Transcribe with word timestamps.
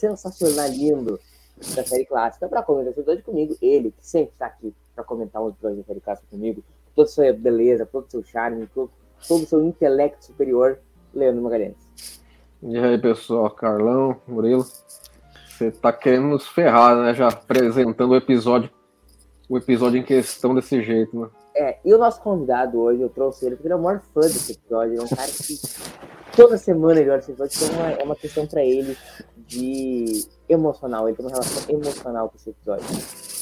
Sensacional, 0.00 0.68
lindo 0.68 1.20
da 1.76 1.84
série 1.84 2.06
clássica. 2.06 2.48
Para 2.48 2.62
comentar 2.62 2.92
esse 2.92 3.00
episódio 3.00 3.22
comigo, 3.22 3.56
ele 3.60 3.90
que 3.90 4.06
sempre 4.06 4.32
está 4.32 4.46
aqui 4.46 4.74
para 4.94 5.04
comentar 5.04 5.42
um 5.42 5.50
episódio 5.50 5.78
da 5.78 5.84
série 5.84 6.00
clássica 6.00 6.26
comigo, 6.30 6.64
toda 6.94 7.08
a 7.08 7.12
sua 7.12 7.32
beleza, 7.32 7.86
todo 7.86 8.06
o 8.06 8.10
seu 8.10 8.24
charme, 8.24 8.66
todo, 8.74 8.90
todo 9.28 9.42
o 9.42 9.46
seu 9.46 9.62
intelecto 9.62 10.24
superior, 10.24 10.78
Leandro 11.14 11.42
Magalhães. 11.42 11.76
E 12.62 12.78
aí, 12.78 12.98
pessoal, 12.98 13.50
Carlão, 13.50 14.20
Murilo. 14.26 14.66
Você 15.48 15.70
tá 15.70 15.92
querendo 15.92 16.28
nos 16.28 16.48
ferrar, 16.48 16.96
né? 16.96 17.14
Já 17.14 17.28
apresentando 17.28 18.12
o 18.12 18.16
episódio, 18.16 18.70
o 19.48 19.58
episódio 19.58 19.98
em 19.98 20.02
questão 20.02 20.54
desse 20.54 20.82
jeito, 20.82 21.18
né? 21.18 21.28
É, 21.54 21.78
e 21.84 21.92
o 21.92 21.98
nosso 21.98 22.22
convidado 22.22 22.80
hoje, 22.80 23.02
eu 23.02 23.08
trouxe 23.08 23.44
ele 23.44 23.56
porque 23.56 23.66
ele 23.66 23.74
é 23.74 23.76
o 23.76 23.82
maior 23.82 24.00
fã 24.14 24.20
desse 24.20 24.52
episódio. 24.52 24.94
Ele 24.94 25.00
é 25.00 25.04
um 25.04 25.08
cara 25.08 25.30
que 25.30 25.60
toda 26.34 26.56
semana 26.56 27.00
ele 27.00 27.10
olha 27.10 27.18
esse 27.18 27.32
episódio, 27.32 27.58
então 27.62 27.76
é 27.76 27.78
uma, 27.78 27.90
é 27.92 28.04
uma 28.04 28.16
questão 28.16 28.46
pra 28.46 28.64
ele 28.64 28.96
de 29.50 30.24
emocional. 30.48 31.08
Ele 31.08 31.16
tem 31.16 31.26
uma 31.26 31.32
relação 31.32 31.62
emocional 31.74 32.28
com 32.28 32.36
esse 32.36 32.50
episódio. 32.50 32.86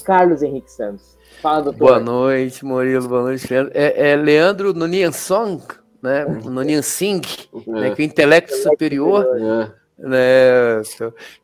Carlos 0.04 0.42
Henrique 0.42 0.70
Santos. 0.72 1.16
Fala, 1.42 1.62
doutor. 1.64 1.78
Boa 1.78 2.00
noite, 2.00 2.64
Murilo. 2.64 3.06
Boa 3.08 3.22
noite, 3.22 3.46
Leandro. 3.52 3.72
É, 3.74 4.10
é 4.12 4.16
Leandro 4.16 4.72
Nonian 4.72 5.12
Song, 5.12 5.62
né? 6.02 6.24
Nonian 6.44 6.82
Singh, 6.82 7.22
né? 7.66 7.94
Que 7.94 8.02
é 8.02 8.04
o 8.04 8.08
intelecto 8.08 8.54
superior, 8.56 9.26
É. 9.36 9.70
né? 9.98 10.82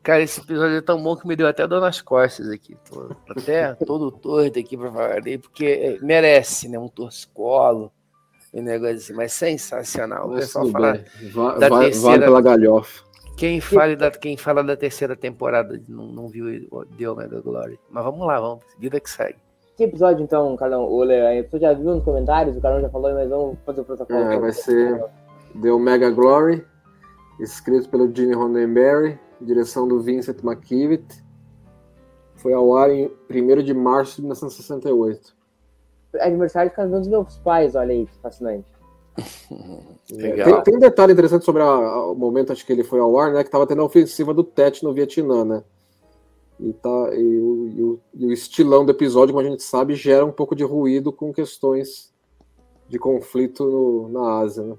Cara, 0.01 0.21
esse 0.23 0.41
episódio 0.41 0.77
é 0.77 0.81
tão 0.81 1.01
bom 1.01 1.15
que 1.15 1.27
me 1.27 1.35
deu 1.35 1.47
até 1.47 1.67
dor 1.67 1.79
nas 1.79 2.01
costas 2.01 2.49
aqui. 2.49 2.75
Tô 2.89 3.11
até 3.29 3.73
todo 3.75 4.11
torto 4.11 4.57
aqui 4.59 4.75
pra 4.75 4.91
falar 4.91 5.21
dele, 5.21 5.37
porque 5.37 5.99
merece, 6.01 6.67
né? 6.67 6.79
Um 6.79 6.87
torcicolo 6.89 7.91
e 8.53 8.59
um 8.59 8.63
negócio 8.63 8.95
assim, 8.95 9.13
mas 9.13 9.31
sensacional. 9.31 10.29
O 10.31 10.35
pessoal 10.35 10.67
fala. 10.69 11.03
vai- 11.31 11.59
vale 11.69 11.85
terceira- 11.85 12.25
pela 12.25 12.41
galhofa. 12.41 13.04
Quem 13.37 13.59
fala, 13.59 13.95
da, 13.95 14.11
quem 14.11 14.37
fala 14.37 14.63
da 14.63 14.77
terceira 14.77 15.15
temporada 15.15 15.81
não, 15.87 16.07
não 16.07 16.27
viu 16.29 16.45
The 16.97 17.09
Omega 17.09 17.41
Glory. 17.41 17.79
Mas 17.89 18.03
vamos 18.03 18.25
lá, 18.25 18.39
vamos. 18.39 18.63
Vida 18.79 18.99
que 18.99 19.09
segue. 19.09 19.37
Que 19.75 19.83
episódio, 19.83 20.23
então, 20.23 20.55
Carlão? 20.55 20.85
O. 20.85 21.05
Você 21.05 21.59
já 21.59 21.73
viu 21.73 21.95
nos 21.95 22.03
comentários? 22.03 22.55
O 22.55 22.61
Carlão 22.61 22.81
já 22.81 22.89
falou, 22.89 23.13
mas 23.13 23.29
vamos 23.29 23.57
fazer 23.65 23.81
o 23.81 23.83
protocolo. 23.83 24.19
É, 24.19 24.39
vai 24.39 24.53
ser 24.53 25.03
The 25.61 25.69
Omega 25.69 26.09
Glory, 26.11 26.65
escrito 27.41 27.89
pelo 27.89 28.13
Gene 28.13 28.33
Roddenberry, 28.33 29.19
direção 29.41 29.85
do 29.85 30.01
Vincent 30.01 30.41
McKevitt. 30.41 31.23
Foi 32.35 32.53
ao 32.53 32.73
ar 32.75 32.89
em 32.89 33.11
1 33.29 33.63
de 33.63 33.73
março 33.73 34.15
de 34.17 34.21
1968. 34.21 35.35
Aniversário 36.21 36.69
de 36.69 36.75
casamento 36.75 37.01
dos 37.01 37.09
meus 37.09 37.37
pais, 37.39 37.75
olha 37.75 37.91
aí, 37.91 38.05
que 38.05 38.17
fascinante. 38.21 38.74
Legal. 40.11 40.45
Tem, 40.45 40.63
tem 40.63 40.75
um 40.75 40.79
detalhe 40.79 41.13
interessante 41.13 41.45
sobre 41.45 41.61
a- 41.61 41.65
a- 41.65 42.11
o 42.11 42.15
momento 42.15 42.51
acho 42.51 42.65
que 42.65 42.71
ele 42.73 42.83
foi 42.83 42.99
ao 42.99 43.17
ar, 43.17 43.31
né? 43.33 43.43
Que 43.43 43.49
tava 43.49 43.65
tendo 43.67 43.81
a 43.81 43.85
ofensiva 43.85 44.33
do 44.33 44.43
Tet 44.43 44.83
no 44.83 44.93
Vietnã, 44.93 45.43
né? 45.45 45.63
E, 46.59 46.71
tá, 46.73 47.09
e, 47.13 47.39
o, 47.39 47.67
e 47.67 47.83
o- 47.83 47.99
e 48.13 48.25
o 48.27 48.31
estilão 48.31 48.85
do 48.85 48.91
episódio, 48.91 49.33
como 49.33 49.45
a 49.45 49.49
gente 49.49 49.63
sabe, 49.63 49.95
gera 49.95 50.25
um 50.25 50.31
pouco 50.31 50.55
de 50.55 50.63
ruído 50.63 51.11
com 51.11 51.33
questões 51.33 52.13
de 52.87 52.97
conflito 52.99 53.63
no- 53.65 54.09
na 54.09 54.39
Ásia, 54.39 54.63
né? 54.63 54.75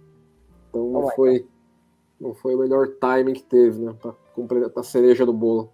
Então 0.71 0.91
não 0.91 1.09
foi, 1.11 1.47
não 2.21 2.35
foi 2.35 2.55
o 2.55 2.59
melhor 2.59 2.89
timing 3.01 3.35
que 3.35 3.43
teve, 3.43 3.79
né? 3.85 3.95
Pra 4.01 4.13
completar 4.35 4.79
a 4.79 4.83
cereja 4.83 5.27
do 5.27 5.33
bolo. 5.33 5.71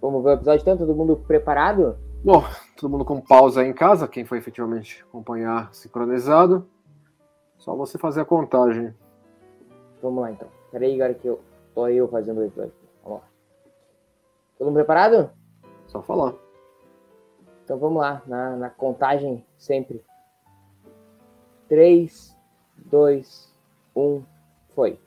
Vamos 0.00 0.22
ver 0.22 0.30
o 0.30 0.32
episódio, 0.34 0.62
então? 0.62 0.76
Todo 0.76 0.94
mundo 0.94 1.16
preparado? 1.16 1.96
Bom, 2.22 2.42
todo 2.76 2.90
mundo 2.90 3.04
com 3.04 3.20
pausa 3.20 3.60
aí 3.60 3.68
em 3.68 3.72
casa, 3.72 4.08
quem 4.08 4.24
foi 4.24 4.38
efetivamente 4.38 5.04
acompanhar 5.08 5.72
sincronizado. 5.74 6.66
Só 7.58 7.74
você 7.74 7.98
fazer 7.98 8.20
a 8.20 8.24
contagem. 8.24 8.94
Vamos 10.02 10.22
lá, 10.22 10.30
então. 10.30 10.48
Peraí, 10.70 10.94
agora 10.94 11.14
que 11.14 11.26
eu 11.26 11.40
tô 11.74 11.88
eu 11.88 12.08
fazendo 12.08 12.38
o 12.38 12.44
episódio. 12.44 12.72
Vamos 13.02 13.20
lá. 13.20 13.24
Todo 14.58 14.66
mundo 14.66 14.76
preparado? 14.76 15.30
Só 15.86 16.02
falar. 16.02 16.34
Então 17.64 17.78
vamos 17.78 18.02
lá, 18.02 18.22
na, 18.26 18.56
na 18.56 18.70
contagem 18.70 19.44
sempre. 19.56 20.04
3, 21.68 22.36
2, 22.76 23.54
1, 23.96 24.22
foi. 24.74 24.98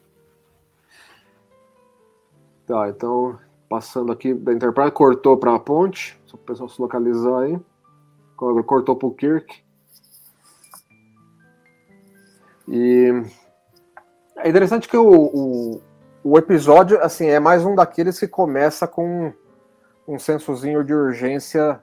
Tá, 2.66 2.90
então, 2.90 3.40
passando 3.70 4.12
aqui 4.12 4.34
da 4.34 4.52
Enterprise, 4.52 4.92
cortou 4.92 5.38
para 5.38 5.56
a 5.56 5.60
ponte, 5.60 6.20
só 6.26 6.36
para 6.36 6.44
o 6.44 6.46
pessoal 6.46 6.70
se 6.70 6.82
localizar 6.82 7.44
aí. 7.44 7.60
Cortou 8.36 8.96
para 8.96 9.08
o 9.08 9.14
Kirk. 9.14 9.64
E 12.68 13.24
é 14.38 14.50
interessante 14.50 14.88
que 14.88 14.98
o, 14.98 15.10
o, 15.10 15.82
o 16.24 16.38
episódio, 16.38 17.02
assim, 17.02 17.28
é 17.28 17.40
mais 17.40 17.66
um 17.66 17.76
daqueles 17.76 18.20
que 18.20 18.28
começa 18.28 18.88
com 18.88 19.34
um 20.08 20.20
sensozinho 20.20 20.84
de 20.84 20.94
urgência 20.94 21.82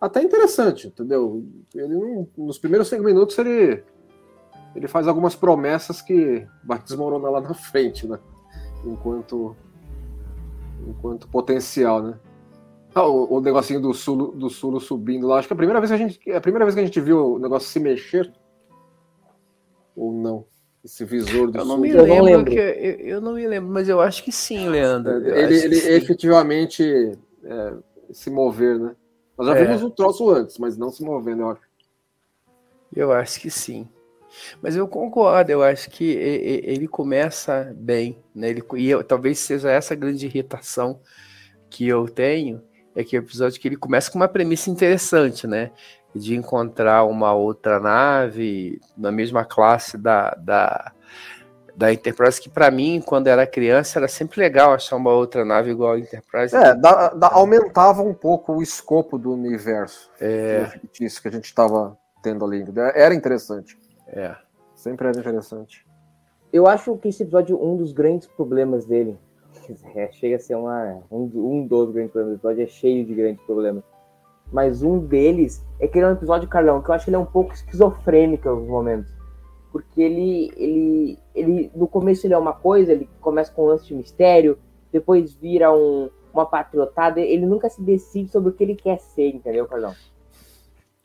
até 0.00 0.22
interessante, 0.22 0.88
entendeu? 0.88 1.44
Ele 1.74 2.26
nos 2.36 2.58
primeiros 2.58 2.88
cinco 2.88 3.02
minutos 3.02 3.36
ele, 3.38 3.82
ele 4.74 4.86
faz 4.86 5.08
algumas 5.08 5.34
promessas 5.34 6.02
que 6.02 6.46
vai 6.64 6.78
desmoronar 6.78 7.30
lá 7.30 7.40
na 7.40 7.54
frente, 7.54 8.06
né? 8.06 8.18
Enquanto 8.84 9.56
enquanto 10.86 11.28
potencial, 11.28 12.02
né? 12.02 12.18
Ah, 12.94 13.06
o, 13.06 13.36
o 13.36 13.40
negocinho 13.40 13.80
do 13.80 13.92
Sulo, 13.92 14.32
do 14.32 14.48
Sulo 14.48 14.80
subindo 14.80 15.26
lá. 15.26 15.38
Acho 15.38 15.48
que 15.48 15.52
é 15.52 15.56
a 15.56 15.58
primeira 15.58 15.80
vez 15.80 15.90
que 15.90 15.94
a 15.94 15.98
gente, 15.98 16.30
é 16.30 16.36
a 16.36 16.40
primeira 16.40 16.64
vez 16.64 16.74
que 16.74 16.80
a 16.80 16.84
gente 16.84 17.00
viu 17.00 17.34
o 17.34 17.38
negócio 17.38 17.68
se 17.68 17.80
mexer. 17.80 18.32
Ou 19.96 20.12
não? 20.12 20.44
Esse 20.84 21.04
visor 21.04 21.50
do 21.50 21.58
Eu 21.58 21.64
não 21.64 21.74
Sulo. 21.76 21.86
me 21.86 21.90
Eu 21.90 22.06
não 22.06 22.22
lembro, 22.22 22.52
que 22.52 22.58
eu, 22.58 22.64
eu 22.64 23.20
não 23.20 23.32
me 23.34 23.46
lembro, 23.48 23.72
mas 23.72 23.88
eu 23.88 24.00
acho 24.00 24.22
que 24.22 24.30
sim, 24.30 24.68
Leandro. 24.68 25.10
Eu 25.12 25.36
Ele, 25.38 25.56
ele 25.56 25.74
sim. 25.74 25.88
efetivamente 25.88 26.84
é, 27.42 27.72
se 28.12 28.30
mover, 28.30 28.78
né? 28.78 28.94
Nós 29.36 29.48
já 29.48 29.54
É. 29.56 29.64
vimos 29.64 29.82
o 29.82 29.90
troço 29.90 30.30
antes, 30.30 30.58
mas 30.58 30.76
não 30.76 30.90
se 30.92 31.02
movendo, 31.02 31.42
eu 31.42 31.50
acho. 31.50 31.60
Eu 32.94 33.12
acho 33.12 33.40
que 33.40 33.50
sim. 33.50 33.88
Mas 34.62 34.76
eu 34.76 34.86
concordo, 34.86 35.50
eu 35.50 35.62
acho 35.62 35.90
que 35.90 36.04
ele 36.04 36.86
começa 36.86 37.72
bem, 37.76 38.18
né? 38.34 38.50
Ele, 38.50 38.62
e 38.76 38.88
eu- 38.88 39.02
talvez 39.02 39.38
seja 39.38 39.70
essa 39.70 39.94
grande 39.94 40.26
irritação 40.26 41.00
que 41.70 41.86
eu 41.88 42.06
tenho, 42.08 42.62
é 42.94 43.02
que 43.02 43.16
o 43.16 43.20
episódio 43.20 43.60
que 43.60 43.66
ele 43.66 43.76
começa 43.76 44.10
com 44.10 44.18
uma 44.18 44.28
premissa 44.28 44.70
interessante, 44.70 45.46
né? 45.46 45.70
De 46.18 46.34
encontrar 46.36 47.04
uma 47.04 47.32
outra 47.34 47.78
nave 47.80 48.80
na 48.96 49.10
mesma 49.12 49.44
classe 49.44 49.98
da, 49.98 50.30
da, 50.38 50.92
da 51.76 51.92
Enterprise, 51.92 52.40
que 52.40 52.48
para 52.48 52.70
mim, 52.70 53.02
quando 53.04 53.26
era 53.26 53.46
criança, 53.46 53.98
era 53.98 54.08
sempre 54.08 54.40
legal 54.40 54.72
achar 54.72 54.96
uma 54.96 55.10
outra 55.12 55.44
nave 55.44 55.70
igual 55.70 55.92
a 55.92 55.98
Enterprise. 55.98 56.54
É, 56.56 56.74
dá- 56.74 57.10
dá- 57.10 57.30
aumentava 57.32 58.02
um 58.02 58.14
pouco 58.14 58.54
o 58.54 58.62
escopo 58.62 59.18
do 59.18 59.32
universo 59.32 60.10
É, 60.20 60.66
fictício 60.66 61.20
que 61.22 61.28
a 61.28 61.32
gente 61.32 61.44
estava 61.44 61.96
tendo 62.22 62.44
ali. 62.44 62.64
Era 62.94 63.14
interessante. 63.14 63.78
é. 64.08 64.34
Sempre 64.74 65.08
era 65.08 65.18
interessante. 65.18 65.86
Eu 66.52 66.66
acho 66.66 66.96
que 66.98 67.08
esse 67.08 67.22
episódio, 67.22 67.60
um 67.62 67.76
dos 67.76 67.92
grandes 67.92 68.28
problemas 68.28 68.84
dele, 68.84 69.18
é, 69.96 70.10
chega 70.12 70.36
a 70.36 70.38
ser 70.38 70.54
uma, 70.54 71.02
um, 71.10 71.30
um 71.34 71.66
dos 71.66 71.90
grandes 71.92 72.12
problemas 72.12 72.38
do 72.38 72.40
episódio, 72.40 72.62
é 72.62 72.66
cheio 72.66 73.04
de 73.04 73.14
grandes 73.14 73.42
problemas. 73.44 73.82
Mas 74.52 74.82
um 74.82 74.98
deles 74.98 75.64
é 75.80 75.86
que 75.86 75.98
ele 75.98 76.06
é 76.06 76.08
um 76.08 76.12
episódio, 76.12 76.48
Carlão, 76.48 76.82
que 76.82 76.90
eu 76.90 76.94
acho 76.94 77.04
que 77.04 77.10
ele 77.10 77.16
é 77.16 77.20
um 77.20 77.26
pouco 77.26 77.52
esquizofrênico 77.52 78.48
alguns 78.48 78.68
momentos. 78.68 79.12
Porque 79.72 80.00
ele, 80.00 80.52
ele, 80.56 81.18
ele, 81.34 81.70
no 81.74 81.86
começo 81.86 82.26
ele 82.26 82.34
é 82.34 82.38
uma 82.38 82.52
coisa, 82.52 82.92
ele 82.92 83.08
começa 83.20 83.52
com 83.52 83.64
um 83.64 83.66
lance 83.66 83.86
de 83.86 83.94
mistério, 83.94 84.58
depois 84.92 85.34
vira 85.34 85.72
um, 85.72 86.08
uma 86.32 86.46
patriotada, 86.46 87.20
ele 87.20 87.44
nunca 87.44 87.68
se 87.68 87.82
decide 87.82 88.30
sobre 88.30 88.50
o 88.50 88.52
que 88.52 88.64
ele 88.64 88.74
quer 88.74 88.98
ser, 88.98 89.28
entendeu, 89.28 89.66
Carlão? 89.66 89.94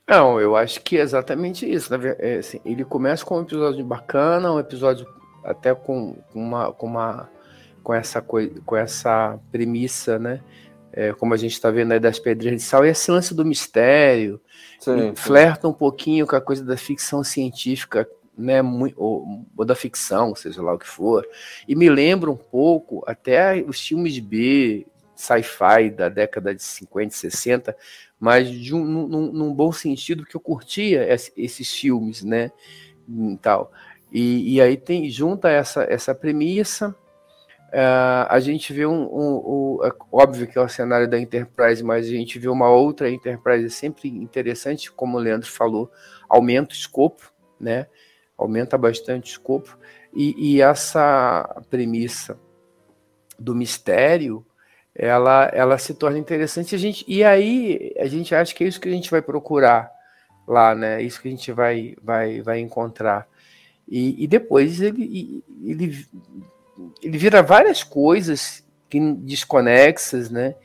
Não, 0.08 0.40
eu 0.40 0.56
acho 0.56 0.82
que 0.82 0.98
é 0.98 1.02
exatamente 1.02 1.70
isso. 1.70 1.94
É, 2.20 2.38
assim, 2.38 2.60
ele 2.66 2.84
começa 2.84 3.26
com 3.26 3.38
um 3.38 3.42
episódio 3.42 3.84
bacana, 3.84 4.52
um 4.52 4.60
episódio 4.60 5.06
até 5.44 5.74
com 5.74 6.16
uma, 6.34 6.72
com 6.72 6.86
uma 6.86 7.30
com 7.84 7.94
essa 7.94 8.22
coisa, 8.22 8.62
com 8.66 8.76
essa 8.76 9.40
premissa, 9.52 10.20
né? 10.20 10.42
É, 10.94 11.14
como 11.14 11.34
a 11.34 11.38
gente 11.38 11.54
está 11.54 11.72
vendo 11.72 11.94
aí 11.94 12.00
das 12.00 12.20
pedrinhas 12.20 12.62
de 12.62 12.68
sal, 12.68 12.86
e 12.86 12.90
esse 12.90 13.10
lance 13.10 13.34
do 13.34 13.46
mistério, 13.46 14.42
sim, 14.80 15.14
flerta 15.16 15.68
um 15.68 15.74
pouquinho 15.74 16.28
com 16.28 16.36
a 16.36 16.42
coisa 16.42 16.64
da 16.64 16.76
ficção 16.76 17.24
científica, 17.24 18.08
né, 18.38 18.62
ou, 18.96 19.46
ou, 19.56 19.66
da 19.66 19.76
ficção, 19.76 20.36
seja 20.36 20.62
lá 20.62 20.74
o 20.74 20.80
que 20.80 20.88
for, 20.88 21.26
e 21.68 21.76
me 21.76 21.90
lembra 21.90 22.30
um 22.32 22.36
pouco 22.36 23.04
até 23.08 23.64
os 23.66 23.80
filmes 23.80 24.20
B, 24.20 24.86
sci-fi 25.16 25.90
da 25.92 26.10
década 26.10 26.54
de 26.54 26.64
50, 26.64 27.14
60, 27.16 27.78
mas 28.20 28.50
de 28.50 28.74
um, 28.74 28.84
num, 28.84 29.32
num 29.32 29.54
bom 29.54 29.72
sentido, 29.72 30.26
que 30.26 30.36
eu 30.36 30.42
curtia 30.42 31.08
esses 31.38 31.72
filmes, 31.72 32.24
né, 32.24 32.52
e 33.08 33.38
tal. 33.42 33.72
E, 34.12 34.56
e 34.56 34.62
aí 34.62 34.76
tem 34.76 35.10
junta 35.10 35.50
essa, 35.50 35.84
essa 35.84 36.14
premissa, 36.14 36.96
Uh, 37.72 38.28
a 38.28 38.40
gente 38.42 38.74
vê 38.74 38.86
um, 38.86 39.04
um, 39.04 39.78
um, 39.80 39.86
é 39.86 39.92
óbvio 40.12 40.46
que 40.46 40.58
é 40.58 40.62
o 40.62 40.68
cenário 40.68 41.08
da 41.08 41.18
Enterprise, 41.18 41.82
mas 41.82 42.06
a 42.06 42.10
gente 42.10 42.38
vê 42.38 42.50
uma 42.50 42.70
outra 42.70 43.10
Enterprise 43.10 43.70
sempre 43.70 44.10
interessante, 44.10 44.92
como 44.92 45.18
o 45.18 45.22
Leandro 45.22 45.50
falou, 45.50 45.90
aumenta 46.28 46.74
o 46.74 46.78
escopo, 46.78 47.32
né? 47.58 47.88
Aumenta 48.38 48.78
bastante 48.78 49.32
o 49.32 49.34
escopo 49.34 49.78
e, 50.14 50.56
e 50.56 50.62
essa 50.62 51.64
premissa 51.70 52.38
do 53.40 53.56
mistério, 53.56 54.46
ela, 54.94 55.50
ela 55.54 55.78
se 55.78 55.94
torna 55.94 56.18
interessante. 56.18 56.76
A 56.76 56.78
gente, 56.78 57.06
e 57.08 57.24
aí 57.24 57.94
a 57.98 58.06
gente 58.06 58.36
acha 58.36 58.54
que 58.54 58.64
é 58.64 58.68
isso 58.68 58.82
que 58.82 58.90
a 58.90 58.92
gente 58.92 59.10
vai 59.10 59.22
procurar 59.22 59.90
lá, 60.48 60.76
né? 60.76 61.02
É 61.02 61.04
isso 61.04 61.22
que 61.22 61.28
a 61.28 61.32
gente 61.32 61.52
vai, 61.52 61.96
vai, 62.02 62.42
vai 62.42 62.60
encontrar. 62.60 63.28
E, 63.88 64.24
e 64.24 64.28
depois 64.28 64.82
ele, 64.82 65.44
ele 65.64 66.06
ele 67.02 67.18
vira 67.18 67.42
várias 67.42 67.84
coisas 67.84 68.64
que, 68.90 69.00
desconexas, 69.00 70.30
né? 70.30 70.56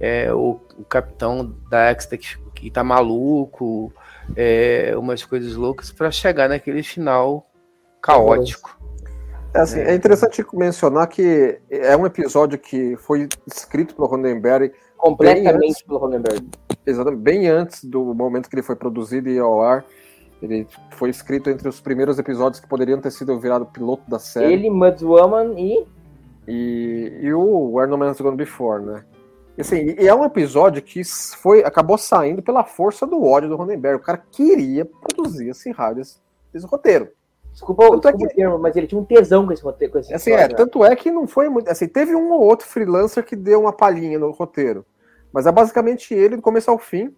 É, 0.00 0.32
o, 0.32 0.60
o, 0.78 0.84
capitão 0.84 1.54
da 1.70 1.92
Exeter 1.92 2.18
que, 2.18 2.36
que 2.54 2.70
tá 2.70 2.82
maluco, 2.82 3.92
é, 4.34 4.94
umas 4.96 5.24
coisas 5.24 5.54
loucas 5.54 5.92
para 5.92 6.10
chegar 6.10 6.48
naquele 6.48 6.82
final 6.82 7.46
caótico. 8.00 8.76
É, 9.54 9.60
assim, 9.60 9.80
é. 9.80 9.90
é, 9.90 9.94
interessante 9.94 10.44
mencionar 10.54 11.06
que 11.08 11.60
é 11.70 11.96
um 11.96 12.06
episódio 12.06 12.58
que 12.58 12.96
foi 12.96 13.28
escrito 13.46 13.94
pelo 13.94 14.08
Rondenberry 14.08 14.72
completamente 14.96 15.68
antes, 15.68 15.82
pelo 15.82 15.98
Rondenberry. 15.98 16.48
Exatamente, 16.86 17.20
bem 17.20 17.48
antes 17.48 17.84
do 17.84 18.14
momento 18.14 18.48
que 18.48 18.56
ele 18.56 18.62
foi 18.62 18.76
produzido 18.76 19.28
e 19.28 19.38
ao 19.38 19.62
ar. 19.62 19.84
Ele 20.42 20.66
foi 20.90 21.08
escrito 21.08 21.48
entre 21.48 21.68
os 21.68 21.80
primeiros 21.80 22.18
episódios 22.18 22.60
que 22.60 22.68
poderiam 22.68 23.00
ter 23.00 23.12
sido 23.12 23.38
virado 23.38 23.64
piloto 23.64 24.10
da 24.10 24.18
série. 24.18 24.52
Ele, 24.52 24.70
Mudswoman 24.70 25.54
e. 25.56 25.86
E, 26.48 27.20
e 27.22 27.32
o 27.32 27.72
Where 27.72 27.88
No 27.88 27.96
Man's 27.96 28.20
Gone 28.20 28.36
Before, 28.36 28.82
né? 28.84 29.04
E, 29.56 29.60
assim, 29.60 29.94
e 29.98 30.08
é 30.08 30.14
um 30.14 30.24
episódio 30.24 30.82
que 30.82 31.02
foi, 31.04 31.62
acabou 31.62 31.96
saindo 31.96 32.42
pela 32.42 32.64
força 32.64 33.06
do 33.06 33.22
ódio 33.22 33.48
do 33.48 33.56
Ronenberg. 33.56 33.96
O 33.96 34.04
cara 34.04 34.18
queria 34.18 34.84
produzir 34.84 35.50
esse 35.50 35.70
rádio, 35.70 36.02
esse, 36.02 36.16
esse 36.52 36.66
roteiro. 36.66 37.08
Desculpa, 37.52 37.84
tanto 37.84 38.00
desculpa 38.00 38.24
é 38.24 38.28
que, 38.28 38.34
termo, 38.34 38.58
mas 38.58 38.74
ele 38.76 38.86
tinha 38.86 39.00
um 39.00 39.04
tesão 39.04 39.46
com 39.46 39.52
esse 39.52 39.62
roteiro. 39.62 39.92
Com 39.92 39.98
esse 40.00 40.12
assim, 40.12 40.32
é, 40.32 40.48
tanto 40.48 40.84
é 40.84 40.96
que 40.96 41.10
não 41.10 41.28
foi 41.28 41.48
muito. 41.48 41.70
Assim, 41.70 41.86
teve 41.86 42.16
um 42.16 42.32
ou 42.32 42.40
outro 42.40 42.66
freelancer 42.66 43.24
que 43.24 43.36
deu 43.36 43.60
uma 43.60 43.72
palhinha 43.72 44.18
no 44.18 44.30
roteiro. 44.30 44.84
Mas 45.32 45.46
é 45.46 45.52
basicamente 45.52 46.14
ele 46.14 46.36
do 46.36 46.42
começo 46.42 46.70
ao 46.70 46.78
fim. 46.78 47.14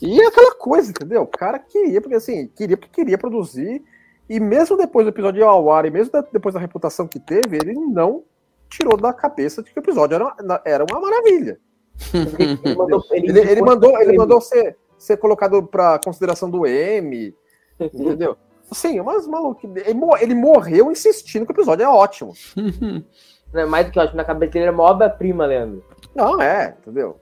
E 0.00 0.20
é 0.20 0.26
aquela 0.26 0.54
coisa, 0.54 0.90
entendeu? 0.90 1.22
O 1.22 1.26
cara 1.26 1.58
queria, 1.58 2.00
porque 2.00 2.16
assim, 2.16 2.48
queria 2.48 2.76
porque 2.76 2.92
queria 2.92 3.16
produzir. 3.16 3.82
E 4.28 4.40
mesmo 4.40 4.76
depois 4.76 5.06
do 5.06 5.10
episódio 5.10 5.40
de 5.40 5.42
ao 5.42 5.70
ar, 5.70 5.86
e 5.86 5.90
mesmo 5.90 6.12
depois 6.32 6.54
da 6.54 6.60
reputação 6.60 7.06
que 7.06 7.20
teve, 7.20 7.56
ele 7.56 7.74
não 7.74 8.24
tirou 8.68 8.96
da 8.96 9.12
cabeça 9.12 9.62
de 9.62 9.72
que 9.72 9.78
o 9.78 9.82
episódio 9.82 10.16
era, 10.16 10.62
era 10.64 10.84
uma 10.90 11.00
maravilha. 11.00 11.58
ele 12.12 12.74
mandou, 12.76 13.04
ele, 13.10 13.40
ele 13.40 13.62
mandou, 13.62 14.02
ele 14.02 14.18
mandou 14.18 14.40
ser, 14.40 14.76
ser 14.98 15.16
colocado 15.16 15.62
para 15.62 15.98
consideração 16.00 16.50
do 16.50 16.66
M, 16.66 17.34
entendeu? 17.80 18.36
Assim, 18.70 19.00
mas 19.00 19.26
maluco, 19.26 19.60
ele 20.20 20.34
morreu 20.34 20.90
insistindo 20.90 21.46
que 21.46 21.52
o 21.52 21.54
episódio 21.54 21.84
é 21.84 21.88
ótimo. 21.88 22.34
Não 23.52 23.62
é 23.62 23.64
mais 23.64 23.86
do 23.86 23.92
que 23.92 23.98
ótimo, 23.98 24.16
na 24.16 24.24
cabeça 24.24 24.52
dele 24.52 24.64
era 24.64 24.72
uma 24.72 24.82
obra-prima, 24.82 25.46
Leandro. 25.46 25.84
Não, 26.14 26.42
é, 26.42 26.76
entendeu? 26.80 27.18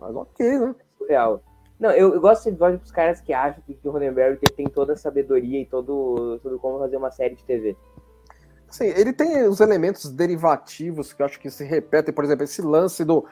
Mas 0.00 0.16
ok, 0.16 0.58
né? 0.58 0.74
Surreal. 0.96 1.42
Não, 1.80 1.90
eu, 1.92 2.12
eu 2.12 2.20
gosto 2.20 2.42
de 2.42 2.50
episódio 2.50 2.78
pros 2.78 2.92
caras 2.92 3.22
que 3.22 3.32
acham 3.32 3.62
que, 3.66 3.76
o 3.82 3.90
Roddenberry 3.90 4.38
tem 4.54 4.66
toda 4.66 4.92
a 4.92 4.96
sabedoria 4.96 5.62
e 5.62 5.64
todo, 5.64 6.38
todo 6.42 6.58
como 6.58 6.78
fazer 6.78 6.98
uma 6.98 7.10
série 7.10 7.34
de 7.34 7.42
TV. 7.42 7.74
Sim, 8.68 8.84
ele 8.84 9.14
tem 9.14 9.48
os 9.48 9.60
elementos 9.60 10.10
derivativos 10.10 11.14
que 11.14 11.22
eu 11.22 11.26
acho 11.26 11.40
que 11.40 11.50
se 11.50 11.64
repetem, 11.64 12.12
por 12.12 12.22
exemplo, 12.22 12.44
esse 12.44 12.60
lance 12.60 13.02
do. 13.02 13.26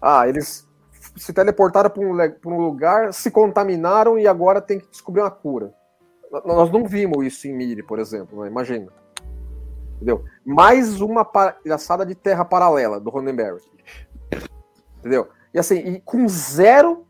Ah, 0.00 0.26
eles 0.26 0.66
se 1.14 1.32
teleportaram 1.34 1.90
para 1.90 2.02
um, 2.02 2.54
um, 2.54 2.58
lugar, 2.58 3.12
se 3.12 3.30
contaminaram 3.30 4.18
e 4.18 4.26
agora 4.26 4.62
tem 4.62 4.80
que 4.80 4.88
descobrir 4.88 5.20
uma 5.20 5.30
cura. 5.30 5.72
Nós 6.44 6.70
não 6.72 6.86
vimos 6.86 7.26
isso 7.26 7.48
em 7.48 7.52
Miri, 7.52 7.82
por 7.82 7.98
exemplo, 7.98 8.40
né? 8.40 8.48
imagina. 8.48 8.90
Entendeu? 9.96 10.24
Mais 10.42 11.02
uma 11.02 11.22
palhaçada 11.22 12.06
de 12.06 12.14
terra 12.14 12.46
paralela 12.46 12.98
do 12.98 13.10
Roddenberry. 13.10 13.60
Entendeu? 14.98 15.28
E 15.52 15.58
assim, 15.58 15.76
e 15.76 16.00
com 16.00 16.26
zero 16.26 17.06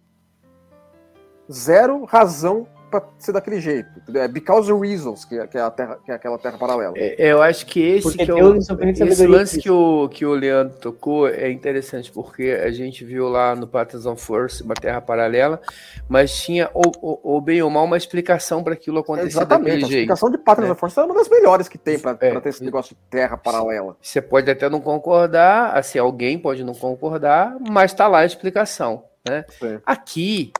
zero 1.50 2.04
razão 2.04 2.66
para 2.90 3.04
ser 3.18 3.32
daquele 3.32 3.60
jeito. 3.60 3.88
Entendeu? 3.96 4.22
É 4.22 4.28
because 4.28 4.70
of 4.70 4.86
reasons, 4.86 5.24
que, 5.24 5.38
é, 5.38 5.46
que, 5.46 5.56
é 5.56 5.60
a 5.60 5.70
terra, 5.70 5.98
que 6.04 6.10
é 6.10 6.14
aquela 6.14 6.36
terra 6.36 6.58
paralela. 6.58 6.94
É, 6.96 7.14
eu 7.18 7.40
acho 7.40 7.64
que 7.64 7.80
esse, 7.80 8.16
que 8.16 8.30
é 8.30 8.34
o, 8.34 8.56
esse 8.56 9.26
lance 9.26 9.60
que 9.60 9.70
o, 9.70 10.08
que 10.08 10.26
o 10.26 10.34
Leandro 10.34 10.76
tocou 10.78 11.28
é 11.28 11.50
interessante, 11.50 12.10
porque 12.10 12.60
a 12.62 12.70
gente 12.70 13.04
viu 13.04 13.28
lá 13.28 13.54
no 13.54 13.66
Patterns 13.66 14.06
on 14.06 14.16
Force 14.16 14.62
uma 14.62 14.74
terra 14.74 15.00
paralela, 15.00 15.60
mas 16.08 16.36
tinha, 16.42 16.68
ou, 16.74 16.92
ou, 17.00 17.20
ou 17.22 17.40
bem 17.40 17.62
ou 17.62 17.70
mal, 17.70 17.84
uma 17.84 17.96
explicação 17.96 18.64
para 18.64 18.74
aquilo 18.74 18.98
acontecer 18.98 19.28
Exatamente, 19.28 19.84
a 19.84 19.88
explicação 19.88 20.30
de 20.30 20.38
Patterns 20.38 20.70
é. 20.70 20.72
on 20.72 20.76
Force 20.76 20.98
é 20.98 21.04
uma 21.04 21.14
das 21.14 21.28
melhores 21.28 21.68
que 21.68 21.78
tem 21.78 21.98
para 21.98 22.16
é. 22.20 22.40
ter 22.40 22.48
esse 22.48 22.64
negócio 22.64 22.96
de 22.96 23.00
terra 23.08 23.36
paralela. 23.36 23.96
Você 24.02 24.20
pode 24.20 24.50
até 24.50 24.68
não 24.68 24.80
concordar, 24.80 25.76
assim, 25.76 25.98
alguém 25.98 26.36
pode 26.38 26.64
não 26.64 26.74
concordar, 26.74 27.56
mas 27.70 27.92
está 27.92 28.08
lá 28.08 28.20
a 28.20 28.26
explicação. 28.26 29.04
Né? 29.28 29.44
Aqui, 29.84 30.50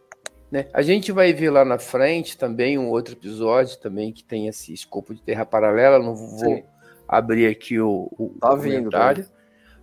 né? 0.50 0.66
A 0.72 0.82
gente 0.82 1.12
vai 1.12 1.32
ver 1.32 1.50
lá 1.50 1.64
na 1.64 1.78
frente 1.78 2.36
também 2.36 2.76
um 2.76 2.88
outro 2.88 3.14
episódio 3.14 3.78
também 3.78 4.12
que 4.12 4.24
tem 4.24 4.48
esse 4.48 4.72
escopo 4.72 5.14
de 5.14 5.22
terra 5.22 5.46
paralela. 5.46 5.98
Não 5.98 6.14
vou 6.14 6.38
Sim. 6.38 6.64
abrir 7.06 7.46
aqui 7.46 7.78
o, 7.78 8.08
o 8.18 8.34
tá 8.40 8.50
comentário. 8.50 9.24
Vindo, 9.24 9.32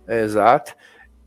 é, 0.06 0.22
exato. 0.22 0.74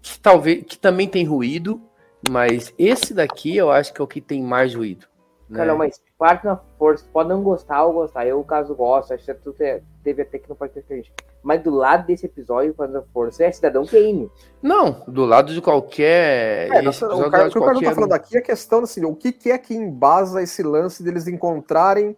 Que 0.02 0.20
talvez 0.20 0.64
que 0.64 0.78
também 0.78 1.08
tem 1.08 1.26
ruído, 1.26 1.82
mas 2.30 2.74
esse 2.78 3.14
daqui 3.14 3.56
eu 3.58 3.72
acho 3.72 3.94
que 3.94 4.02
é 4.02 4.04
o 4.04 4.08
que 4.08 4.22
tem 4.22 4.44
mais 4.44 4.76
ruído. 4.76 5.08
Né? 5.50 5.58
Cara, 5.58 5.76
mas 5.76 6.02
parte 6.18 6.46
na 6.46 6.56
força, 6.78 7.06
pode 7.12 7.30
não 7.30 7.42
gostar 7.42 7.84
ou 7.84 7.94
gostar. 7.94 8.26
Eu, 8.26 8.44
caso 8.44 8.76
gosto, 8.76 9.14
acho 9.14 9.26
que 9.26 9.34
tudo 9.34 9.58
teve 10.04 10.22
até 10.22 10.38
que 10.40 10.48
não 10.48 10.56
pode 10.56 10.74
ter 10.74 10.82
diferente. 10.82 11.12
Mas 11.44 11.64
do 11.64 11.72
lado 11.72 12.06
desse 12.06 12.26
episódio, 12.26 12.74
quando 12.74 12.98
a 12.98 13.02
força 13.14 13.44
é 13.44 13.52
Cidadão 13.52 13.86
Kane. 13.86 14.30
Não, 14.62 15.04
do 15.08 15.26
lado 15.26 15.54
de 15.54 15.62
qualquer. 15.62 16.70
É, 16.72 16.82
nossa, 16.82 17.08
o, 17.08 17.30
cara, 17.32 17.48
o 17.48 17.52
que 17.52 17.58
o 17.58 17.82
tá 17.82 17.96
falando 17.96 18.14
aqui 18.14 18.36
é 18.36 18.40
a 18.40 18.44
questão 18.44 18.80
assim: 18.80 19.04
o 19.06 19.16
que, 19.16 19.32
que 19.32 19.50
é 19.50 19.58
que 19.58 19.74
embasa 19.74 20.42
esse 20.42 20.62
lance 20.62 21.02
deles 21.02 21.28
encontrarem 21.28 22.16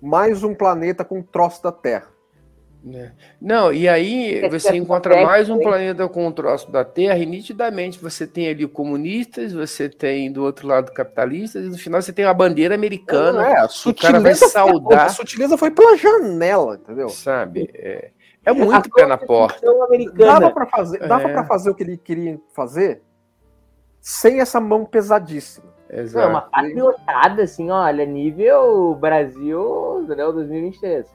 mais 0.00 0.42
um 0.42 0.54
planeta 0.54 1.04
com 1.04 1.18
um 1.18 1.22
troço 1.22 1.62
da 1.62 1.72
Terra? 1.72 2.16
É. 2.94 3.10
Não, 3.40 3.72
e 3.72 3.88
aí 3.88 4.38
é 4.38 4.48
você 4.48 4.76
encontra 4.76 5.24
mais 5.24 5.50
um 5.50 5.58
planeta 5.58 6.08
com 6.08 6.26
um 6.26 6.30
troço 6.30 6.70
da 6.70 6.84
Terra, 6.84 7.18
e 7.18 7.26
nitidamente 7.26 7.98
você 7.98 8.26
tem 8.26 8.48
ali 8.48 8.66
comunistas, 8.68 9.52
você 9.52 9.88
tem 9.88 10.30
do 10.30 10.44
outro 10.44 10.68
lado 10.68 10.92
capitalistas, 10.92 11.64
e 11.64 11.68
no 11.68 11.78
final 11.78 12.00
você 12.00 12.12
tem 12.12 12.24
uma 12.24 12.34
bandeira 12.34 12.76
americana. 12.76 13.42
Não, 13.42 13.48
é, 13.48 13.58
a 13.58 13.68
o 13.86 13.94
cara 13.94 14.20
vai 14.20 14.34
saudar. 14.34 14.98
Foi, 14.98 15.06
a 15.06 15.08
sutileza 15.08 15.58
foi 15.58 15.70
pela 15.72 15.96
janela, 15.96 16.76
entendeu? 16.76 17.08
Sabe? 17.08 17.68
É, 17.74 18.10
é 18.46 18.52
muito 18.52 18.88
pé 18.90 19.04
na 19.04 19.18
porta. 19.18 19.60
Dava 20.14 20.50
para 20.52 20.66
fazer, 20.66 20.98
dava 21.00 21.28
é. 21.28 21.44
fazer 21.44 21.68
o 21.68 21.74
que 21.74 21.82
ele 21.82 21.96
queria 21.96 22.40
fazer 22.54 23.02
sem 24.00 24.40
essa 24.40 24.60
mão 24.60 24.84
pesadíssima. 24.84 25.74
Exato. 25.90 26.26
Não, 26.26 26.34
uma 26.34 26.42
patriotada, 26.42 27.42
assim, 27.42 27.70
olha, 27.70 28.06
nível 28.06 28.94
Brasil, 28.94 30.02
entendeu? 30.04 30.32
2023. 30.32 31.06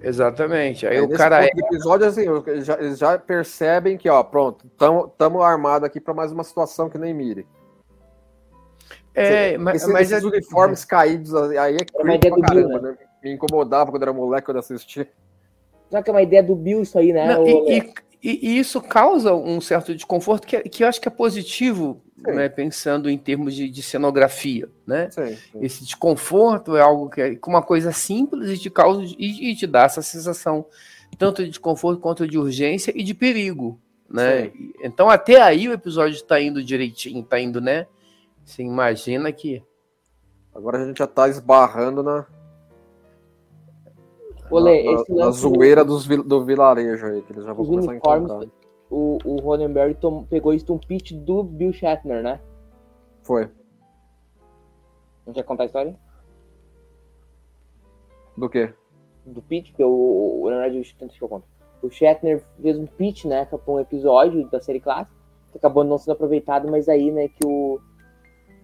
Exatamente. 0.00 0.84
Aí 0.84 0.96
é, 0.96 1.02
o 1.02 1.08
cara 1.08 1.44
é. 1.44 1.48
episódio, 1.48 2.06
assim, 2.06 2.26
eles 2.46 2.66
já, 2.66 2.74
eles 2.74 2.98
já, 2.98 3.16
percebem 3.16 3.96
que, 3.96 4.08
ó, 4.08 4.22
pronto, 4.24 4.66
estamos 4.66 5.42
armados 5.42 5.86
aqui 5.86 6.00
para 6.00 6.12
mais 6.12 6.32
uma 6.32 6.42
situação 6.42 6.90
que 6.90 6.98
nem 6.98 7.14
mire. 7.14 7.46
É, 9.14 9.56
mas, 9.58 9.82
Esse, 9.82 9.92
mas 9.92 10.10
esses 10.12 10.24
é... 10.24 10.26
uniformes 10.26 10.84
caídos 10.84 11.34
aí 11.34 11.76
é 11.76 11.84
que 11.84 11.96
é 11.96 12.40
caramba, 12.40 12.80
né? 12.80 12.98
Me 13.22 13.32
incomodava 13.32 13.90
quando 13.90 14.02
era 14.02 14.12
moleque 14.12 14.46
quando 14.46 14.58
assistia. 14.58 15.08
Já 15.90 16.02
que 16.02 16.10
é 16.10 16.12
uma 16.12 16.22
ideia 16.22 16.42
do 16.42 16.54
Bill 16.54 16.82
isso 16.82 16.98
aí, 16.98 17.12
né? 17.12 17.34
Não, 17.34 17.46
e, 17.46 17.78
e, 17.78 17.92
e, 18.22 18.48
e 18.48 18.58
isso 18.58 18.80
causa 18.80 19.34
um 19.34 19.60
certo 19.60 19.94
desconforto 19.94 20.46
que, 20.46 20.60
que 20.62 20.84
eu 20.84 20.88
acho 20.88 21.00
que 21.00 21.08
é 21.08 21.10
positivo, 21.10 22.02
né, 22.16 22.48
pensando 22.48 23.08
em 23.08 23.16
termos 23.16 23.54
de, 23.54 23.68
de 23.68 23.82
cenografia, 23.82 24.68
né? 24.86 25.08
Sim, 25.10 25.36
sim. 25.36 25.58
Esse 25.62 25.84
desconforto 25.84 26.76
é 26.76 26.80
algo 26.80 27.08
que 27.08 27.20
é 27.20 27.36
com 27.36 27.50
uma 27.50 27.62
coisa 27.62 27.92
simples 27.92 28.50
e 28.50 28.58
te 28.58 28.70
causa 28.70 29.02
e, 29.02 29.50
e 29.50 29.56
te 29.56 29.66
dá 29.66 29.84
essa 29.84 30.02
sensação 30.02 30.66
tanto 31.16 31.42
de 31.42 31.48
desconforto 31.48 32.00
quanto 32.00 32.28
de 32.28 32.36
urgência 32.36 32.92
e 32.94 33.02
de 33.02 33.14
perigo, 33.14 33.80
né? 34.10 34.50
Então 34.82 35.08
até 35.08 35.40
aí 35.40 35.68
o 35.68 35.72
episódio 35.72 36.16
está 36.16 36.40
indo 36.40 36.62
direitinho, 36.62 37.20
está 37.20 37.40
indo, 37.40 37.60
né? 37.60 37.86
Você 38.44 38.62
imagina 38.62 39.32
que 39.32 39.62
Agora 40.58 40.82
a 40.82 40.84
gente 40.84 40.98
já 40.98 41.06
tá 41.06 41.28
esbarrando 41.28 42.02
na, 42.02 42.26
Olê, 44.50 44.82
na, 44.84 44.92
esse 44.92 45.12
na 45.14 45.24
lance 45.26 45.40
zoeira 45.40 45.84
dos, 45.84 46.06
do 46.06 46.44
vilarejo 46.44 47.06
aí, 47.06 47.22
que 47.22 47.32
eles 47.32 47.44
já 47.44 47.52
vão 47.52 47.62
Os 47.62 47.68
começar 47.68 47.92
a 47.92 47.96
encontrar. 47.96 48.46
o, 48.90 49.18
o 49.24 49.36
Roddenberry 49.40 49.94
tom- 49.94 50.24
pegou 50.24 50.52
isso 50.52 50.66
de 50.66 50.72
um 50.72 50.78
pitch 50.78 51.12
do 51.12 51.42
Bill 51.42 51.72
Shatner, 51.72 52.22
né? 52.22 52.40
Foi. 53.22 53.48
Não 55.26 55.32
quer 55.34 55.42
contar 55.44 55.64
a 55.64 55.66
história? 55.66 55.96
Do 58.36 58.48
quê? 58.48 58.72
Do 59.26 59.42
pitch, 59.42 59.70
porque 59.70 59.84
o, 59.84 60.40
o, 60.42 60.50
na 60.50 60.58
verdade, 60.58 60.80
o, 60.80 60.98
tanto 60.98 61.14
que 61.14 61.22
eu 61.22 61.28
conto. 61.28 61.46
O 61.82 61.90
Shatner 61.90 62.42
fez 62.60 62.78
um 62.78 62.86
pitch, 62.86 63.24
né, 63.24 63.44
para 63.44 63.60
um 63.66 63.78
episódio 63.80 64.48
da 64.48 64.60
série 64.60 64.80
clássica, 64.80 65.16
que 65.52 65.58
acabou 65.58 65.84
não 65.84 65.98
sendo 65.98 66.12
aproveitado, 66.12 66.68
mas 66.70 66.88
aí, 66.88 67.10
né, 67.10 67.28
que 67.28 67.46
o. 67.46 67.78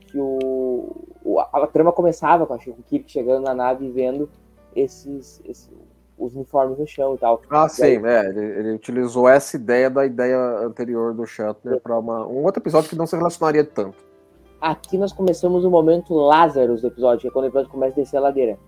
que 0.07 0.19
o. 0.19 1.39
a, 1.39 1.65
a 1.65 1.67
trama 1.67 1.93
começava 1.93 2.47
com, 2.47 2.55
o 2.55 2.83
Kirk 2.85 3.11
chegando 3.11 3.45
na 3.45 3.55
nave 3.55 3.85
e 3.87 3.91
vendo 3.91 4.31
esses, 4.75 5.41
esses- 5.45 5.71
os 6.17 6.35
uniformes 6.35 6.79
no 6.79 6.87
chão 6.87 7.15
e 7.15 7.19
tal. 7.19 7.43
Ah, 7.51 7.67
E 7.67 7.71
sim, 7.71 7.83
aí- 7.83 7.97
é, 8.05 8.29
ele, 8.29 8.41
ele 8.45 8.73
utilizou 8.75 9.29
essa 9.29 9.57
ideia 9.57 9.91
da 9.91 10.07
ideia 10.07 10.39
anterior 10.61 11.13
do 11.13 11.27
Shatner 11.27 11.81
para 11.81 11.99
um 11.99 12.45
outro 12.45 12.63
episódio 12.63 12.89
que 12.89 12.97
não 12.97 13.07
se 13.07 13.17
relacionaria 13.17 13.65
tanto. 13.65 13.97
Aqui 14.61 14.97
nós 14.97 15.13
começamos 15.13 15.65
o 15.65 15.71
momento 15.71 16.15
Lazarus 16.15 16.81
do 16.81 16.87
episódio, 16.87 17.21
que 17.23 17.29
é 17.29 17.31
quando 17.31 17.45
o 17.45 17.49
episódio 17.49 17.71
começa 17.71 17.93
a 18.01 18.03
descer 18.03 18.17
a 18.17 18.21
ladeira. 18.21 18.59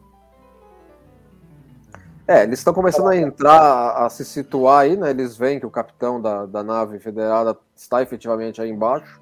É, 2.29 2.43
eles 2.43 2.59
estão 2.59 2.75
começando 2.75 3.07
a 3.09 3.17
entrar, 3.17 3.61
a, 3.61 4.07
a 4.07 4.11
se 4.11 4.25
situar 4.25 4.81
aí, 4.81 4.97
né? 4.97 5.11
Eles 5.11 5.37
veem 5.37 5.61
que 5.61 5.67
o 5.67 5.71
capitão 5.71 6.21
da, 6.21 6.45
da 6.45 6.63
nave 6.63 6.99
federada 6.99 7.57
está 7.75 8.03
efetivamente 8.03 8.61
aí 8.61 8.69
embaixo, 8.69 9.21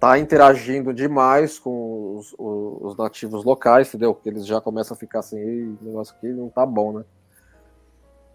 está 0.00 0.18
interagindo 0.18 0.94
demais 0.94 1.58
com 1.58 2.16
os, 2.16 2.32
os- 2.38 2.78
os 2.92 2.96
nativos 2.96 3.44
locais, 3.44 3.88
entendeu? 3.88 4.14
Que 4.14 4.30
eles 4.30 4.46
já 4.46 4.58
começam 4.58 4.94
a 4.94 4.98
ficar 4.98 5.18
assim, 5.18 5.38
"Ih, 5.38 5.76
o 5.82 5.84
negócio 5.84 6.14
aqui 6.16 6.28
não 6.28 6.48
tá 6.48 6.64
bom, 6.64 6.94
né? 6.98 7.04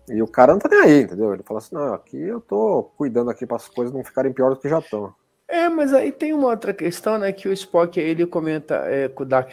E 0.07 0.22
o 0.22 0.27
cara 0.27 0.53
não 0.53 0.60
tá 0.60 0.69
nem 0.69 0.79
aí, 0.81 1.01
entendeu? 1.01 1.34
Ele 1.34 1.41
fala 1.41 1.57
assim, 1.57 1.74
não, 1.74 1.91
aqui 1.95 2.22
eu 2.22 2.39
tô 2.39 2.84
cuidando 2.95 3.31
aqui 3.31 3.48
para 3.48 3.55
as 3.57 3.67
coisas 3.67 3.91
não 3.91 4.03
ficarem 4.03 4.31
pior 4.31 4.51
do 4.51 4.60
que 4.60 4.69
já 4.69 4.77
estão. 4.77 5.12
É, 5.48 5.67
mas 5.67 5.91
aí 5.93 6.12
tem 6.12 6.31
uma 6.34 6.50
outra 6.50 6.72
questão, 6.72 7.17
né? 7.17 7.31
Que 7.31 7.48
o 7.50 7.53
Spock 7.53 8.00
ele 8.00 8.27
comenta 8.27 8.75
é, 8.86 9.07
com 9.07 9.24
o 9.24 9.25
Dark 9.25 9.50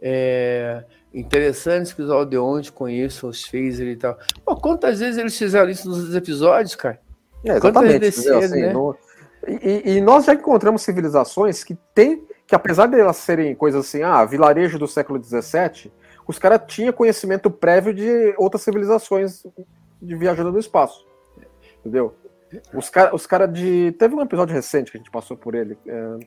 é, 0.00 0.82
interessante 1.12 1.92
episódio 1.92 2.30
de 2.30 2.38
onde 2.38 2.72
conheço 2.72 3.28
os 3.28 3.44
phaser 3.44 3.88
e 3.88 3.96
tal. 3.96 4.16
Pô, 4.44 4.56
quantas 4.56 4.98
vezes 5.00 5.18
eles 5.18 5.36
fizeram 5.36 5.68
isso 5.68 5.86
nos 5.88 6.14
episódios, 6.14 6.74
cara? 6.74 6.98
É, 7.44 7.60
Quantas 7.60 7.82
exatamente. 7.82 8.00
vezes 8.00 8.18
entendeu? 8.20 8.40
cedo, 8.40 8.52
Assim, 8.54 8.62
né? 8.62 8.72
no- 8.72 8.96
e, 9.46 9.96
e- 9.96 10.00
nós 10.00 10.24
já 10.26 10.34
encontramos 10.34 10.82
civilizações 10.82 11.64
que 11.64 11.74
tem, 11.94 12.26
que 12.46 12.54
apesar 12.54 12.86
de 12.86 12.98
elas 12.98 13.16
serem 13.16 13.54
coisas 13.54 13.86
assim, 13.86 14.02
ah, 14.02 14.24
vilarejo 14.24 14.78
do 14.78 14.86
século 14.88 15.22
XVII, 15.22 15.90
os 16.26 16.38
caras 16.38 16.60
tinham 16.66 16.92
conhecimento 16.92 17.50
prévio 17.50 17.92
de 17.94 18.34
outras 18.36 18.62
civilizações 18.62 19.44
de 20.00 20.16
viajando 20.16 20.52
no 20.52 20.58
espaço. 20.58 21.06
Entendeu? 21.80 22.14
Os 22.74 22.90
caras 22.90 23.12
os 23.14 23.26
cara 23.26 23.46
de. 23.46 23.92
Teve 23.98 24.14
um 24.14 24.20
episódio 24.20 24.54
recente 24.54 24.90
que 24.90 24.96
a 24.96 25.00
gente 25.00 25.10
passou 25.10 25.36
por 25.36 25.54
ele. 25.54 25.78
é, 25.86 26.18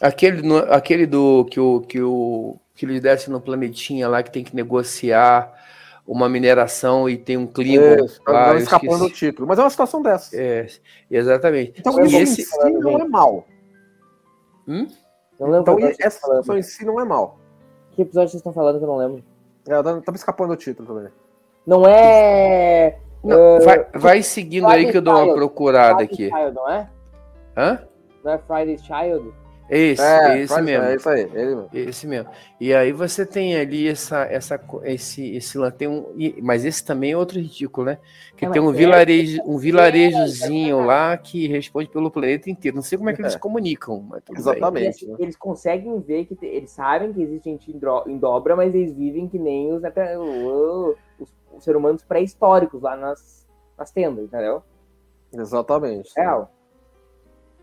Aquele, 0.00 0.40
no- 0.42 0.56
aquele 0.72 1.06
do 1.06 1.44
que 1.44 1.60
o 1.60 1.80
que 1.82 2.00
o 2.00 2.58
que 2.74 2.86
eles 2.86 3.00
descem 3.02 3.30
no 3.32 3.40
planetinha 3.40 4.08
lá 4.08 4.22
que 4.22 4.30
tem 4.30 4.42
que 4.42 4.56
negociar 4.56 5.52
uma 6.12 6.28
mineração 6.28 7.08
e 7.08 7.16
tem 7.16 7.36
um 7.36 7.46
Klingon 7.46 7.82
é, 7.84 7.96
lá, 8.32 8.44
tá 8.46 8.56
escapando 8.56 8.98
do 9.04 9.10
título. 9.10 9.46
Mas 9.46 9.60
é 9.60 9.62
uma 9.62 9.70
situação 9.70 10.02
dessa. 10.02 10.36
É, 10.36 10.66
exatamente. 11.08 11.74
Então 11.78 12.00
E 12.00 12.06
isso 12.06 12.16
esse- 12.16 12.42
em 12.42 12.44
si 12.44 12.72
não 12.80 12.98
é 12.98 13.04
mal. 13.08 13.44
Hum? 14.66 14.88
Não 15.38 15.48
lembro 15.50 15.72
Então 15.74 15.88
essa 16.00 16.20
falando. 16.20 16.42
situação 16.42 16.58
em 16.58 16.62
si 16.62 16.84
não 16.84 17.00
é 17.00 17.04
mal. 17.04 17.38
Que 17.92 18.02
episódio 18.02 18.28
vocês 18.30 18.40
estão 18.40 18.52
falando 18.52 18.78
que 18.78 18.84
eu 18.84 18.88
não 18.88 18.96
lembro? 18.96 19.22
É, 19.68 19.74
eu 19.74 19.82
tava 20.02 20.16
escapando 20.16 20.48
do 20.50 20.56
título 20.56 20.88
também. 20.88 21.12
Não 21.64 21.86
é. 21.86 22.98
Não, 23.22 23.56
eh, 23.56 23.60
vai, 23.60 23.86
vai 23.94 24.22
seguindo 24.22 24.66
aí 24.66 24.90
que 24.90 24.96
eu 24.96 25.02
dou 25.02 25.12
uma 25.14 25.20
Friday 25.20 25.36
procurada 25.36 25.98
Friday's 25.98 26.12
aqui. 26.32 26.36
Child, 26.42 26.54
não 26.56 26.70
é? 26.70 26.90
Hã? 27.56 27.82
Não 28.24 28.32
é 28.32 28.38
Friday's 28.38 28.82
Child? 28.82 29.32
Esse, 29.70 30.02
É, 30.02 30.38
esse 30.40 30.48
faz- 30.52 30.64
mesmo. 30.64 30.84
É 30.84 30.96
isso 30.96 31.08
aí, 31.08 31.20
ele 31.20 31.32
mesmo. 31.54 31.68
Esse 31.72 32.06
mesmo. 32.06 32.28
E 32.60 32.74
aí 32.74 32.90
você 32.92 33.24
tem 33.24 33.56
ali 33.56 33.86
essa, 33.86 34.24
essa, 34.24 34.60
esse, 34.82 35.36
esse 35.36 35.56
lan- 35.56 35.70
tem 35.70 35.86
um, 35.86 36.06
mas 36.42 36.64
esse 36.64 36.84
também 36.84 37.12
é 37.12 37.16
outro 37.16 37.38
ridículo, 37.38 37.86
né? 37.86 37.98
Que 38.36 38.46
É, 38.46 38.50
tem 38.50 38.60
um 38.60 38.70
é- 38.70 38.76
vilarejo, 38.76 39.40
um 39.46 39.56
vilarejozinho 39.58 40.84
lá 40.84 41.16
que 41.16 41.46
responde 41.46 41.88
pelo 41.88 42.10
planeta 42.10 42.50
inteiro. 42.50 42.74
Não 42.76 42.82
sei 42.82 42.98
como 42.98 43.10
é 43.10 43.14
que 43.14 43.20
eles 43.20 43.32
É. 43.32 43.36
se 43.36 43.40
comunicam, 43.40 44.00
mas 44.08 44.22
tudo 44.24 44.34
bem. 44.34 44.40
Exatamente. 44.40 44.88
Assim, 44.88 45.16
eles 45.18 45.36
conseguem 45.36 46.00
ver 46.00 46.24
que 46.26 46.36
eles 46.44 46.70
sabem 46.72 47.12
que 47.12 47.22
existe 47.22 47.44
gente 47.50 47.70
em, 47.70 48.18
dobra, 48.18 48.56
mas 48.56 48.74
eles 48.74 48.92
vivem 48.92 49.28
que 49.28 49.38
nem 49.38 49.72
os, 49.72 49.84
até, 49.84 50.18
o- 50.18 50.96
os, 51.18 51.28
os 51.56 51.62
seres 51.64 51.78
humanos 51.78 52.02
pré-históricos 52.02 52.82
lá 52.82 52.96
nas, 52.96 53.46
nas 53.78 53.92
tendas, 53.92 54.24
entendeu? 54.24 54.62
Exatamente. 55.32 56.10
Real. 56.16 56.50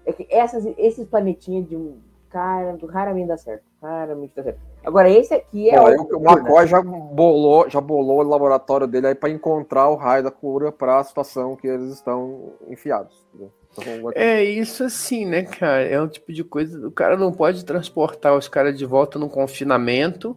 É 0.07 0.13
que 0.13 0.25
essas, 0.29 0.65
esses 0.77 1.05
planetinhas 1.05 1.67
de 1.67 1.75
um. 1.75 1.97
Cara, 2.29 2.77
raramente 2.89 3.27
dá 3.27 3.37
certo. 3.37 3.63
Raramente 3.81 4.33
dá 4.35 4.43
certo. 4.43 4.59
Agora, 4.83 5.09
esse 5.09 5.33
aqui 5.33 5.69
é. 5.69 5.77
Aí 5.77 5.97
outro 5.97 6.17
o 6.17 6.23
McCoy 6.23 6.65
já 6.65 6.81
bolou, 6.81 7.69
já 7.69 7.81
bolou 7.81 8.19
o 8.19 8.23
laboratório 8.23 8.87
dele 8.87 9.07
aí 9.07 9.15
para 9.15 9.29
encontrar 9.29 9.89
o 9.89 9.95
raio 9.95 10.23
da 10.23 10.31
cura 10.31 10.71
para 10.71 10.99
a 10.99 11.03
situação 11.03 11.55
que 11.55 11.67
eles 11.67 11.93
estão 11.93 12.53
enfiados. 12.69 13.25
Então, 13.33 14.11
É 14.15 14.43
isso 14.43 14.83
assim, 14.83 15.25
né, 15.25 15.43
cara? 15.43 15.83
É 15.83 16.01
um 16.01 16.07
tipo 16.07 16.31
de 16.33 16.43
coisa. 16.43 16.87
O 16.87 16.91
cara 16.91 17.15
não 17.17 17.31
pode 17.31 17.63
transportar 17.65 18.35
os 18.35 18.47
caras 18.47 18.77
de 18.77 18.85
volta 18.85 19.19
num 19.19 19.29
confinamento. 19.29 20.35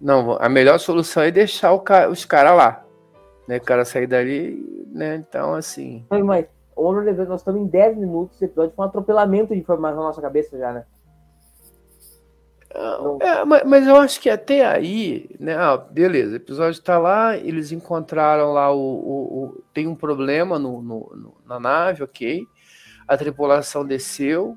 Não, 0.00 0.36
a 0.40 0.48
melhor 0.48 0.78
solução 0.78 1.22
é 1.22 1.30
deixar 1.30 1.76
ca- 1.80 2.08
os 2.08 2.24
caras 2.24 2.56
lá. 2.56 2.84
Né? 3.46 3.56
O 3.58 3.62
cara 3.62 3.84
sair 3.84 4.06
dali, 4.06 4.86
né? 4.92 5.16
Então, 5.16 5.54
assim. 5.54 6.04
Mas, 6.10 6.22
mas, 6.22 6.46
ô, 6.80 6.92
nós 6.92 7.40
estamos 7.40 7.60
em 7.60 7.66
10 7.66 7.96
minutos. 7.96 8.36
Esse 8.36 8.44
episódio 8.46 8.74
foi 8.74 8.84
um 8.84 8.88
atropelamento 8.88 9.54
de 9.54 9.60
informação 9.60 9.98
na 10.00 10.06
nossa 10.08 10.20
cabeça 10.22 10.56
já, 10.58 10.72
né? 10.72 10.84
Não. 12.74 13.18
É, 13.20 13.44
mas, 13.44 13.64
mas 13.64 13.86
eu 13.86 13.96
acho 13.96 14.20
que 14.20 14.28
até 14.28 14.64
aí, 14.64 15.28
né? 15.40 15.56
ah, 15.56 15.76
beleza, 15.76 16.34
o 16.34 16.36
episódio 16.36 16.80
tá 16.82 16.98
lá, 16.98 17.36
eles 17.36 17.72
encontraram 17.72 18.52
lá 18.52 18.70
o. 18.72 18.78
o- 18.78 19.44
o- 19.44 19.62
tem 19.72 19.86
um 19.86 19.94
problema 19.94 20.58
no, 20.58 20.82
no- 20.82 21.10
no- 21.16 21.34
na 21.46 21.58
nave, 21.58 22.02
ok. 22.02 22.46
A 23.06 23.16
tripulação 23.16 23.84
desceu. 23.84 24.56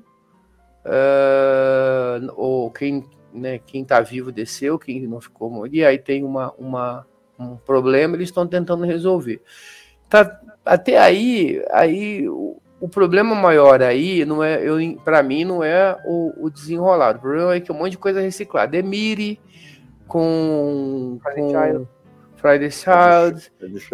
ah, 0.84 2.18
ou 2.36 2.70
quem, 2.70 3.08
né, 3.32 3.58
quem 3.58 3.84
tá 3.84 4.00
vivo 4.00 4.30
desceu, 4.30 4.78
quem 4.78 5.06
não 5.06 5.20
ficou 5.20 5.50
morreu. 5.50 5.72
E 5.72 5.84
aí 5.84 5.98
tem 5.98 6.22
uma, 6.24 6.52
uma, 6.58 7.06
um 7.38 7.56
problema, 7.56 8.14
eles 8.16 8.28
estão 8.28 8.46
tentando 8.46 8.84
resolver. 8.84 9.40
Tá, 10.12 10.38
até 10.62 10.98
aí, 10.98 11.64
aí 11.70 12.28
o, 12.28 12.60
o 12.78 12.86
problema 12.86 13.34
maior 13.34 13.80
aí 13.82 14.26
não 14.26 14.44
é, 14.44 14.62
eu 14.62 14.76
para 15.02 15.22
mim 15.22 15.42
não 15.42 15.64
é 15.64 15.98
o, 16.04 16.34
o 16.36 16.50
desenrolado. 16.50 17.18
O 17.18 17.22
problema 17.22 17.54
é 17.54 17.60
que 17.60 17.72
um 17.72 17.74
monte 17.74 17.92
de 17.92 17.98
coisa 17.98 18.20
reciclada. 18.20 18.76
É 18.76 18.82
Miri 18.82 19.40
com 20.06 21.18
Friday 21.22 21.42
com 21.42 21.50
Child. 21.50 21.88
Friday 22.36 22.70
Child, 22.70 23.52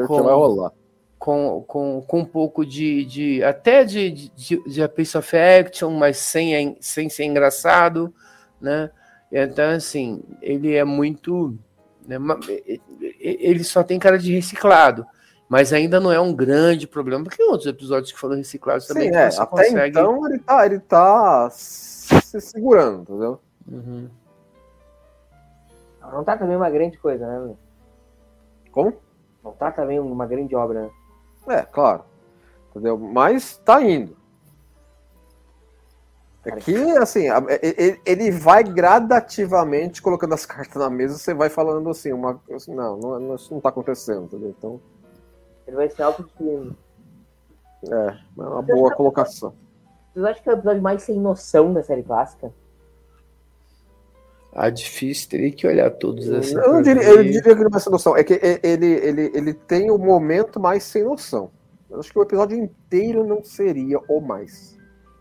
com- 0.09 0.23
vai 0.25 0.35
rolar. 0.35 0.73
com, 1.21 1.65
com, 1.69 2.03
com 2.05 2.19
um 2.19 2.25
pouco 2.25 2.67
de, 2.67 3.05
de 3.05 3.45
até 3.45 3.85
de, 3.85 4.11
de, 4.11 4.61
de 4.67 4.83
a 4.83 4.89
piece 4.89 5.17
of 5.17 5.37
action, 5.37 5.91
mas 5.93 6.17
sem, 6.17 6.77
sem 6.81 7.09
ser 7.09 7.27
engraçado, 7.27 8.13
né? 8.61 8.91
Então, 9.31 9.71
assim, 9.71 10.21
ele 10.43 10.75
é 10.75 10.83
muito. 10.83 11.57
né, 12.05 12.17
ele 13.21 13.63
só 13.63 13.85
tem 13.85 14.01
cara 14.01 14.19
de 14.19 14.35
reciclado, 14.35 15.07
mas 15.49 15.73
ainda 15.73 15.99
não 15.99 16.13
é 16.13 16.21
um 16.21 16.35
grande 16.35 16.87
problema, 16.87 17.25
porque 17.25 17.43
outros 17.43 17.67
episódios 17.67 18.13
que 18.13 18.19
foram 18.19 18.37
reciclados 18.37 18.87
também 18.87 19.09
Sim, 19.09 19.17
é, 19.17 19.31
você 19.31 19.41
até 19.41 19.51
consegue. 19.51 19.89
então 19.89 20.27
ele 20.27 20.39
tá, 20.39 20.67
ele 20.67 20.79
tá 20.81 21.49
se 21.51 22.41
segurando, 22.41 23.03
entendeu? 23.03 23.41
Uhum. 23.67 24.09
Não 26.13 26.25
tá 26.25 26.37
também 26.37 26.57
uma 26.57 26.71
grande 26.71 26.99
coisa, 26.99 27.27
né? 27.27 27.39
meu? 27.39 27.59
Como? 28.71 28.95
Não 29.43 29.53
tá 29.53 29.71
também 29.71 29.99
uma 29.99 30.27
grande 30.27 30.55
obra, 30.55 30.83
né? 30.83 30.91
É, 31.49 31.63
claro. 31.63 32.05
Entendeu? 32.71 32.99
Mas 32.99 33.57
tá 33.59 33.83
indo. 33.83 34.17
É 36.45 36.53
que, 36.53 36.77
assim, 36.97 37.25
ele 38.07 38.31
vai 38.31 38.63
gradativamente 38.65 40.01
colocando 40.01 40.35
as 40.35 40.47
cartas 40.47 40.81
na 40.81 40.89
mesa, 40.89 41.19
você 41.19 41.35
vai 41.35 41.51
falando 41.51 41.91
assim, 41.91 42.13
uma, 42.13 42.41
assim, 42.55 42.75
não, 42.75 42.97
não, 42.97 43.21
não, 43.21 43.35
isso 43.35 43.53
não 43.53 43.61
tá 43.61 43.69
acontecendo, 43.69 44.25
entendeu? 44.25 44.55
Então, 44.57 44.81
Ele 45.69 45.77
vai 45.77 45.91
ser 45.91 46.03
autodestruindo. 46.03 46.75
É, 47.91 47.95
é 47.95 48.43
uma 48.43 48.63
boa 48.63 48.91
colocação. 48.95 49.53
Vocês 50.13 50.25
acham 50.25 50.43
que 50.43 50.49
é 50.49 50.53
o 50.53 50.57
episódio 50.57 50.83
mais 50.83 51.03
sem 51.03 51.21
noção 51.21 51.75
da 51.75 51.83
série 51.83 52.03
clássica? 52.03 52.51
Ah, 54.55 54.71
difícil, 54.71 55.29
teria 55.29 55.53
que 55.53 55.67
olhar 55.67 55.91
todos 55.91 56.29
assim. 56.31 56.57
Eu 56.57 56.73
não 56.73 56.83
diria, 56.83 57.03
eu 57.03 57.23
diria 57.23 57.55
que 57.55 57.63
não 57.63 57.71
é 57.73 57.79
sem 57.79 57.93
noção. 57.93 58.17
É 58.17 58.25
que 58.25 58.41
ele, 58.63 58.87
ele, 58.87 59.31
ele 59.35 59.53
tem 59.53 59.91
o 59.91 59.99
momento 59.99 60.59
mais 60.59 60.83
sem 60.85 61.05
noção. 61.05 61.51
Eu 61.91 62.01
acho 62.01 62.11
que 62.11 62.19
o 62.19 62.23
episódio 62.23 62.57
inteiro 62.57 63.27
não 63.27 63.45
seria 63.45 64.01
o 64.09 64.21
mais. 64.21 64.77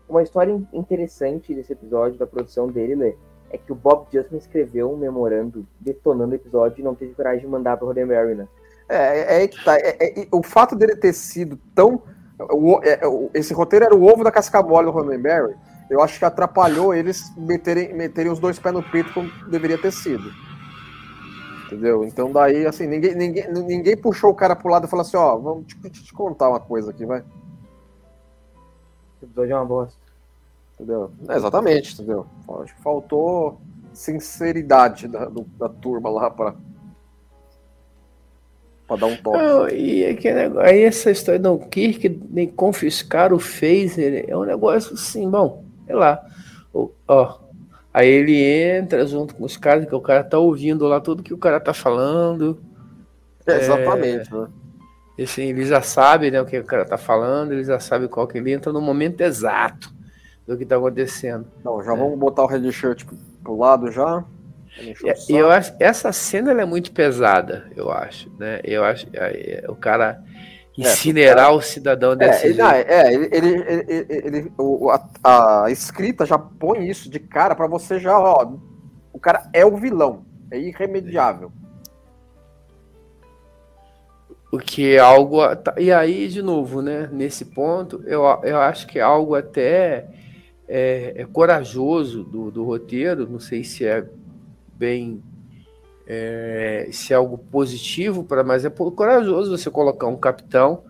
Uma 0.08 0.22
história 0.22 0.58
interessante 0.72 1.54
desse 1.54 1.74
episódio, 1.74 2.18
da 2.18 2.26
produção 2.26 2.68
dele, 2.68 2.94
Lê, 2.94 3.16
é 3.50 3.58
que 3.58 3.70
o 3.70 3.74
Bob 3.74 4.06
Justman 4.10 4.38
escreveu 4.38 4.90
um 4.90 4.96
memorando 4.96 5.66
detonando 5.78 6.32
o 6.32 6.36
episódio 6.36 6.80
e 6.80 6.82
não 6.82 6.94
teve 6.94 7.12
coragem 7.12 7.40
de 7.40 7.46
mandar 7.46 7.76
para 7.76 7.84
o 7.84 7.88
Roddenberry, 7.88 8.34
né? 8.34 8.48
É, 8.88 9.40
é, 9.40 9.42
é 9.44 9.48
que 9.48 9.62
tá. 9.62 9.76
É, 9.76 10.22
é, 10.22 10.28
o 10.32 10.42
fato 10.42 10.74
dele 10.74 10.96
ter 10.96 11.12
sido 11.12 11.58
tão. 11.74 12.02
O, 12.38 12.80
é, 12.82 13.00
esse 13.34 13.52
roteiro 13.52 13.84
era 13.84 13.94
o 13.94 14.04
ovo 14.04 14.24
da 14.24 14.30
casca 14.30 14.62
mole 14.62 14.86
do 14.86 14.92
Roddenberry. 14.92 15.54
Eu 15.90 16.02
acho 16.02 16.18
que 16.18 16.24
atrapalhou 16.24 16.94
eles 16.94 17.34
meterem, 17.36 17.94
meterem 17.94 18.30
os 18.30 18.38
dois 18.38 18.58
pés 18.58 18.74
no 18.74 18.82
peito 18.82 19.12
como 19.12 19.30
deveria 19.48 19.78
ter 19.78 19.90
sido. 19.90 20.30
Entendeu? 21.66 22.04
Então 22.04 22.32
daí, 22.32 22.66
assim, 22.66 22.86
ninguém, 22.86 23.14
ninguém, 23.14 23.52
ninguém 23.52 23.96
puxou 23.96 24.30
o 24.30 24.34
cara 24.34 24.56
pro 24.56 24.70
lado 24.70 24.86
e 24.86 24.90
falou 24.90 25.02
assim, 25.02 25.16
ó, 25.16 25.36
vamos 25.36 25.66
te, 25.66 25.78
te, 25.90 26.12
contar 26.12 26.48
uma 26.48 26.60
coisa 26.60 26.90
aqui, 26.90 27.04
vai. 27.04 27.22
Esse 29.16 29.24
episódio 29.24 29.52
é 29.52 29.56
uma 29.56 29.66
bosta. 29.66 29.98
Entendeu? 30.74 31.10
É, 31.28 31.36
exatamente, 31.36 31.94
entendeu? 31.94 32.26
Acho 32.62 32.74
que 32.74 32.82
faltou 32.82 33.60
sinceridade 33.92 35.08
da, 35.08 35.24
do, 35.26 35.42
da 35.58 35.68
turma 35.68 36.08
lá 36.08 36.30
para 36.30 36.54
para 38.88 39.00
dar 39.00 39.06
um 39.06 39.16
toque. 39.16 39.38
Não, 39.38 39.68
e 39.68 40.06
aquele 40.06 40.58
aí 40.60 40.82
essa 40.82 41.10
história 41.10 41.38
do 41.38 41.58
Kirk 41.58 42.20
nem 42.30 42.48
confiscar 42.48 43.34
o 43.34 43.38
phaser 43.38 44.24
é 44.26 44.34
um 44.34 44.44
negócio 44.44 44.94
assim, 44.94 45.28
bom, 45.28 45.62
sei 45.86 45.94
lá. 45.94 46.24
Ó, 47.06 47.38
aí 47.92 48.08
ele 48.08 48.42
entra 48.42 49.06
junto 49.06 49.34
com 49.34 49.44
os 49.44 49.58
caras, 49.58 49.86
que 49.86 49.94
o 49.94 50.00
cara 50.00 50.24
tá 50.24 50.38
ouvindo 50.38 50.86
lá 50.86 51.00
tudo 51.00 51.22
que 51.22 51.34
o 51.34 51.38
cara 51.38 51.60
tá 51.60 51.74
falando. 51.74 52.58
É, 53.46 53.58
exatamente, 53.58 54.32
né? 54.34 54.48
Assim, 55.20 55.42
ele 55.42 55.66
já 55.66 55.82
sabe 55.82 56.30
né, 56.30 56.40
o 56.40 56.46
que 56.46 56.58
o 56.58 56.64
cara 56.64 56.84
tá 56.84 56.96
falando, 56.96 57.52
ele 57.52 57.64
já 57.64 57.80
sabe 57.80 58.08
qual 58.08 58.26
que 58.26 58.38
ele 58.38 58.52
entra 58.52 58.72
no 58.72 58.80
momento 58.80 59.20
exato 59.20 59.92
do 60.46 60.56
que 60.56 60.64
tá 60.64 60.76
acontecendo. 60.76 61.46
Não, 61.62 61.82
já 61.82 61.92
é. 61.92 61.96
vamos 61.96 62.18
botar 62.18 62.44
o 62.44 62.46
red 62.46 62.70
shirt 62.72 63.04
pro 63.42 63.58
lado 63.58 63.90
já. 63.90 64.24
E 65.28 65.34
eu 65.34 65.50
acho 65.50 65.74
essa 65.80 66.12
cena 66.12 66.52
é 66.52 66.64
muito 66.64 66.92
pesada, 66.92 67.70
eu 67.76 67.90
acho, 67.90 68.30
né? 68.38 68.60
Eu 68.64 68.84
acho 68.84 69.06
é, 69.12 69.62
é, 69.64 69.70
o 69.70 69.74
cara 69.74 70.22
incinerar 70.76 71.50
é, 71.50 71.54
o 71.54 71.60
cidadão 71.60 72.16
desse 72.16 72.46
é, 72.46 72.52
jeito. 72.52 72.62
É, 72.62 73.12
ele, 73.12 73.28
ele, 73.32 73.48
ele, 73.68 74.06
ele 74.08 74.52
o, 74.56 74.90
a, 74.90 75.64
a, 75.64 75.70
escrita 75.70 76.24
já 76.24 76.38
põe 76.38 76.88
isso 76.88 77.10
de 77.10 77.18
cara 77.18 77.54
para 77.54 77.66
você 77.66 77.98
já, 77.98 78.18
ó, 78.18 78.52
o 79.12 79.18
cara 79.18 79.48
é 79.52 79.66
o 79.66 79.76
vilão, 79.76 80.24
é 80.50 80.58
irremediável. 80.58 81.52
O 84.50 84.58
que 84.58 84.94
é 84.94 84.98
algo. 84.98 85.40
E 85.76 85.92
aí, 85.92 86.26
de 86.28 86.40
novo, 86.40 86.80
né? 86.80 87.08
Nesse 87.12 87.44
ponto, 87.44 88.02
eu, 88.06 88.22
eu 88.42 88.58
acho 88.58 88.86
que 88.86 88.98
é 88.98 89.02
algo 89.02 89.34
até 89.34 90.08
é, 90.66 91.12
é 91.16 91.24
corajoso 91.26 92.24
do, 92.24 92.50
do 92.50 92.64
roteiro. 92.64 93.28
Não 93.28 93.38
sei 93.38 93.62
se 93.62 93.84
é 93.84 94.06
bem 94.78 95.22
é, 96.06 96.88
se 96.90 97.12
é 97.12 97.16
algo 97.16 97.36
positivo 97.36 98.24
para, 98.24 98.42
mas 98.42 98.64
é 98.64 98.70
corajoso 98.70 99.56
você 99.56 99.70
colocar 99.70 100.06
um 100.06 100.16
capitão 100.16 100.84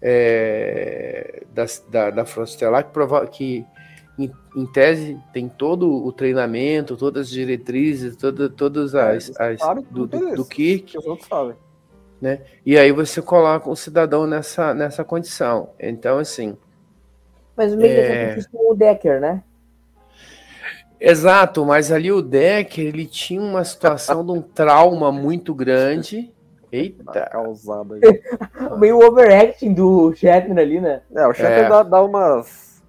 é, 0.00 1.42
da, 1.52 1.64
da, 1.90 2.10
da 2.10 2.24
Frota 2.24 2.50
Estelar 2.50 2.84
que, 2.84 2.92
prova, 2.92 3.26
que 3.26 3.66
em, 4.18 4.30
em, 4.56 4.66
tese 4.66 5.18
tem 5.32 5.48
todo 5.48 5.90
o 5.90 6.10
treinamento, 6.12 6.96
todas 6.96 7.26
as 7.26 7.30
diretrizes, 7.30 8.16
toda, 8.16 8.48
todas 8.48 8.94
é, 8.94 9.16
as, 9.16 9.32
as 9.38 9.58
do, 9.90 10.06
do, 10.06 10.34
do 10.36 10.44
Kirk, 10.44 10.96
né? 12.20 12.40
E 12.64 12.78
aí 12.78 12.90
você 12.90 13.20
coloca 13.20 13.68
um 13.68 13.76
cidadão 13.76 14.26
nessa, 14.26 14.72
nessa 14.72 15.04
condição. 15.04 15.70
Então, 15.78 16.18
assim. 16.18 16.56
Mas 17.54 17.74
meio 17.74 17.92
é... 17.92 18.36
que 18.36 18.46
o 18.54 18.74
Decker, 18.74 19.20
né? 19.20 19.42
Exato, 21.04 21.66
mas 21.66 21.92
ali 21.92 22.10
o 22.10 22.22
Decker 22.22 22.86
ele 22.86 23.04
tinha 23.06 23.40
uma 23.40 23.62
situação 23.62 24.24
de 24.24 24.32
um 24.32 24.40
trauma 24.40 25.12
muito 25.12 25.54
grande. 25.54 26.32
Eita! 26.72 27.28
Causado 27.30 27.94
aí. 27.94 28.00
Meio 28.78 28.98
overacting 28.98 29.74
do 29.74 30.14
Shatner 30.14 30.58
ali, 30.58 30.80
né? 30.80 31.02
É, 31.14 31.26
o 31.26 31.34
Shatner 31.34 31.66
é. 31.66 31.68
Dá, 31.68 31.82
dá, 31.82 32.02
umas, 32.02 32.82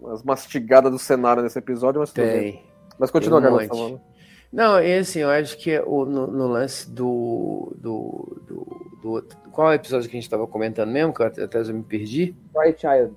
umas 0.00 0.22
mastigadas 0.22 0.90
do 0.90 0.98
cenário 0.98 1.42
nesse 1.42 1.58
episódio, 1.58 2.00
mas 2.00 2.10
tem. 2.10 2.64
Mas 2.98 3.10
continua, 3.10 3.40
Carlos, 3.40 3.66
falando. 3.66 4.00
Não, 4.50 4.82
e 4.82 4.98
assim, 4.98 5.20
eu 5.20 5.30
acho 5.30 5.56
que 5.58 5.78
o, 5.80 6.04
no, 6.04 6.26
no 6.26 6.48
lance 6.48 6.90
do, 6.90 7.72
do, 7.76 8.42
do, 8.48 9.20
do, 9.22 9.26
Qual 9.52 9.68
é 9.68 9.70
o 9.72 9.74
episódio 9.74 10.08
que 10.08 10.16
a 10.16 10.18
gente 10.18 10.24
estava 10.24 10.46
comentando 10.46 10.90
mesmo? 10.90 11.14
Que 11.14 11.22
eu 11.22 11.26
até, 11.26 11.44
até 11.44 11.60
eu 11.60 11.74
me 11.74 11.82
perdi. 11.82 12.34
White 12.54 12.80
Child. 12.80 13.14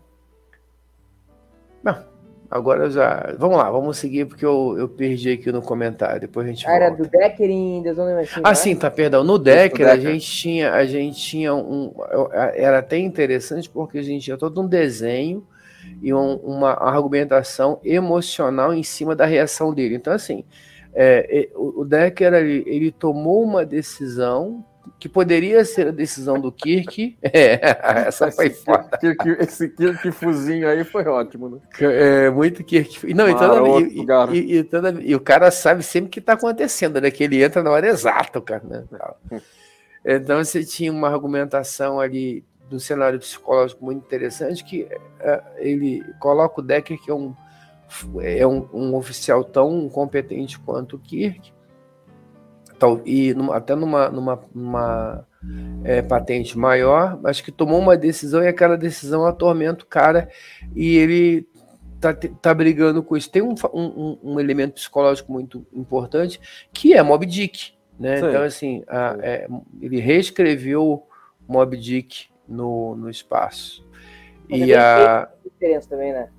Não, 1.82 2.13
Agora 2.54 2.88
já. 2.88 3.34
Vamos 3.40 3.58
lá, 3.58 3.72
vamos 3.72 3.98
seguir, 3.98 4.26
porque 4.26 4.46
eu, 4.46 4.76
eu 4.78 4.88
perdi 4.88 5.32
aqui 5.32 5.52
no 5.52 5.60
comentário. 5.60 6.22
Depois 6.22 6.46
a 6.46 6.50
gente. 6.50 6.68
Ah, 6.68 6.76
era 6.76 6.90
do 6.92 7.08
Decker 7.08 7.50
em 7.50 7.82
The 7.82 7.94
Zone 7.96 8.14
Machine. 8.14 8.42
Ah, 8.46 8.54
sim, 8.54 8.76
tá, 8.76 8.92
perdão. 8.92 9.24
No 9.24 9.40
Decker, 9.40 9.88
a 9.88 9.98
gente 9.98 10.30
tinha, 10.30 10.72
a 10.72 10.86
gente 10.86 11.20
tinha 11.20 11.56
um. 11.56 11.92
Era 12.54 12.78
até 12.78 13.00
interessante 13.00 13.68
porque 13.68 13.98
a 13.98 14.04
gente 14.04 14.26
tinha 14.26 14.38
todo 14.38 14.62
um 14.62 14.68
desenho 14.68 15.44
e 16.00 16.14
um, 16.14 16.36
uma 16.36 16.74
argumentação 16.74 17.80
emocional 17.84 18.72
em 18.72 18.84
cima 18.84 19.16
da 19.16 19.26
reação 19.26 19.74
dele. 19.74 19.96
Então, 19.96 20.14
assim, 20.14 20.44
é, 20.94 21.50
o 21.56 21.84
Decker 21.84 22.36
ele, 22.36 22.64
ele 22.68 22.92
tomou 22.92 23.44
uma 23.44 23.66
decisão 23.66 24.64
que 25.04 25.10
poderia 25.10 25.66
ser 25.66 25.88
a 25.88 25.92
decisão 25.92 26.40
do 26.40 26.50
Kirk. 26.50 27.18
É, 27.22 27.60
essa 28.08 28.32
foi 28.32 28.52
foda. 28.52 28.98
Kirk, 28.98 29.30
esse 29.42 29.68
Kirk 29.68 30.12
fuzinho 30.12 30.70
aí 30.70 30.86
foi 30.86 31.04
ótimo, 31.06 31.50
né? 31.50 31.60
É, 31.82 32.30
muito 32.30 32.64
Kirk. 32.64 33.14
Não, 33.14 33.28
e, 33.28 33.36
toda, 33.36 33.70
e, 33.80 34.38
e, 34.38 34.58
e, 34.60 34.64
toda, 34.64 35.02
e, 35.02 35.14
o 35.14 35.20
cara 35.20 35.52
sabe 35.52 35.84
sempre 35.84 36.08
o 36.08 36.10
que 36.10 36.20
está 36.20 36.34
acontecendo, 36.34 37.02
né? 37.02 37.12
Que 37.12 37.26
ele 37.26 37.44
entra 37.44 37.62
na 37.62 37.72
hora 37.72 37.88
exata, 37.88 38.40
cara. 38.40 38.64
Né? 38.64 38.84
Então 40.06 40.44
você 40.44 40.66
tinha 40.66 40.92
uma 40.92 41.08
argumentação 41.08 41.98
ali 41.98 42.44
do 42.70 42.78
cenário 42.78 43.18
psicológico 43.20 43.86
muito 43.86 44.06
interessante 44.06 44.62
que 44.62 44.84
uh, 44.84 45.42
ele 45.56 46.04
coloca 46.20 46.60
o 46.60 46.64
Decker, 46.64 47.02
que 47.02 47.10
é 47.10 47.14
um, 47.14 47.34
é 48.22 48.46
um, 48.46 48.68
um 48.74 48.96
oficial 48.96 49.46
tão 49.46 49.88
competente 49.88 50.60
quanto 50.60 50.98
o 50.98 51.00
Kirk, 51.00 51.54
e 53.06 53.34
numa, 53.34 53.58
até 53.58 53.76
numa, 53.76 54.10
numa, 54.10 54.44
numa 54.54 55.28
é, 55.84 56.02
patente 56.02 56.58
maior, 56.58 57.20
mas 57.22 57.42
que 57.42 57.52
tomou 57.52 57.80
uma 57.80 57.98
decisão 57.98 58.44
e 58.44 58.48
aquela 58.48 58.78
decisão 58.78 59.26
atormenta 59.26 59.84
o 59.84 59.88
cara 59.88 60.30
e 60.76 60.96
ele 60.98 61.48
tá, 62.00 62.14
tá 62.14 62.54
brigando 62.54 63.02
com 63.04 63.16
isso. 63.18 63.32
Tem 63.32 63.42
um, 63.42 63.56
um, 63.74 64.18
um 64.24 64.40
elemento 64.40 64.74
psicológico 64.74 65.32
muito 65.32 65.66
importante 65.74 66.40
que 66.72 66.94
é 66.94 67.02
Mob 67.02 67.26
Dick. 67.26 67.74
Né? 68.00 68.18
Então, 68.18 68.42
assim, 68.42 68.84
a, 68.88 69.18
é, 69.22 69.48
ele 69.82 70.00
reescreveu 70.00 71.04
Mob 71.48 71.78
Dick 71.78 72.28
no, 72.48 72.96
no 72.96 73.10
espaço. 73.10 73.86
Mas 74.50 74.62
e 74.62 74.74
é 74.74 74.78
a 74.78 75.30
diferença 75.44 75.90
também, 75.90 76.12
né? 76.12 76.30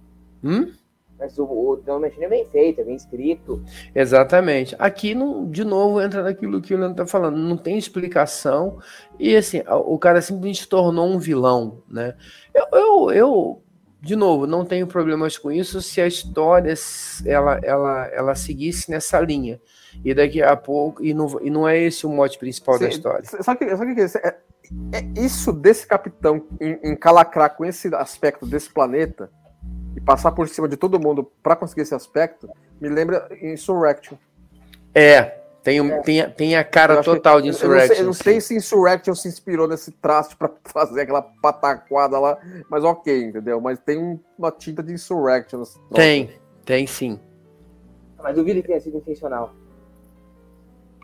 Hum? 0.42 0.72
Mas 1.18 1.38
o, 1.38 1.44
o 1.44 1.76
Dom 1.76 2.00
Machine 2.00 2.24
é 2.24 2.28
bem 2.28 2.44
feito, 2.46 2.80
é 2.80 2.84
bem 2.84 2.96
escrito. 2.96 3.62
Exatamente. 3.94 4.74
Aqui, 4.78 5.14
não, 5.14 5.48
de 5.48 5.64
novo, 5.64 6.00
entra 6.00 6.22
naquilo 6.22 6.60
que 6.60 6.74
o 6.74 6.78
Leandro 6.78 7.02
está 7.02 7.06
falando. 7.06 7.36
Não 7.36 7.56
tem 7.56 7.78
explicação. 7.78 8.78
E, 9.18 9.36
assim, 9.36 9.62
o 9.68 9.98
cara 9.98 10.20
simplesmente 10.20 10.62
se 10.62 10.68
tornou 10.68 11.06
um 11.06 11.18
vilão, 11.18 11.82
né? 11.88 12.14
Eu, 12.52 12.66
eu, 12.72 13.10
eu, 13.12 13.62
de 14.00 14.16
novo, 14.16 14.46
não 14.46 14.64
tenho 14.64 14.86
problemas 14.86 15.38
com 15.38 15.52
isso 15.52 15.80
se 15.80 16.00
a 16.00 16.06
história 16.06 16.74
ela, 17.24 17.60
ela, 17.62 18.06
ela 18.08 18.34
seguisse 18.34 18.90
nessa 18.90 19.20
linha. 19.20 19.60
E 20.04 20.12
daqui 20.12 20.42
a 20.42 20.56
pouco... 20.56 21.04
E 21.04 21.14
não, 21.14 21.40
e 21.40 21.48
não 21.48 21.68
é 21.68 21.78
esse 21.78 22.04
o 22.04 22.10
mote 22.10 22.38
principal 22.38 22.74
Sim, 22.74 22.84
da 22.84 22.88
história. 22.90 23.24
Sabe 23.24 23.64
o 23.64 23.68
que, 23.68 23.76
sabe 23.76 23.94
que 23.94 24.00
é? 24.00 24.04
é? 24.04 24.36
É 24.92 25.20
isso 25.20 25.52
desse 25.52 25.86
capitão 25.86 26.42
encalacrar 26.82 27.54
com 27.54 27.64
esse 27.64 27.94
aspecto 27.94 28.46
desse 28.46 28.72
planeta 28.72 29.30
passar 30.04 30.32
por 30.32 30.48
cima 30.48 30.68
de 30.68 30.76
todo 30.76 30.98
mundo 31.00 31.30
para 31.42 31.56
conseguir 31.56 31.82
esse 31.82 31.94
aspecto, 31.94 32.48
me 32.80 32.88
lembra 32.88 33.28
Insurrection. 33.42 34.16
É, 34.94 35.40
tem, 35.62 35.78
é. 35.90 36.00
tem, 36.02 36.30
tem 36.30 36.56
a 36.56 36.62
cara 36.62 37.02
total 37.02 37.40
de 37.40 37.48
Insurrection. 37.48 37.96
Eu 37.96 38.04
não, 38.06 38.12
sei, 38.12 38.30
eu 38.30 38.36
não 38.36 38.40
sei, 38.40 38.40
se 38.40 38.54
Insurrection 38.56 39.14
se 39.14 39.28
inspirou 39.28 39.66
nesse 39.66 39.90
traço 39.92 40.36
para 40.36 40.50
fazer 40.64 41.00
aquela 41.00 41.22
pataquada 41.22 42.18
lá, 42.18 42.38
mas 42.68 42.84
ok, 42.84 43.24
entendeu? 43.24 43.60
Mas 43.60 43.78
tem 43.78 44.20
uma 44.38 44.52
tinta 44.52 44.82
de 44.82 44.92
Insurrection. 44.92 45.62
Tem, 45.94 46.30
tem 46.64 46.86
sim. 46.86 47.18
Mas 48.22 48.34
duvido 48.36 48.60
que 48.60 48.68
tenha 48.68 48.80
sido 48.80 48.98
intencional. 48.98 49.54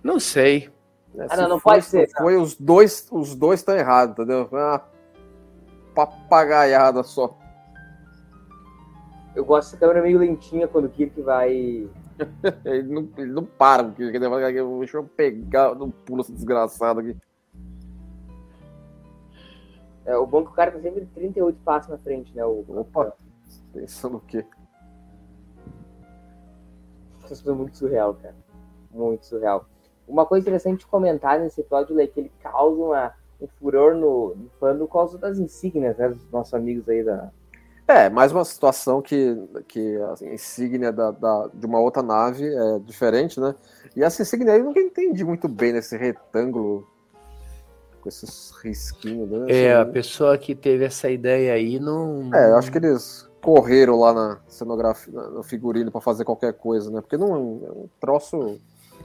Não 0.03 0.21
sei. 0.21 0.71
É, 1.17 1.25
Ah, 1.25 1.37
se 1.37 1.43
não, 1.43 1.49
não 1.49 1.61
foi- 1.61 1.75
pode 1.75 1.85
ser, 1.87 2.09
se 2.09 2.15
Foi 2.17 2.37
os 2.37 2.55
dois, 2.55 3.09
os 3.11 3.35
dois 3.35 3.61
estão 3.61 3.77
errados, 3.77 4.13
entendeu? 4.13 4.47
Foi 4.49 4.59
uma 4.61 4.83
papagaiada 5.95 7.03
só. 7.03 7.37
Eu 9.35 9.45
gosto 9.45 9.71
dessa 9.71 9.79
câmera 9.79 10.03
meio 10.03 10.19
lentinha 10.19 10.67
quando 10.67 10.87
o 10.87 10.91
Kirk 10.91 11.21
vai. 11.23 11.89
Ele 12.65 12.83
não, 12.83 13.09
ele 13.17 13.33
não 13.33 13.45
para, 13.47 13.83
porque 13.85 14.03
ele 14.03 14.29
vai- 14.29 14.53
deixa 14.53 14.99
eu 14.99 15.05
pegar, 15.05 15.75
não 15.75 15.91
pula 15.91 16.21
esse 16.21 16.33
desgraçado 16.33 17.01
aqui. 17.01 17.17
É, 20.05 20.17
o 20.17 20.27
bom 20.27 20.41
é 20.41 20.45
que 20.45 20.51
o 20.51 20.55
cara 20.55 20.71
tá 20.73 20.81
sempre 20.81 21.07
38 21.07 21.59
passos 21.61 21.91
na 21.91 21.97
frente, 21.97 22.35
né? 22.37 22.45
O... 22.45 22.65
Opa, 22.69 23.15
pensando 23.73 24.19
o 24.19 24.21
quê? 24.21 24.45
Isso 27.31 27.45
foi 27.45 27.55
muito 27.55 27.77
surreal, 27.79 28.15
cara. 28.15 28.35
Muito 28.91 29.25
surreal. 29.25 29.65
Uma 30.07 30.27
coisa 30.27 30.43
interessante 30.43 30.81
de 30.81 30.87
comentar 30.87 31.39
nesse 31.39 31.61
episódio 31.61 31.99
é 32.01 32.07
que 32.07 32.19
ele 32.19 32.33
causa 32.43 32.83
uma, 32.83 33.15
um 33.41 33.47
furor 33.47 33.95
no, 33.95 34.35
no 34.35 34.51
fã 34.59 34.77
por 34.77 34.89
causa 34.89 35.17
das 35.17 35.39
insígnias, 35.39 35.97
né? 35.97 36.09
Dos 36.09 36.29
nossos 36.31 36.53
amigos 36.53 36.89
aí 36.89 37.05
da. 37.05 37.31
É, 37.91 38.09
mais 38.09 38.31
uma 38.31 38.45
situação 38.45 39.03
que, 39.03 39.37
que 39.67 39.97
a 39.97 40.33
insígnia 40.33 40.93
da, 40.93 41.11
da- 41.11 41.51
de 41.53 41.67
uma 41.67 41.81
outra 41.81 42.01
nave 42.05 42.47
é 42.47 42.79
diferente, 42.79 43.41
né? 43.41 43.53
E 43.97 44.05
essa 44.05 44.23
insígnia 44.23 44.53
aí 44.53 44.61
eu 44.61 44.65
nunca 44.67 44.79
entendi 44.79 45.25
muito 45.25 45.49
bem 45.49 45.73
nesse 45.73 45.97
retângulo 45.97 46.87
com 48.01 48.09
esses 48.09 48.53
risquinhos, 48.63 49.29
né? 49.29 49.47
É, 49.51 49.75
a 49.75 49.83
Assim, 49.83 49.93
pessoa 49.93 50.39
que 50.39 50.55
teve 50.55 50.85
essa 50.85 51.11
ideia 51.11 51.53
aí 51.55 51.81
não. 51.81 52.31
É, 52.33 52.51
eu 52.53 52.57
acho 52.59 52.71
que 52.71 52.79
eles 52.79 53.29
correram 53.43 53.99
lá 53.99 54.15
na 54.15 54.41
cenografia, 54.47 55.13
no 55.13 55.43
figurino 55.43 55.91
pra 55.91 56.01
fazer 56.01 56.25
qualquer 56.25 56.53
coisa, 56.53 56.93
né? 56.93 57.01
Porque 57.01 57.17
não 57.17 57.35
é 57.35 57.39
um, 57.39 57.61
é 57.65 57.89
troço 58.01 58.61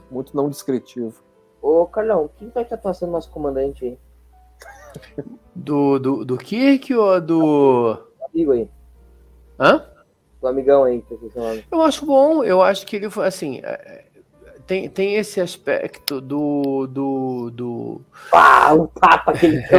muito 0.08 0.36
não 0.36 0.48
descritivo. 0.48 1.12
Ô, 1.60 1.86
Carlão, 1.86 2.30
quem 2.38 2.50
vai 2.50 2.62
estar 2.62 2.76
atuação 2.76 3.08
do 3.08 3.12
nosso 3.12 3.32
comandante 3.32 3.84
aí? 3.84 3.98
Do, 5.56 5.98
do, 5.98 6.24
do 6.24 6.38
Kirk 6.38 6.94
ou. 6.94 7.20
Do 7.20 8.06
amigo 8.32 8.52
aí. 8.52 8.75
Hã? 9.58 9.84
Do 10.40 10.46
amigão 10.48 10.84
aí, 10.84 11.02
que 11.02 11.12
eu 11.14 11.18
o. 11.18 11.64
Eu 11.72 11.82
acho 11.82 12.04
bom, 12.06 12.44
eu 12.44 12.62
acho 12.62 12.86
que 12.86 12.96
ele 12.96 13.10
foi 13.10 13.26
assim. 13.26 13.60
é, 13.62 14.04
Tem, 14.66 14.88
tem 14.88 15.14
esse 15.16 15.40
aspecto 15.40 16.20
do. 16.20 16.86
do, 16.86 17.50
do... 17.50 18.00
Pá, 18.30 18.72
o 18.74 18.86
tapa 18.88 19.32
que 19.32 19.46
ele 19.46 19.64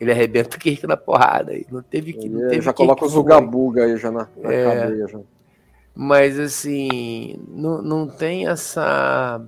ele 0.00 0.10
arrebenta 0.12 0.56
o 0.56 0.60
Kirk 0.60 0.86
na 0.86 0.96
porrada. 0.96 1.52
aí. 1.52 1.66
Não 1.70 1.82
teve 1.82 2.12
que. 2.12 2.28
Não 2.28 2.48
teve 2.48 2.62
já 2.62 2.72
coloca 2.72 3.00
que 3.00 3.06
os 3.06 3.12
foi. 3.12 3.20
ugabuga 3.22 3.84
aí 3.84 3.96
já 3.96 4.10
na, 4.10 4.28
na 4.36 4.52
É. 4.52 4.64
cadeia. 4.64 5.08
Já. 5.08 5.18
Mas 5.94 6.38
assim, 6.38 7.38
não, 7.48 7.82
não 7.82 8.08
tem 8.08 8.46
essa. 8.48 9.40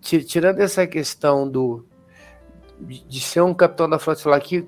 ti- 0.00 0.24
Tirando 0.24 0.60
essa 0.60 0.86
questão 0.86 1.48
do 1.48 1.84
de 2.80 3.20
ser 3.20 3.42
um 3.42 3.52
capitão 3.52 3.86
da 3.88 3.98
frota 3.98 4.18
estelar 4.20 4.40
que, 4.40 4.64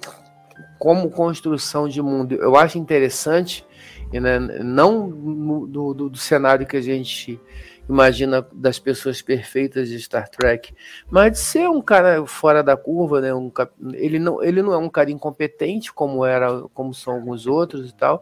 como 0.83 1.09
construção 1.12 1.87
de 1.87 2.03
mundo, 2.03 2.35
eu 2.35 2.57
acho 2.57 2.77
interessante, 2.77 3.64
né, 4.12 4.40
não 4.40 5.09
do, 5.09 5.95
do, 5.95 6.11
do 6.11 6.18
cenário 6.18 6.66
que 6.66 6.77
a 6.77 6.81
gente 6.81 7.40
imagina 7.88 8.45
das 8.53 8.81
pessoas 8.81 9.23
perfeitas 9.23 9.88
de 9.88 10.01
Star 10.01 10.29
Trek, 10.29 10.75
mas 11.09 11.33
de 11.33 11.38
ser 11.38 11.68
um 11.68 11.81
cara 11.81 12.27
fora 12.27 12.64
da 12.64 12.77
curva, 12.77 13.21
né? 13.21 13.33
Um, 13.33 13.51
ele, 13.95 14.18
não, 14.18 14.42
ele 14.42 14.61
não 14.61 14.73
é 14.73 14.77
um 14.77 14.88
cara 14.88 15.11
incompetente 15.12 15.92
como 15.92 16.25
era, 16.25 16.62
como 16.75 16.92
são 16.92 17.14
alguns 17.14 17.47
outros 17.47 17.90
e 17.90 17.95
tal 17.95 18.21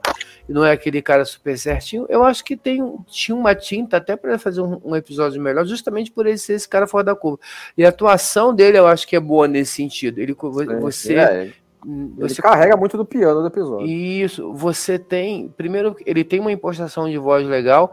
e 0.51 0.53
não 0.53 0.64
é 0.64 0.73
aquele 0.73 1.01
cara 1.01 1.25
super 1.25 1.57
certinho, 1.57 2.07
eu 2.09 2.25
acho 2.25 2.44
que 2.44 2.57
tem, 2.57 2.83
tinha 3.07 3.37
uma 3.37 3.55
tinta 3.55 3.99
até 3.99 4.16
para 4.16 4.37
fazer 4.37 4.61
um, 4.61 4.81
um 4.85 4.96
episódio 4.96 5.40
melhor, 5.40 5.64
justamente 5.64 6.11
por 6.11 6.27
ele 6.27 6.38
ser 6.38 6.55
esse 6.55 6.68
cara 6.68 6.88
fora 6.88 7.05
da 7.05 7.14
curva. 7.14 7.38
E 7.79 7.85
a 7.85 7.88
atuação 7.88 8.53
dele 8.53 8.77
eu 8.77 8.87
acho 8.87 9.07
que 9.07 9.14
é 9.14 9.20
boa 9.20 9.46
nesse 9.46 9.77
sentido. 9.77 10.18
Ele, 10.18 10.35
você, 10.35 11.14
É, 11.14 11.53
ele 11.87 12.29
você 12.29 12.43
carrega 12.43 12.77
muito 12.77 12.97
do 12.97 13.05
piano 13.05 13.40
do 13.40 13.47
episódio. 13.47 13.87
isso, 13.87 14.53
você 14.53 14.99
tem. 14.99 15.49
Primeiro, 15.57 15.97
ele 16.05 16.23
tem 16.25 16.40
uma 16.40 16.53
impostação 16.53 17.09
de 17.09 17.16
voz 17.19 17.47
legal. 17.47 17.93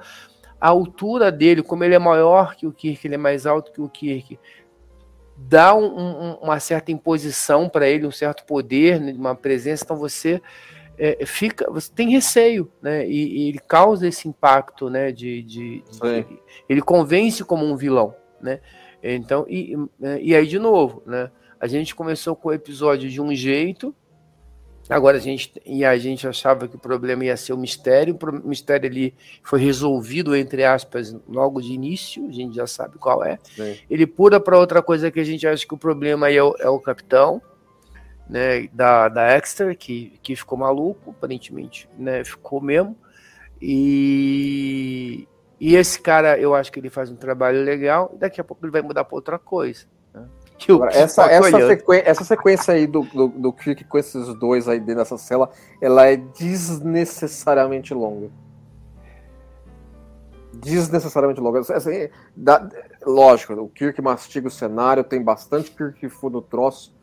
A 0.60 0.70
altura 0.70 1.32
dele, 1.32 1.62
como 1.62 1.84
ele 1.84 1.96
é 1.96 2.00
maior 2.00 2.56
que 2.56 2.66
o 2.66 2.72
Kirk, 2.72 3.06
ele 3.08 3.16
é 3.16 3.18
mais 3.18 3.46
alto 3.46 3.72
que 3.72 3.80
o 3.82 3.88
Kirk, 3.88 4.40
dá 5.36 5.76
um- 5.76 5.86
um- 5.86 6.34
uma 6.42 6.60
certa 6.60 6.92
imposição 6.92 7.70
para 7.70 7.88
ele, 7.88 8.08
um 8.08 8.12
certo 8.12 8.44
poder, 8.46 9.00
né, 9.00 9.14
uma 9.16 9.36
presença. 9.36 9.84
Então 9.84 9.98
você 9.98 10.42
é, 11.00 11.24
fica, 11.28 11.70
você 11.72 11.92
tem 11.94 12.10
receio, 12.10 12.72
né? 12.82 13.08
E, 13.08 13.46
e 13.46 13.50
ele 13.50 13.60
causa 13.60 14.08
esse 14.08 14.28
impacto, 14.28 14.90
né? 14.90 15.12
De, 15.12 15.44
de, 15.44 15.84
de- 15.84 16.40
ele 16.68 16.82
convence 16.82 17.44
como 17.44 17.64
um 17.66 17.76
vilão, 17.78 18.16
né? 18.42 18.60
Então, 19.04 19.46
e, 19.48 19.78
e 20.22 20.36
aí 20.36 20.48
de 20.48 20.58
novo, 20.58 21.04
né? 21.06 21.30
A 21.60 21.68
gente 21.68 21.96
começou 21.96 22.36
com 22.36 22.50
o 22.50 22.54
episódio 22.54 23.10
de 23.10 23.22
um 23.22 23.34
jeito, 23.34 23.96
Agora 24.90 25.18
a 25.18 25.20
gente 25.20 25.52
e 25.66 25.84
a 25.84 25.98
gente 25.98 26.26
achava 26.28 26.68
que 26.68 26.76
o 26.78 26.80
problema 26.80 27.26
ia 27.26 27.36
ser 27.36 27.52
o 27.52 27.58
mistério, 27.58 28.18
o 28.22 28.48
mistério 28.48 28.90
ali 28.90 29.14
foi 29.44 29.60
resolvido 29.60 30.36
entre 30.36 30.64
aspas 30.64 31.14
logo 31.28 31.62
de 31.62 31.74
início, 31.74 32.26
a 32.28 32.32
gente 32.32 32.56
já 32.56 32.66
sabe 32.66 32.98
qual 32.98 33.24
é. 33.24 33.38
Sim. 33.56 33.76
Ele 33.90 34.08
pula 34.08 34.40
para 34.40 34.58
outra 34.58 34.82
coisa 34.82 35.12
que 35.12 35.20
a 35.20 35.26
gente 35.26 35.46
acha 35.46 35.68
que 35.68 35.74
o 35.74 35.78
problema 35.78 36.32
é 36.32 36.42
o, 36.42 36.56
é 36.58 36.70
o 36.70 36.80
capitão, 36.80 37.42
né, 38.30 38.68
da 38.68 39.10
da 39.10 39.38
Exeter 39.38 39.78
que 39.78 40.18
que 40.24 40.36
ficou 40.38 40.58
maluco, 40.58 41.12
aparentemente, 41.12 41.90
né, 41.98 42.24
ficou 42.24 42.62
mesmo. 42.62 42.96
E 43.62 45.28
e 45.60 45.76
esse 45.76 46.00
cara, 46.00 46.40
eu 46.40 46.56
acho 46.56 46.72
que 46.72 46.80
ele 46.80 46.90
faz 46.90 47.10
um 47.12 47.16
trabalho 47.16 47.62
legal, 47.62 48.16
daqui 48.18 48.40
a 48.40 48.44
pouco 48.44 48.64
ele 48.64 48.72
vai 48.72 48.82
mudar 48.82 49.04
para 49.04 49.16
outra 49.16 49.38
coisa. 49.38 49.86
Né? 50.58 50.66
Que 50.66 50.72
o 50.72 50.76
Agora, 50.76 50.92
essa, 50.94 51.26
essa, 51.26 51.46
olhando. 51.56 51.68
sequen- 51.68 52.02
essa 52.06 52.24
sequência 52.24 52.74
aí 52.74 52.88
do, 52.88 53.02
do, 53.04 53.28
do 53.28 53.54
Kirk 53.54 53.84
com 53.84 53.98
esses 53.98 54.34
dois 54.36 54.68
aí 54.68 54.80
dentro 54.80 54.96
dessa 54.96 55.18
cela, 55.18 55.50
ela 55.82 56.06
é 56.08 56.16
desnecessariamente 56.18 57.94
longa. 57.94 58.30
Desnecessariamente 60.54 61.40
longa. 61.40 61.60
Assim, 61.60 62.10
dá- 62.36 62.68
lógico, 63.06 63.54
o 63.54 63.70
Kirk 63.70 64.02
mastiga 64.02 64.48
o 64.48 64.52
cenário, 64.52 65.04
tem 65.04 65.22
bastante 65.22 65.70
Kirk 65.72 66.10
Fu 66.10 66.30
no 66.30 66.42
troço, 66.42 66.96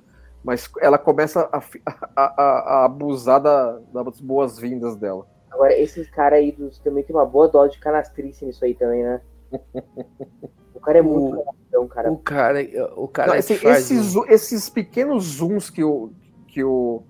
mas 0.42 0.68
ela 0.80 0.98
começa 0.98 1.48
a, 1.52 1.58
a- 1.86 2.34
a- 2.36 2.60
a 2.80 2.84
abusar 2.84 3.40
da- 3.40 3.78
das 3.92 4.20
boas-vindas 4.20 4.96
dela. 4.96 5.26
Agora, 5.52 5.72
esses 5.78 6.10
caras 6.10 6.40
aí 6.40 6.50
dos, 6.50 6.78
também 6.80 7.04
tem 7.04 7.14
uma 7.14 7.24
boa 7.24 7.46
dose 7.46 7.74
de 7.74 7.78
canastrice 7.78 8.44
nisso 8.44 8.64
aí 8.64 8.74
também, 8.74 9.04
né? 9.04 9.20
O 10.74 10.80
cara 10.80 10.98
é 10.98 11.02
muito 11.02 11.36
O- 11.72 11.86
cara. 11.88 12.10
O 12.12 12.18
cara, 12.18 12.58
o 12.96 13.08
cara 13.08 13.26
Não, 13.28 13.34
que 13.34 13.38
assim, 13.40 13.56
faz 13.56 13.78
esses, 13.90 14.00
zo- 14.06 14.24
esses 14.28 14.68
pequenos 14.68 15.24
zooms 15.24 15.70
que 15.70 15.82
o, 15.82 16.10
que 16.48 16.62
o, 16.64 17.02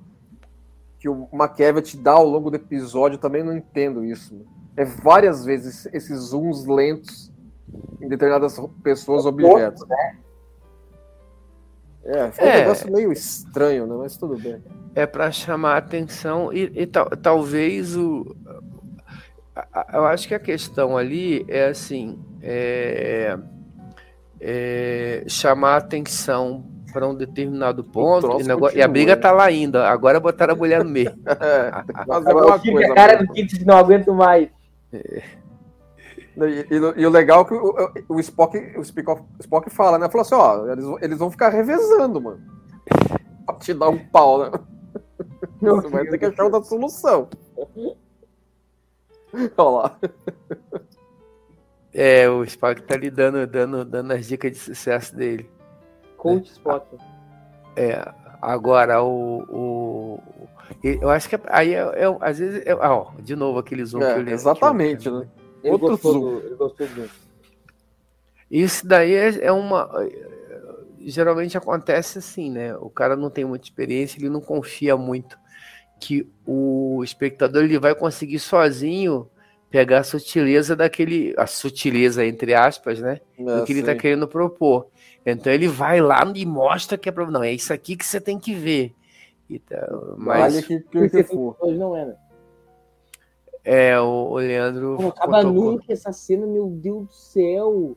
que 0.98 1.08
o 1.08 1.28
McKevitt 1.32 1.96
dá 1.98 2.12
ao 2.12 2.26
longo 2.26 2.50
do 2.50 2.56
episódio, 2.56 3.16
eu 3.16 3.20
também 3.20 3.42
não 3.42 3.54
entendo 3.56 4.04
isso. 4.04 4.40
É 4.76 4.84
várias 4.84 5.44
vezes 5.44 5.86
esses 5.92 6.18
zooms 6.18 6.64
lentos 6.66 7.30
em 8.00 8.08
determinadas 8.08 8.58
pessoas, 8.82 9.24
objetos. 9.26 9.82
É, 12.04 12.30
foi 12.32 12.44
um 12.46 12.50
É. 12.50 12.60
negócio 12.60 12.92
meio 12.92 13.12
estranho, 13.12 13.86
né? 13.86 13.94
Mas 13.96 14.16
tudo 14.16 14.36
bem. 14.38 14.62
é 14.94 15.06
para 15.06 15.30
chamar 15.32 15.74
a 15.74 15.78
atenção 15.78 16.52
e, 16.52 16.70
e 16.74 16.86
tal- 16.86 17.10
talvez 17.16 17.96
o 17.96 18.36
a- 19.56 19.66
a- 19.72 19.86
eu 19.98 20.04
acho 20.06 20.28
que 20.28 20.34
a 20.34 20.38
questão 20.38 20.96
ali 20.96 21.44
é 21.48 21.66
assim 21.66 22.18
é, 22.42 23.36
é 24.46 25.24
chamar 25.26 25.74
a 25.74 25.76
atenção 25.78 26.64
para 26.92 27.08
um 27.08 27.14
determinado 27.14 27.82
ponto 27.82 28.40
e, 28.40 28.44
negócio- 28.44 28.78
e 28.78 28.82
a 28.82 28.86
briga 28.86 29.16
né? 29.16 29.20
tá 29.22 29.32
lá 29.32 29.44
ainda 29.46 29.88
agora 29.88 30.20
botaram 30.20 30.52
a 30.54 30.56
mulher 30.56 30.84
no 30.84 30.90
meio 30.90 31.12
É, 31.26 31.70
o 32.10 32.58
Kirk, 32.60 32.72
coisa. 32.72 32.92
a 32.92 32.94
cara 32.94 33.16
do 33.16 33.32
Kit 33.32 33.64
não 33.64 33.76
aguento 33.78 34.12
mais. 34.14 34.48
E, 34.92 35.22
e- 36.70 37.00
e 37.00 37.06
o 37.06 37.10
legal 37.10 37.42
é 37.42 37.44
que 37.46 37.54
o, 37.54 37.74
o- 38.10 38.20
Spock, 38.20 38.58
o 38.76 38.80
Spock, 38.82 39.22
o 39.22 39.26
Spock 39.40 39.70
fala, 39.70 39.98
né? 39.98 40.08
Falou 40.08 40.22
assim, 40.22 40.34
ó, 40.34 40.70
eles, 40.70 40.84
vão- 40.84 40.98
eles 41.00 41.18
vão 41.18 41.30
ficar 41.30 41.48
revezando, 41.48 42.20
mano. 42.20 42.40
Pra 43.46 43.54
te 43.56 43.72
dar 43.74 43.88
um 43.88 43.98
pau, 43.98 44.44
né? 44.44 44.50
Você 45.60 45.88
vai 45.88 46.04
ter 46.06 46.18
que 46.18 46.26
achar 46.26 46.44
outra 46.44 46.62
solução. 46.62 47.28
Olha 49.56 49.70
lá. 49.70 49.98
É 51.94 52.28
o 52.28 52.42
Spock 52.44 52.82
tá 52.82 52.94
ali 52.94 53.10
dando, 53.10 53.46
dando, 53.46 53.84
dando 53.84 54.12
as 54.12 54.26
dicas 54.26 54.50
de 54.52 54.58
sucesso 54.58 55.14
dele 55.16 55.48
Coach 56.16 56.50
Spock. 56.50 56.86
É, 57.76 58.12
agora 58.42 59.02
o, 59.02 59.42
o- 59.48 60.20
eu 60.82 61.08
acho 61.10 61.28
que 61.28 61.38
aí 61.48 61.74
é, 61.74 61.78
é- 61.80 62.18
às 62.20 62.38
vezes 62.38 62.66
é, 62.66 62.72
ah, 62.72 62.94
ó, 62.94 63.12
de 63.20 63.36
novo 63.36 63.58
aquele 63.58 63.84
zoom 63.84 64.02
É, 64.02 64.06
que 64.06 64.12
eu 64.12 64.16
lembro. 64.18 64.32
exatamente, 64.34 65.10
né? 65.10 65.26
Ele 65.62 65.72
Outro 65.72 65.88
gostou, 65.90 66.12
zoom. 66.12 66.20
do, 66.20 66.46
ele 66.46 66.54
gostou 66.56 66.86
do 66.88 67.10
Isso 68.50 68.86
daí 68.86 69.14
é, 69.14 69.46
é 69.46 69.52
uma 69.52 69.88
geralmente 71.06 71.56
acontece 71.56 72.18
assim, 72.18 72.50
né? 72.50 72.74
O 72.76 72.88
cara 72.88 73.14
não 73.16 73.28
tem 73.30 73.44
muita 73.44 73.66
experiência, 73.66 74.18
ele 74.18 74.30
não 74.30 74.40
confia 74.40 74.96
muito 74.96 75.38
que 76.00 76.30
o 76.46 77.02
espectador 77.04 77.62
ele 77.64 77.78
vai 77.78 77.94
conseguir 77.94 78.38
sozinho 78.38 79.28
pegar 79.74 79.98
a 79.98 80.04
sutileza 80.04 80.76
daquele. 80.76 81.34
A 81.36 81.48
sutileza, 81.48 82.24
entre 82.24 82.54
aspas, 82.54 83.00
né? 83.00 83.18
É, 83.36 83.42
do 83.42 83.64
que 83.64 83.72
ele 83.72 83.82
tá 83.82 83.90
sim. 83.92 83.98
querendo 83.98 84.28
propor. 84.28 84.86
Então 85.26 85.52
ele 85.52 85.66
vai 85.66 86.00
lá 86.00 86.22
e 86.32 86.46
mostra 86.46 86.96
que 86.96 87.08
é 87.08 87.12
pra. 87.12 87.28
Não, 87.28 87.42
é 87.42 87.50
isso 87.52 87.72
aqui 87.72 87.96
que 87.96 88.06
você 88.06 88.20
tem 88.20 88.38
que 88.38 88.54
ver. 88.54 88.94
E 89.50 89.58
tá- 89.58 89.84
Vale 90.16 90.54
mas 90.54 90.64
que, 90.64 90.78
que, 90.78 90.84
Porque 90.90 91.24
que 91.24 91.34
for. 91.34 91.56
hoje 91.60 91.76
não 91.76 91.96
é, 91.96 92.06
né? 92.06 92.14
é, 93.64 93.98
o, 94.00 94.30
o 94.30 94.36
Leandro. 94.36 94.96
Não 95.00 95.08
acaba 95.08 95.42
tocou- 95.42 95.72
nunca 95.72 95.92
essa 95.92 96.12
cena, 96.12 96.46
meu 96.46 96.68
Deus 96.68 97.08
do 97.08 97.12
céu. 97.12 97.96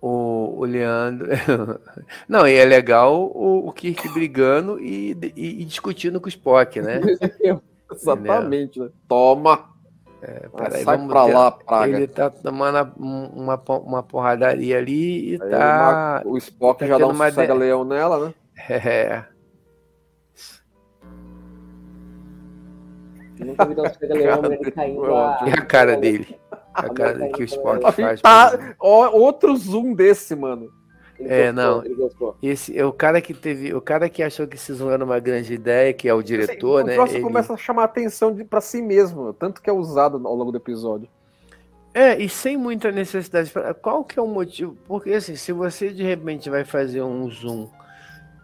O, 0.00 0.60
o 0.60 0.64
Leandro. 0.64 1.28
Não, 2.26 2.48
e 2.48 2.54
é 2.54 2.64
legal 2.64 3.30
o, 3.34 3.68
o 3.68 3.72
Kirk 3.72 4.08
brigando 4.14 4.80
e, 4.80 5.10
e- 5.36 5.60
e 5.60 5.64
discutindo 5.66 6.18
com 6.18 6.24
o 6.24 6.30
Spock, 6.30 6.80
né? 6.80 7.00
Exatamente, 7.92 8.80
né? 8.80 8.88
Toma! 9.06 9.69
É, 10.22 10.48
peraí, 10.48 10.84
sai 10.84 10.96
vamos 10.96 11.12
pra 11.12 11.24
ter- 11.24 11.32
lá, 11.34 11.50
praga. 11.50 11.96
Ele 11.96 12.06
tá 12.06 12.28
tomando 12.28 12.92
um- 13.00 13.26
uma, 13.44 13.62
uma 13.68 14.02
porradaria 14.02 14.76
ali 14.78 15.30
e 15.36 15.42
Aí 15.42 15.50
tá. 15.50 16.22
o 16.26 16.36
Spock 16.36 16.80
tá 16.80 16.86
já 16.86 16.98
dá 16.98 17.06
um 17.06 17.10
uma 17.10 17.28
de- 17.30 17.34
sossega-leão 17.34 17.84
nela, 17.84 18.26
né? 18.28 18.34
É, 18.68 19.24
Nunca 23.38 23.64
vi 23.64 23.74
dar 23.74 23.82
um 23.84 23.94
cega-leão, 23.94 24.42
caindo 24.74 25.14
a... 25.16 25.38
e 25.46 25.50
a 25.50 25.62
cara 25.64 25.96
dele. 25.96 26.38
A 26.74 26.88
cara 26.90 27.28
que 27.30 27.42
o 27.42 27.44
Spock 27.44 27.90
faz. 27.92 28.20
Tá, 28.20 28.74
ó, 28.78 29.08
outro 29.10 29.56
zoom 29.56 29.94
desse, 29.94 30.36
mano. 30.36 30.70
Ele 31.20 31.32
É, 31.32 31.52
gostou, 31.52 32.28
não. 32.28 32.34
Esse 32.42 32.76
é 32.78 32.84
o 32.84 32.92
cara 32.92 33.20
que 33.20 33.34
teve, 33.34 33.74
o 33.74 33.80
cara 33.80 34.08
que 34.08 34.22
achou 34.22 34.46
que 34.46 34.56
esse 34.56 34.72
zoom 34.72 34.90
era 34.90 35.04
uma 35.04 35.18
grande 35.20 35.52
ideia, 35.52 35.92
que 35.92 36.08
é 36.08 36.14
o 36.14 36.22
diretor, 36.22 36.82
o 36.82 36.86
né? 36.86 36.94
troço 36.94 37.14
ele- 37.14 37.22
começa 37.22 37.52
a 37.52 37.56
chamar 37.56 37.84
atenção 37.84 38.34
pra 38.48 38.60
si 38.60 38.80
mesmo, 38.80 39.32
tanto 39.34 39.60
que 39.60 39.68
é 39.68 39.72
usado 39.72 40.16
ao 40.26 40.34
longo 40.34 40.50
do 40.50 40.56
episódio. 40.58 41.08
É, 41.92 42.16
e 42.18 42.28
sem 42.28 42.56
muita 42.56 42.90
necessidade. 42.90 43.50
pra- 43.50 43.74
Qual 43.74 44.04
que 44.04 44.18
é 44.18 44.22
o 44.22 44.26
motivo? 44.26 44.76
Porque 44.86 45.12
assim, 45.12 45.36
se 45.36 45.52
você 45.52 45.90
de 45.90 46.02
repente 46.02 46.48
vai 46.48 46.64
fazer 46.64 47.02
um 47.02 47.28
zoom 47.28 47.68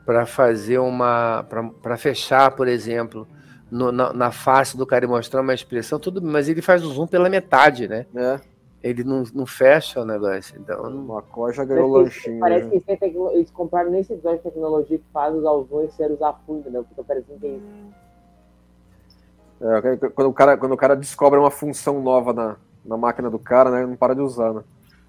para 0.04 0.26
fazer 0.26 0.78
uma, 0.78 1.44
para 1.82 1.96
fechar, 1.96 2.50
por 2.56 2.68
exemplo, 2.68 3.26
no- 3.70 3.90
na, 3.92 4.12
na 4.12 4.30
face 4.32 4.76
do 4.76 4.84
cara 4.86 5.04
e 5.04 5.08
mostrar 5.08 5.40
uma 5.40 5.54
expressão, 5.54 5.98
tudo, 5.98 6.20
bem, 6.20 6.30
mas 6.30 6.48
ele 6.48 6.60
faz 6.60 6.84
o 6.84 6.88
zoom 6.92 7.06
pela 7.06 7.28
metade, 7.30 7.88
né? 7.88 8.06
né? 8.12 8.40
Ele 8.86 9.04
não, 9.04 9.24
não 9.34 9.46
fecha 9.46 10.00
o 10.00 10.04
negócio. 10.04 10.58
Então, 10.60 10.88
não- 10.90 11.14
O 11.14 11.18
McCoy 11.18 11.52
já 11.52 11.64
ganhou 11.64 11.92
Parece 11.92 12.10
que- 12.20 12.28
lanchinho. 12.28 12.40
Parece 12.40 12.64
né? 12.64 12.68
que 12.70 12.74
eles, 12.76 12.86
têm 12.86 12.96
tecno- 12.96 13.30
eles 13.32 13.50
compraram 13.50 13.90
nesse 13.90 14.12
episódio 14.12 14.38
de 14.38 14.44
tecnologia 14.44 14.98
que 14.98 15.04
faz 15.12 15.34
usar 15.34 15.50
os 15.52 15.68
e 15.84 15.92
ser 15.92 16.10
usar 16.10 16.32
fundo, 16.46 16.60
entendeu? 16.60 16.84
Porque 16.84 17.02
parecendo 17.02 17.38
que 17.40 17.46
é 17.46 17.50
isso. 17.50 17.66
É, 19.60 20.08
quando, 20.10 20.28
o 20.28 20.34
cara, 20.34 20.56
quando 20.56 20.72
o 20.72 20.76
cara 20.76 20.94
descobre 20.94 21.38
uma 21.38 21.50
função 21.50 22.02
nova 22.02 22.32
na, 22.32 22.56
na 22.84 22.96
máquina 22.96 23.30
do 23.30 23.38
cara, 23.38 23.70
né? 23.70 23.86
Não 23.86 23.96
para 23.96 24.14
de 24.14 24.20
usar, 24.20 24.52
né? 24.52 24.62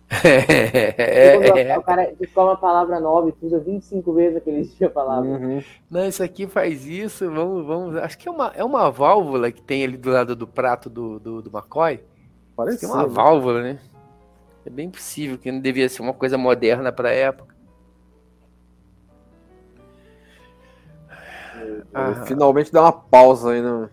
é, 0.24 1.64
é. 1.68 1.78
o 1.78 1.84
cara 1.84 2.14
descobre 2.18 2.52
uma 2.52 2.58
palavra 2.58 2.98
nova 2.98 3.30
e 3.30 3.46
usa 3.46 3.60
25 3.60 4.14
vezes 4.14 4.38
aquele 4.38 4.64
dia 4.64 4.88
a 4.88 4.90
palavra. 4.90 5.30
Uhum. 5.30 5.62
Não, 5.92 6.06
isso 6.08 6.24
aqui 6.24 6.48
faz 6.48 6.86
isso, 6.86 7.30
vamos, 7.30 7.66
vamos. 7.66 7.96
Acho 7.98 8.18
que 8.18 8.30
é 8.30 8.32
uma, 8.32 8.48
é 8.56 8.64
uma 8.64 8.90
válvula 8.90 9.52
que 9.52 9.62
tem 9.62 9.84
ali 9.84 9.98
do 9.98 10.10
lado 10.10 10.34
do 10.34 10.48
prato 10.48 10.90
do, 10.90 11.20
do, 11.20 11.42
do 11.42 11.50
McCoy. 11.50 12.00
Parece 12.58 12.80
Tem 12.80 12.90
uma 12.90 13.06
válvula, 13.08 13.62
né? 13.62 13.80
É 14.66 14.70
bem 14.70 14.90
possível 14.90 15.38
que 15.38 15.50
não 15.52 15.62
devia 15.62 15.88
ser 15.88 16.02
uma 16.02 16.14
coisa 16.14 16.38
moderna 16.38 16.92
para 16.92 17.10
a 17.10 17.14
época. 17.14 17.56
Ah, 21.94 22.26
Finalmente 22.26 22.72
dá 22.72 22.82
uma 22.82 22.92
pausa 22.92 23.52
aí, 23.52 23.62
né? 23.62 23.90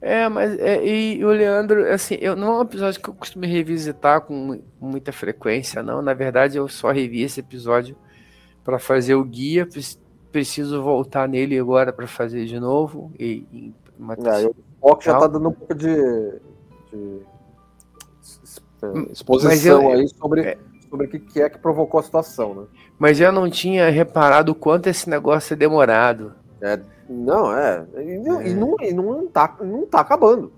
é, 0.00 0.28
mas 0.28 0.58
é, 0.58 0.84
e 0.84 1.24
o 1.24 1.28
Leandro, 1.28 1.86
assim, 1.92 2.16
eu, 2.20 2.34
não 2.34 2.54
é 2.54 2.58
um 2.58 2.62
episódio 2.62 3.00
que 3.00 3.08
eu 3.08 3.14
costumo 3.14 3.44
revisitar 3.46 4.20
com 4.22 4.34
mu- 4.34 4.64
com 4.80 4.86
muita 4.86 5.12
frequência, 5.12 5.82
não. 5.82 6.02
Na 6.02 6.12
verdade, 6.12 6.56
eu 6.58 6.66
só 6.68 6.90
revi 6.90 7.22
esse 7.22 7.38
episódio 7.40 7.96
para 8.64 8.78
fazer 8.78 9.14
o 9.14 9.24
guia. 9.24 9.66
Pre- 9.66 10.00
Preciso 10.32 10.82
voltar 10.82 11.28
nele 11.28 11.58
agora 11.58 11.92
para 11.92 12.06
fazer 12.06 12.46
de 12.46 12.58
novo. 12.58 13.12
E, 13.18 13.44
e 13.52 13.74
uma- 13.98 14.14
É, 14.14 14.46
o 14.46 14.54
Spock 14.76 15.04
já 15.04 15.18
tá 15.18 15.26
dando 15.26 15.50
um 15.50 15.52
pouco 15.52 15.74
de, 15.74 15.86
de 15.94 16.00
é, 16.94 17.31
exposição 19.10 19.82
eu- 19.82 19.92
aí 19.98 20.08
sobre, 20.08 20.40
é. 20.42 20.58
sobre 20.88 21.06
o 21.06 21.08
que 21.10 21.40
é 21.42 21.48
que 21.48 21.58
provocou 21.58 22.00
a 22.00 22.02
situação, 22.02 22.54
né? 22.54 22.62
Mas 22.98 23.20
eu 23.20 23.32
não 23.32 23.48
tinha 23.50 23.88
reparado 23.90 24.52
o 24.52 24.54
quanto 24.54 24.88
esse 24.88 25.08
negócio 25.08 25.54
é 25.54 25.56
demorado. 25.56 26.34
Não, 27.08 27.56
é. 27.56 27.84
E 27.96 28.18
não, 28.18 28.42
e 28.42 28.54
não, 28.54 28.76
e 28.80 28.92
não, 28.92 29.26
tá, 29.26 29.56
não 29.60 29.84
tá 29.86 30.00
acabando. 30.00 30.52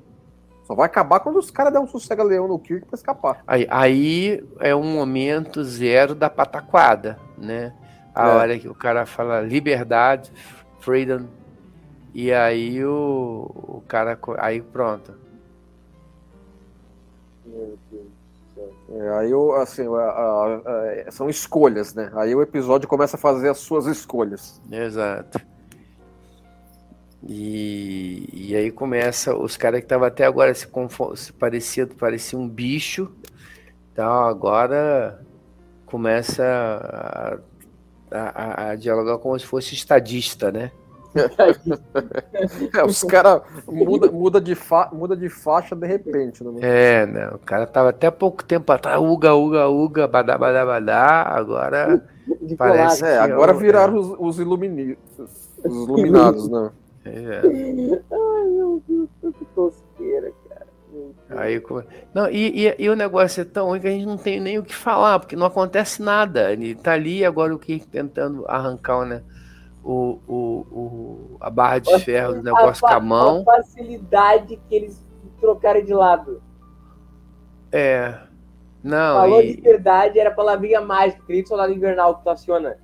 Só 0.64 0.74
vai 0.74 0.86
acabar 0.86 1.20
quando 1.20 1.38
os 1.38 1.50
caras 1.50 1.72
derem 1.72 1.86
um 1.86 1.90
sossega-leão 1.90 2.46
no 2.48 2.58
Kirk 2.58 2.86
pra 2.86 2.94
escapar. 2.94 3.42
Aí, 3.46 3.66
aí 3.70 4.42
é 4.60 4.74
um 4.74 4.84
momento 4.84 5.62
zero 5.64 6.14
da 6.14 6.30
pataquada, 6.30 7.18
né? 7.36 7.72
A 8.14 8.28
É. 8.28 8.32
hora 8.34 8.58
que 8.58 8.68
o 8.68 8.74
cara 8.74 9.04
fala 9.04 9.40
liberdade, 9.40 10.30
freedom, 10.80 11.26
e 12.14 12.32
aí 12.32 12.82
o, 12.84 13.50
o 13.54 13.82
cara. 13.88 14.18
Aí 14.38 14.62
pronto. 14.62 15.12
Meu 17.44 17.78
Deus. 17.90 18.13
É, 18.88 19.08
aí 19.18 19.32
o- 19.34 19.52
assim, 19.54 19.86
a- 19.86 20.00
a- 20.00 21.06
a- 21.06 21.10
são 21.10 21.28
escolhas, 21.28 21.94
né? 21.94 22.10
Aí 22.14 22.34
o 22.34 22.42
episódio 22.42 22.86
começa 22.88 23.16
a 23.16 23.20
fazer 23.20 23.48
as 23.48 23.58
suas 23.58 23.86
escolhas. 23.86 24.60
Exato. 24.70 25.40
E, 27.26 28.28
e 28.32 28.54
aí 28.56 28.70
começa 28.70 29.34
os 29.34 29.56
caras 29.56 29.80
que 29.80 29.86
estavam 29.86 30.06
até 30.06 30.26
agora 30.26 30.54
se, 30.54 30.68
se 31.16 31.32
parecia, 31.32 31.86
parecia 31.86 32.38
um 32.38 32.46
bicho, 32.46 33.10
então 33.92 34.12
agora 34.24 35.24
começa 35.86 37.40
a- 38.10 38.70
a 38.70 38.74
dialogar 38.76 39.16
como 39.18 39.38
se 39.38 39.46
fosse 39.46 39.74
estadista, 39.74 40.52
né? 40.52 40.70
É, 42.76 42.84
os 42.84 43.02
caras 43.04 43.42
muda, 43.66 44.10
muda, 44.10 44.40
de 44.40 44.54
fa, 44.54 44.90
muda 44.92 45.16
de 45.16 45.28
faixa 45.28 45.74
de 45.76 45.86
repente, 45.86 46.42
né? 46.42 46.52
É, 46.60 47.06
né? 47.06 47.28
O 47.28 47.38
cara 47.38 47.66
tava 47.66 47.90
até 47.90 48.10
pouco 48.10 48.44
tempo 48.44 48.70
atrás, 48.72 49.00
uga, 49.00 49.34
uga, 49.34 49.68
uga, 49.68 50.08
badá, 50.08 50.36
badá, 50.36 50.66
badá, 50.66 51.22
agora 51.22 52.02
De 52.40 52.56
Parece- 52.56 53.00
colar. 53.02 53.12
É, 53.12 53.26
que 53.26 53.32
agora 53.32 53.52
eu- 53.52 53.58
viraram 53.58 53.96
os, 53.96 54.14
os, 54.18 54.38
ilumini, 54.38 54.98
os 55.18 55.74
iluminados, 55.74 56.48
né? 56.48 56.70
é, 57.04 57.40
Ai, 58.10 58.48
meu 58.48 58.82
Deus, 58.88 59.08
que 59.38 59.44
tosqueira, 59.54 60.32
cara. 60.48 60.66
Aí 61.30 61.60
não 62.14 62.30
e, 62.30 62.66
e, 62.68 62.74
e 62.78 62.88
o 62.88 62.94
negócio 62.94 63.40
é 63.40 63.44
tão 63.44 63.66
ruim 63.66 63.80
que 63.80 63.88
a 63.88 63.90
gente 63.90 64.06
não 64.06 64.16
tem 64.16 64.40
nem 64.40 64.58
o 64.58 64.62
que 64.62 64.74
falar 64.74 65.18
porque 65.18 65.34
não 65.34 65.46
acontece 65.46 66.00
nada 66.00 66.52
ele 66.52 66.74
tá 66.76 66.92
ali 66.92 67.24
agora 67.24 67.52
o 67.52 67.58
que 67.58 67.84
tentando 67.84 68.44
arrancar 68.46 69.04
né, 69.04 69.22
o, 69.84 70.18
o, 70.26 70.66
o 70.72 71.36
a 71.40 71.50
barra 71.50 71.78
de 71.78 71.98
ferro 72.00 72.34
do 72.34 72.42
negócio 72.42 72.80
com 72.82 72.88
fa- 72.88 72.96
a 72.96 73.00
mão 73.00 73.42
A 73.42 73.56
facilidade 73.56 74.58
que 74.68 74.74
eles 74.74 75.04
trocaram 75.40 75.84
de 75.84 75.92
lado. 75.92 76.42
é 77.72 78.18
não 78.82 79.14
Falou 79.20 79.40
e, 79.42 79.56
de 79.56 79.62
verdade, 79.62 80.18
era 80.18 80.30
palavrinha 80.30 80.80
mágica, 80.80 81.22
querido 81.26 81.48
soldado 81.48 81.72
invernal 81.72 82.16
que 82.16 82.22
tu 82.24 82.30
aciona. 82.30 82.76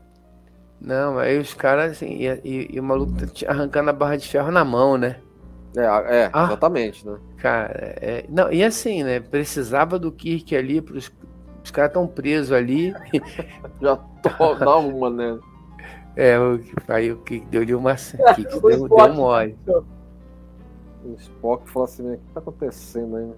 não 0.80 1.18
aí 1.18 1.38
os 1.38 1.52
caras 1.54 1.92
assim 1.92 2.06
e, 2.08 2.26
e- 2.44 2.68
e 2.74 2.80
o 2.80 2.82
maluco 2.82 3.12
tá 3.18 3.26
te 3.26 3.46
arrancando 3.46 3.90
a 3.90 3.92
barra 3.92 4.16
de 4.16 4.26
ferro 4.28 4.50
na 4.50 4.64
mão 4.64 4.96
né 4.96 5.16
É, 5.76 5.82
é 6.24 6.30
Ah. 6.32 6.46
exatamente, 6.46 7.06
né? 7.06 7.16
Cara, 7.38 7.70
é- 8.00 8.24
não, 8.28 8.50
e 8.52 8.64
assim, 8.64 9.04
né? 9.04 9.20
Precisava 9.20 9.98
do 10.00 10.10
Kirk 10.10 10.56
ali, 10.56 10.80
pros, 10.82 11.12
os 11.64 11.70
caras 11.70 11.90
estão 11.90 12.08
presos 12.08 12.50
ali. 12.50 12.92
Já 13.80 13.94
tô, 13.96 14.54
dá 14.56 14.76
uma, 14.78 15.08
né? 15.10 15.38
É, 16.16 16.38
o, 16.38 16.60
aí 16.88 17.12
o 17.12 17.18
Kirk 17.18 17.46
deu-lhe 17.46 17.74
uma. 17.74 17.92
O 17.94 18.34
Kirk 18.34 18.50
deu, 18.50 18.60
deu 18.60 18.86
Spock- 18.86 19.14
mole. 19.14 19.58
O 21.04 21.14
Spock 21.18 21.70
falou 21.70 21.84
assim, 21.84 22.02
né? 22.02 22.14
O 22.14 22.18
que 22.18 22.34
tá 22.34 22.40
acontecendo 22.40 23.16
aí? 23.16 23.30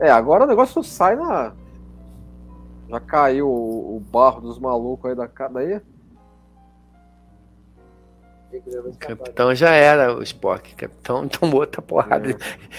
É, 0.00 0.10
agora 0.10 0.44
o 0.44 0.46
negócio 0.46 0.82
sai 0.82 1.16
na. 1.16 1.52
Já 2.88 3.00
caiu 3.00 3.48
o, 3.48 4.02
barro 4.12 4.42
dos 4.42 4.58
malucos 4.58 5.10
aí 5.10 5.16
da 5.16 5.26
cada 5.26 5.60
aí. 5.60 5.80
O 8.52 8.96
capitão 8.96 9.52
já 9.54 9.70
era 9.70 10.14
o 10.14 10.22
Spock. 10.22 10.74
O 10.74 10.76
capitão 10.76 11.26
tomou 11.28 11.60
outra 11.60 11.82
porrada. 11.82 12.30
É. 12.30 12.36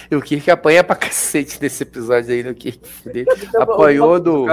E 0.10 0.16
o 0.16 0.22
Kirk 0.22 0.50
apanha 0.50 0.84
pra 0.84 0.96
cacete 0.96 1.62
nesse 1.62 1.84
episódio 1.84 2.32
aí. 2.34 2.48
O 2.48 2.56
Kirk 2.56 2.82
dele. 3.10 3.28
Então, 3.44 3.62
apanhou 3.62 4.20
do. 4.20 4.46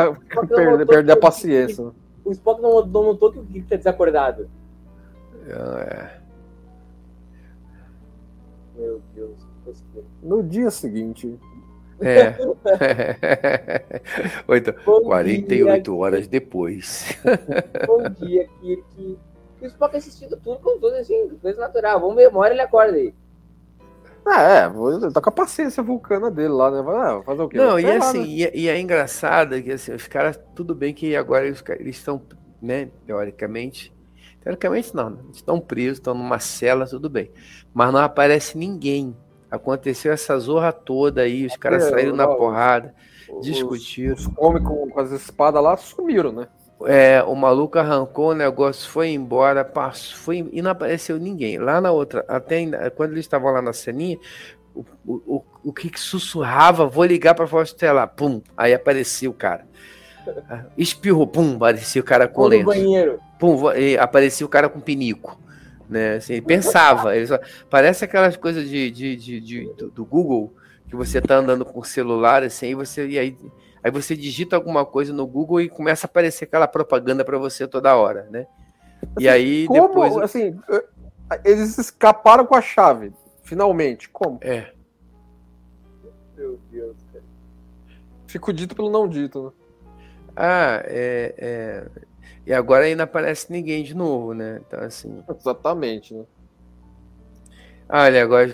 Perder 0.89 1.13
a 1.13 1.17
paciência. 1.17 1.93
O 2.25 2.33
Spock 2.33 2.61
não, 2.61 2.85
não 2.87 3.05
notou 3.05 3.33
que 3.33 3.39
o 3.39 3.45
Kirk 3.45 3.69
tá 3.69 3.77
desacordado. 3.77 4.49
É, 5.47 6.11
Meu 8.77 9.01
Deus. 9.15 9.37
No 10.23 10.43
dia 10.43 10.71
seguinte. 10.71 11.39
é. 12.01 12.35
Oito, 14.49 14.75
Bom 14.85 15.03
48 15.03 15.83
dia, 15.83 15.95
horas 15.95 16.29
depois. 16.29 17.17
Bom 17.87 18.09
dia, 18.09 18.49
Kirk. 18.61 19.19
O 19.61 19.67
Spock 19.67 19.97
assistindo 19.97 20.37
tudo 20.37 20.59
com 20.61 20.79
tudo 20.81 20.95
assim, 20.97 21.29
coisa 21.41 21.61
natural. 21.61 22.01
Vamos 22.01 22.17
ver, 22.17 22.29
uma 22.29 22.41
hora 22.41 22.55
ele 22.55 22.63
acorda 22.63 22.97
aí. 22.97 23.15
Ah, 24.25 24.43
é, 24.43 24.71
tá 25.13 25.21
com 25.21 25.29
a 25.29 25.33
paciência 25.33 25.83
vulcana 25.83 26.31
dele 26.31 26.49
lá, 26.49 26.71
né? 26.71 26.83
Vai 26.83 27.23
fazer 27.23 27.43
o 27.43 27.49
quê? 27.49 27.57
Não, 27.57 27.79
e 27.79 27.91
assim, 27.91 28.21
né? 28.21 28.27
e, 28.27 28.45
é, 28.45 28.51
e, 28.55 28.69
é 28.69 28.81
engraçado 28.81 29.61
que 29.61 29.73
assim, 29.73 29.93
os 29.93 30.07
caras, 30.07 30.39
tudo 30.55 30.75
bem 30.75 30.95
que 30.95 31.17
agora 31.17 31.47
eles, 31.47 31.63
estão, 31.87 32.23
né, 32.61 32.89
teoricamente, 33.05 33.93
teoricamente 34.41 34.95
não, 34.95 35.11
né? 35.11 35.19
estão 35.33 35.59
presos, 35.59 35.99
estão 35.99 36.15
numa 36.15 36.39
cela, 36.39 36.87
tudo 36.87 37.11
bem. 37.11 37.33
Mas 37.75 37.93
não 37.93 38.01
aparece 38.01 38.57
ninguém. 38.57 39.17
Aconteceu 39.51 40.13
essa 40.13 40.39
zorra 40.39 40.73
toda 40.73 41.23
aí, 41.23 41.45
os 41.45 41.57
caras 41.57 41.85
é, 41.85 41.91
saíram 41.91 42.17
na 42.17 42.27
porrada, 42.27 42.95
discutiram. 43.43 44.15
Os, 44.15 44.27
os 44.27 44.33
homens 44.39 44.65
com, 44.67 44.89
com 44.89 45.01
as 45.01 45.11
espadas 45.11 45.63
lá 45.63 45.77
sumiram, 45.77 46.33
né? 46.33 46.49
É, 46.87 47.23
o 47.23 47.35
maluco 47.35 47.79
arrancou 47.79 48.31
o 48.31 48.35
negócio, 48.35 48.89
foi 48.91 49.11
embora, 49.11 49.65
passou, 49.65 50.17
foi, 50.17 50.49
e 50.53 50.63
não 50.63 50.71
apareceu 50.71 51.19
ninguém. 51.19 51.59
Lá 51.59 51.81
na 51.81 51.91
outra, 51.91 52.25
até 52.29 52.65
quando 52.91 53.13
eles 53.13 53.25
estavam 53.25 53.53
lá 53.53 53.63
na 53.63 53.73
ceninha, 53.73 54.19
o, 54.75 54.85
o, 55.07 55.45
o 55.65 55.73
que 55.73 55.91
sussurrava, 55.99 56.87
vou 56.87 57.05
ligar 57.05 57.35
para 57.35 57.45
a 57.45 57.63
estelar, 57.63 58.09
pum, 58.09 58.41
aí 58.57 58.73
apareceu 58.73 59.31
o 59.31 59.35
cara. 59.35 59.67
Espirrou, 60.77 61.27
pum, 61.27 61.57
apareceu 61.57 62.03
o 62.03 62.05
cara 62.05 62.29
com 62.29 62.47
lente. 62.47 62.65
banheiro. 62.65 63.21
Pum, 63.39 63.59
apareceu 64.01 64.47
o 64.47 64.51
cara 64.51 64.69
com 64.69 64.81
pinico. 64.81 65.39
Né? 65.89 66.15
Assim, 66.15 66.35
ele 66.35 66.43
pensava, 66.43 67.15
ele 67.15 67.27
só, 67.27 67.39
parece 67.69 68.05
aquelas 68.05 68.37
coisas 68.37 68.69
de, 68.69 68.91
de, 68.91 69.17
de, 69.17 69.41
de 69.41 69.73
do, 69.77 69.91
do, 69.91 70.05
Google, 70.05 70.55
que 70.89 70.97
você 70.97 71.21
tá 71.21 71.37
andando 71.37 71.65
com 71.67 71.81
o 71.81 71.85
celular, 71.85 72.43
assim, 72.43 72.69
e 72.69 72.75
você, 72.75 73.07
e 73.07 73.19
aí 73.19 73.37
Aí 73.83 73.91
você 73.91 74.17
digita 74.17 74.55
alguma 74.57 74.87
coisa 74.87 75.13
no 75.13 75.27
Google 75.27 75.61
e 75.61 75.69
começa 75.69 76.07
a 76.07 76.09
aparecer 76.09 76.45
aquela 76.45 76.69
propaganda 76.69 77.25
para 77.25 77.37
você 77.39 77.67
toda 77.67 77.97
hora, 77.97 78.29
né? 78.31 78.47
Assim, 79.17 79.25
e 79.25 79.29
aí 79.29 79.67
como, 79.67 79.89
depois. 79.89 80.17
Assim, 80.19 80.61
eles 81.45 81.77
escaparam 81.79 82.47
com 82.47 82.55
a 82.55 82.61
chave, 82.61 83.13
finalmente. 83.43 84.09
Como? 84.09 84.39
É. 84.41 84.73
Meu 86.37 86.61
Deus, 86.71 86.97
cara. 87.13 87.25
Fico 88.27 88.53
dito 88.53 88.75
pelo 88.77 88.91
não 88.91 89.09
dito, 89.09 89.45
né? 89.45 89.51
Ah, 90.37 90.83
é, 90.87 91.35
é. 91.39 91.87
E 92.47 92.53
agora 92.53 92.85
aí 92.85 92.95
não 92.95 93.05
aparece 93.05 93.53
ninguém 93.53 93.85
de 93.85 93.95
novo, 93.95 94.33
né? 94.33 94.61
Então, 94.67 94.81
assim. 94.81 95.23
Exatamente, 95.29 96.15
né? 96.15 96.25
Ah, 97.95 98.09
ele 98.09 98.19
agora 98.19 98.47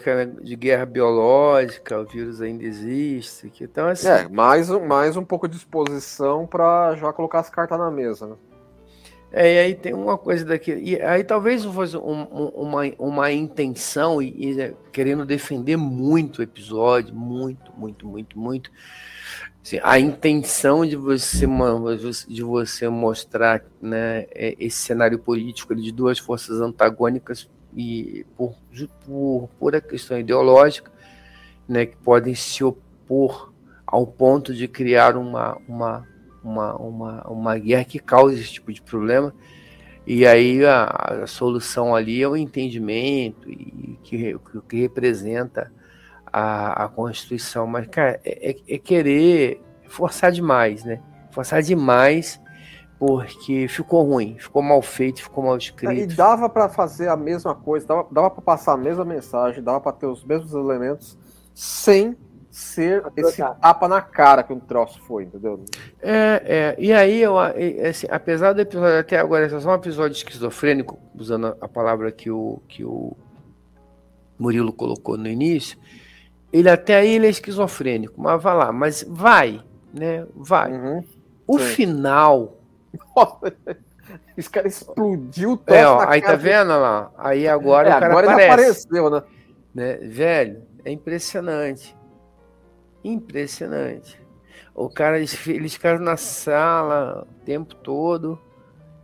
de 0.42 0.57
guerra 0.57 0.85
biológica, 0.85 2.01
o 2.01 2.05
vírus 2.05 2.40
ainda 2.40 2.64
existe. 2.64 3.53
Então, 3.61 3.87
assim... 3.87 4.09
É, 4.09 4.29
mais, 4.29 4.68
mais 4.68 5.16
um 5.16 5.24
pouco 5.24 5.46
de 5.46 5.57
exposição 5.57 6.44
para 6.44 6.96
já 6.96 7.12
colocar 7.12 7.38
as 7.38 7.48
cartas 7.48 7.79
na 7.79 7.88
mesa, 7.88 8.27
né? 8.27 8.35
É, 9.31 9.55
e 9.55 9.59
aí 9.61 9.74
tem 9.77 9.94
uma 9.94 10.18
coisa 10.18 10.44
daqui. 10.44 10.74
E 10.74 11.01
aí 11.01 11.22
talvez 11.22 11.64
fosse 11.64 11.96
um, 11.96 12.22
um, 12.22 12.48
uma, 12.48 12.83
uma 12.98 13.31
intenção, 13.31 14.20
e, 14.20 14.35
e, 14.37 14.61
é, 14.61 14.74
querendo 14.90 15.24
defender 15.24 15.77
muito 15.77 16.40
o 16.40 16.42
episódio, 16.42 17.14
muito, 17.14 17.70
muito, 17.77 18.09
muito, 18.09 18.37
muito. 18.37 18.72
Assim, 19.62 19.79
a 19.85 20.01
intenção 20.01 20.85
de 20.85 20.96
você, 20.96 21.46
de 22.27 22.42
você 22.42 22.88
mostrar 22.88 23.62
né, 23.81 24.27
é, 24.33 24.57
esse 24.59 24.79
cenário 24.79 25.20
político 25.20 25.77
de 25.77 25.92
duas 25.92 26.18
forças 26.18 26.61
antagônicas 26.61 27.48
e 27.76 28.24
por, 28.37 28.54
por 29.04 29.48
pura 29.59 29.81
questão 29.81 30.18
ideológica, 30.18 30.90
né, 31.68 31.87
que 31.87 31.96
podem 31.96 32.35
se 32.35 32.64
opor 32.64 33.52
ao 33.87 34.07
ponto 34.07 34.54
de 34.54 34.68
criar 34.68 35.16
uma, 35.16 35.57
uma, 35.68 36.07
uma, 36.42 36.76
uma, 36.76 37.28
uma 37.28 37.59
guerra 37.59 37.85
que 37.85 37.98
cause 37.98 38.40
esse 38.40 38.52
tipo 38.52 38.72
de 38.72 38.83
problema. 38.83 39.35
E 40.07 40.26
aí 40.26 40.64
a, 40.64 40.85
a 41.22 41.26
solução 41.26 41.94
ali 41.94 42.22
é 42.22 42.28
o 42.28 42.37
entendimento 42.37 43.50
e 43.50 43.98
que, 44.02 44.37
que 44.68 44.81
representa 44.81 45.70
a, 46.33 46.85
a 46.85 46.88
Constituição. 46.88 47.66
Mas, 47.66 47.87
cara, 47.88 48.20
é, 48.24 48.50
é, 48.50 48.57
é 48.68 48.78
querer 48.78 49.61
forçar 49.87 50.33
demais, 50.33 50.85
né? 50.85 51.00
Forçar 51.31 51.62
demais 51.62 52.40
porque 52.99 53.69
ficou 53.69 54.03
ruim, 54.03 54.37
ficou 54.39 54.61
mal 54.61 54.83
feito, 54.83 55.23
ficou 55.23 55.45
mal 55.45 55.57
escrito. 55.57 55.93
E 55.93 56.07
dava 56.07 56.49
para 56.49 56.69
fazer 56.69 57.09
a 57.09 57.17
mesma 57.17 57.55
coisa, 57.55 57.87
dava, 57.87 58.07
dava 58.11 58.31
para 58.31 58.43
passar 58.43 58.73
a 58.73 58.77
mesma 58.77 59.05
mensagem, 59.05 59.63
dava 59.63 59.81
para 59.81 59.93
ter 59.93 60.07
os 60.07 60.25
mesmos 60.25 60.53
elementos 60.53 61.17
sem 61.55 62.17
ser 62.51 63.05
esse 63.17 63.37
tapa 63.37 63.87
na 63.87 64.01
cara 64.01 64.43
que 64.43 64.53
um 64.53 64.59
troço 64.59 65.01
foi, 65.03 65.25
entendeu? 65.25 65.65
É, 66.03 66.43
é. 66.45 66.77
E 66.77 66.93
aí, 66.93 67.23
eu, 67.23 67.39
assim, 67.39 68.09
apesar 68.11 68.53
do 68.53 68.61
episódio 68.61 68.99
até 68.99 69.17
agora 69.17 69.49
ser 69.49 69.61
só 69.61 69.71
um 69.71 69.75
episódio 69.75 70.17
esquizofrênico, 70.17 70.99
usando 71.15 71.57
a 71.61 71.69
palavra 71.69 72.11
que 72.11 72.31
o, 72.31 72.61
que 72.67 72.85
o 72.85 73.17
Murilo 74.37 74.73
colocou 74.73 75.17
no 75.17 75.29
início, 75.29 75.79
ele 76.53 76.69
até 76.69 76.97
aí 76.97 77.15
ele 77.15 77.29
é 77.29 77.31
esquizofrênico, 77.31 78.21
mas 78.21 78.43
vai 78.43 78.57
lá, 78.57 78.73
mas 78.73 79.07
vai, 79.09 79.63
né? 79.95 80.27
Vai. 80.35 80.73
Uhum, 80.73 81.05
o 81.47 81.59
sim. 81.61 81.65
final 81.67 82.58
esse 84.37 84.48
cara 84.48 84.68
explodiu 84.68 85.55
o 85.55 85.61
é, 85.66 85.87
ó, 85.87 86.09
Aí 86.09 86.22
tá 86.22 86.37
vendo 86.37 86.68
lá? 86.68 87.11
Aí 87.18 87.46
agora 87.46 87.88
é, 87.88 87.90
o 87.90 87.94
cara 87.94 88.07
agora 88.07 88.33
aparece. 88.33 88.53
apareceu, 88.87 89.11
né? 89.11 89.22
né? 89.74 89.94
Velho, 89.96 90.62
é 90.85 90.92
impressionante. 90.92 91.96
Impressionante. 93.05 94.20
O 94.74 94.88
cara, 94.88 95.18
eles, 95.18 95.46
eles 95.46 95.74
ficaram 95.74 95.98
na 95.98 96.16
sala 96.16 97.27
o 97.29 97.44
tempo 97.44 97.74
todo 97.74 98.38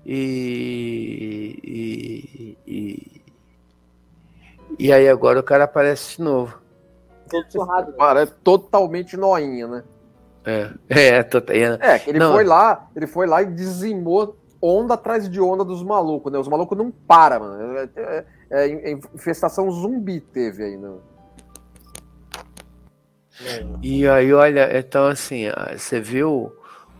e, 0.06 1.58
e, 1.64 2.58
e, 2.66 3.22
e 4.78 4.92
aí 4.92 5.08
agora 5.08 5.40
o 5.40 5.42
cara 5.42 5.64
aparece 5.64 6.16
de 6.16 6.22
novo. 6.22 6.58
Todo 7.28 7.50
surrado. 7.50 7.92
Cara, 7.94 8.22
é 8.22 8.26
totalmente 8.26 9.16
noinha, 9.16 9.66
né? 9.66 9.84
É, 10.88 11.06
é, 11.08 11.22
tô, 11.22 11.38
é, 11.38 11.78
é 11.80 12.02
ele 12.06 12.18
não. 12.18 12.32
foi 12.32 12.44
lá, 12.44 12.88
ele 12.94 13.06
foi 13.06 13.26
lá 13.26 13.42
e 13.42 13.46
dizimou 13.46 14.36
onda 14.60 14.94
atrás 14.94 15.28
de 15.28 15.40
onda 15.40 15.64
dos 15.64 15.82
malucos, 15.82 16.32
né? 16.32 16.38
Os 16.38 16.48
malucos 16.48 16.76
não 16.76 16.90
param, 16.90 17.40
mano. 17.40 17.78
É, 17.78 17.88
é, 17.96 18.26
é, 18.50 18.70
é 18.70 18.92
infestação 18.92 19.70
zumbi 19.70 20.20
teve 20.20 20.64
aí, 20.64 20.76
né? 20.76 20.92
E 23.82 24.06
aí, 24.06 24.32
olha, 24.32 24.78
então 24.78 25.06
assim, 25.06 25.46
você 25.72 26.00
viu 26.00 26.52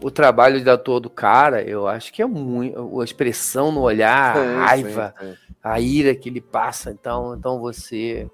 o 0.03 0.11
trabalho 0.11 0.61
de 0.61 0.69
ator 0.69 0.99
do 0.99 1.09
cara, 1.09 1.63
eu 1.63 1.87
acho 1.87 2.13
que 2.13 2.21
é 2.23 2.27
muito. 2.27 3.01
A 3.01 3.05
expressão 3.05 3.71
no 3.71 3.83
olhar, 3.83 4.35
sim, 4.35 4.41
a 4.41 4.65
raiva, 4.65 5.15
sim, 5.21 5.27
sim. 5.27 5.37
a 5.63 5.81
ira 5.81 6.15
que 6.15 6.29
ele 6.29 6.41
passa. 6.41 6.91
Então, 6.91 7.35
então 7.35 7.61
você. 7.61 8.29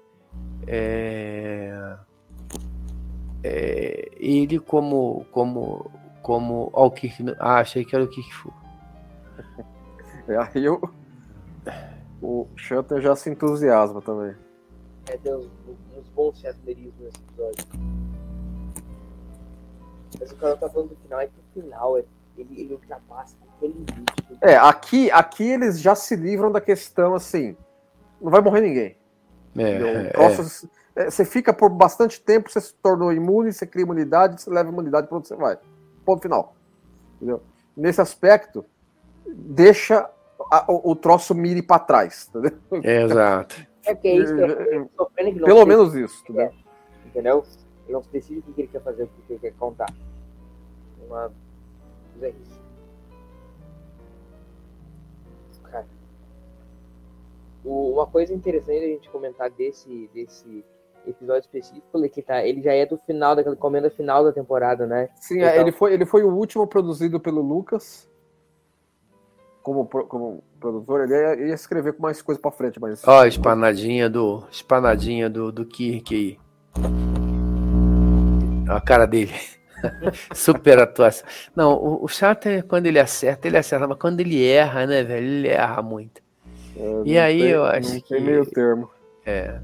É 0.65 1.95
é, 3.43 4.09
ele 4.17 4.59
como 4.59 5.25
como 5.31 5.91
como 6.21 6.69
ó, 6.73 6.87
o 6.87 6.91
que 6.91 7.11
ah, 7.39 7.59
achei 7.59 7.83
que 7.83 7.95
era 7.95 8.05
o 8.05 8.07
que 8.07 8.21
foi 8.33 8.51
aí 10.37 10.65
eu, 10.65 10.81
o 12.21 12.47
Shutter 12.55 13.01
já 13.01 13.15
se 13.15 13.29
entusiasma 13.29 14.01
também. 14.01 14.35
É 15.09 15.17
Deus 15.17 15.47
uns 15.97 16.07
bons 16.09 16.39
chatterismos 16.39 16.93
nesse 16.99 17.17
episódio. 17.17 17.65
Mas 20.19 20.31
o 20.31 20.35
cara 20.35 20.57
tá 20.57 20.69
falando 20.69 20.89
do 20.89 20.95
final 20.97 21.19
é 21.19 21.27
que 21.27 21.33
o 21.33 21.61
final 21.61 21.97
é, 21.97 22.03
ele, 22.37 22.61
ele 22.61 22.73
ultrapassa 22.73 23.35
aquele 23.57 23.73
limite 23.73 24.37
é 24.41 24.55
aqui 24.55 25.09
aqui 25.11 25.43
eles 25.43 25.79
já 25.79 25.95
se 25.95 26.15
livram 26.15 26.51
da 26.51 26.61
questão 26.61 27.15
assim 27.15 27.55
não 28.21 28.29
vai 28.29 28.39
morrer 28.39 28.61
ninguém. 28.61 28.95
É, 29.57 29.63
é, 29.63 30.11
é, 30.13 30.13
você 30.95 31.23
fica 31.23 31.53
por 31.53 31.69
bastante 31.69 32.19
tempo, 32.21 32.49
você 32.49 32.59
se 32.59 32.73
tornou 32.75 33.13
imune, 33.13 33.53
você 33.53 33.65
cria 33.65 33.83
imunidade, 33.83 34.41
você 34.41 34.49
leva 34.49 34.69
imunidade 34.69 35.07
para 35.07 35.17
onde 35.17 35.27
você 35.27 35.35
vai. 35.35 35.57
Ponto 36.05 36.21
final. 36.21 36.55
Entendeu? 37.15 37.41
Nesse 37.75 38.01
aspecto, 38.01 38.65
deixa 39.25 40.09
a, 40.51 40.65
o, 40.71 40.91
o, 40.91 40.95
troço 40.95 41.33
mire 41.33 41.61
para 41.61 41.79
trás. 41.79 42.29
Entendeu? 42.29 42.59
É, 42.83 43.03
exato. 43.03 43.67
É 43.85 43.95
que 43.95 44.07
é 44.07 44.15
isso 44.17 44.35
que 44.35 44.41
é, 44.41 45.45
Pelo 45.45 45.65
menos 45.65 45.95
isso. 45.95 46.21
Entendeu? 46.23 46.51
entendeu? 47.05 47.45
Ele 47.85 47.93
não 47.93 48.01
especifica 48.01 48.49
o 48.49 48.53
que 48.53 48.61
ele 48.61 48.67
quer 48.67 48.81
fazer, 48.81 49.03
o 49.03 49.07
que 49.07 49.33
ele 49.33 49.39
quer 49.39 49.53
contar. 49.53 49.91
Uma... 51.07 51.31
É 52.21 52.29
isso. 52.29 52.61
uma 57.63 58.07
coisa 58.07 58.33
interessante 58.33 58.83
a 58.83 58.87
gente 58.87 59.09
comentar 59.09 59.49
desse, 59.51 60.09
desse 60.13 60.63
episódio 61.07 61.41
específico, 61.41 62.09
que 62.09 62.21
tá, 62.21 62.45
ele 62.45 62.61
já 62.61 62.73
é 62.73 62.85
do 62.85 62.97
final 62.97 63.35
daquela 63.35 63.55
comenda 63.55 63.89
final 63.89 64.23
da 64.23 64.31
temporada, 64.31 64.85
né? 64.85 65.09
Sim, 65.15 65.39
então... 65.39 65.49
ele, 65.55 65.71
foi, 65.71 65.93
ele 65.93 66.05
foi 66.05 66.23
o 66.23 66.29
último 66.29 66.67
produzido 66.67 67.19
pelo 67.19 67.41
Lucas. 67.41 68.09
Como, 69.63 69.85
como 69.85 70.43
produtor, 70.59 71.01
ele 71.01 71.13
ia, 71.13 71.47
ia 71.47 71.53
escrever 71.53 71.93
com 71.93 72.01
mais 72.01 72.21
coisa 72.21 72.41
para 72.41 72.51
frente, 72.51 72.79
mas. 72.79 73.07
Ó, 73.07 73.21
oh, 73.21 73.25
espanadinha 73.25 74.09
do. 74.09 74.43
Espanadinha 74.51 75.29
do, 75.29 75.51
do 75.51 75.65
Kirk 75.65 76.15
aí. 76.15 76.39
A 78.67 78.81
cara 78.81 79.05
dele. 79.05 79.33
Super 80.33 80.79
atuação. 80.79 81.27
Não, 81.55 81.73
o, 81.73 82.05
o 82.05 82.07
chato 82.07 82.47
é 82.47 82.61
quando 82.61 82.87
ele 82.87 82.99
acerta, 82.99 83.47
ele 83.47 83.57
acerta, 83.57 83.87
mas 83.87 83.97
quando 83.97 84.19
ele 84.19 84.43
erra, 84.43 84.85
né, 84.85 85.03
velho? 85.03 85.25
Ele 85.25 85.47
erra 85.47 85.81
muito. 85.81 86.21
É, 86.75 87.01
e 87.05 87.17
aí 87.17 87.39
tem, 87.39 87.49
eu 87.49 87.65
acho 87.65 87.93
não 87.93 88.01
que. 88.01 88.09
Tem 88.09 88.21
meio 88.21 88.45
termo. 88.45 88.89
É. 89.25 89.59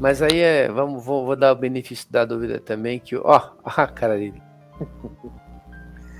Mas 0.00 0.22
aí 0.22 0.40
é. 0.40 0.68
Vamos, 0.70 1.04
vou, 1.04 1.26
vou 1.26 1.36
dar 1.36 1.52
o 1.52 1.56
benefício 1.56 2.10
da 2.10 2.24
dúvida 2.24 2.60
também, 2.60 2.98
que. 2.98 3.16
Ó, 3.16 3.40
a 3.64 3.86
cara 3.86 4.16
dele. 4.16 4.42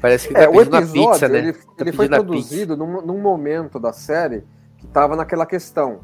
Parece 0.01 0.29
que 0.29 0.35
tá 0.35 0.43
É, 0.43 0.49
o 0.49 0.61
episódio 0.61 1.03
uma 1.03 1.12
pizza, 1.12 1.29
né? 1.29 1.39
ele, 1.39 1.53
Tá 1.53 1.62
ele 1.79 1.93
foi 1.93 2.09
produzido 2.09 2.76
num, 2.76 3.03
num 3.03 3.20
momento 3.20 3.81
da 3.81 3.93
série 3.93 4.45
que 4.76 4.87
tava 4.87 5.16
naquela 5.16 5.47
questão. 5.47 6.01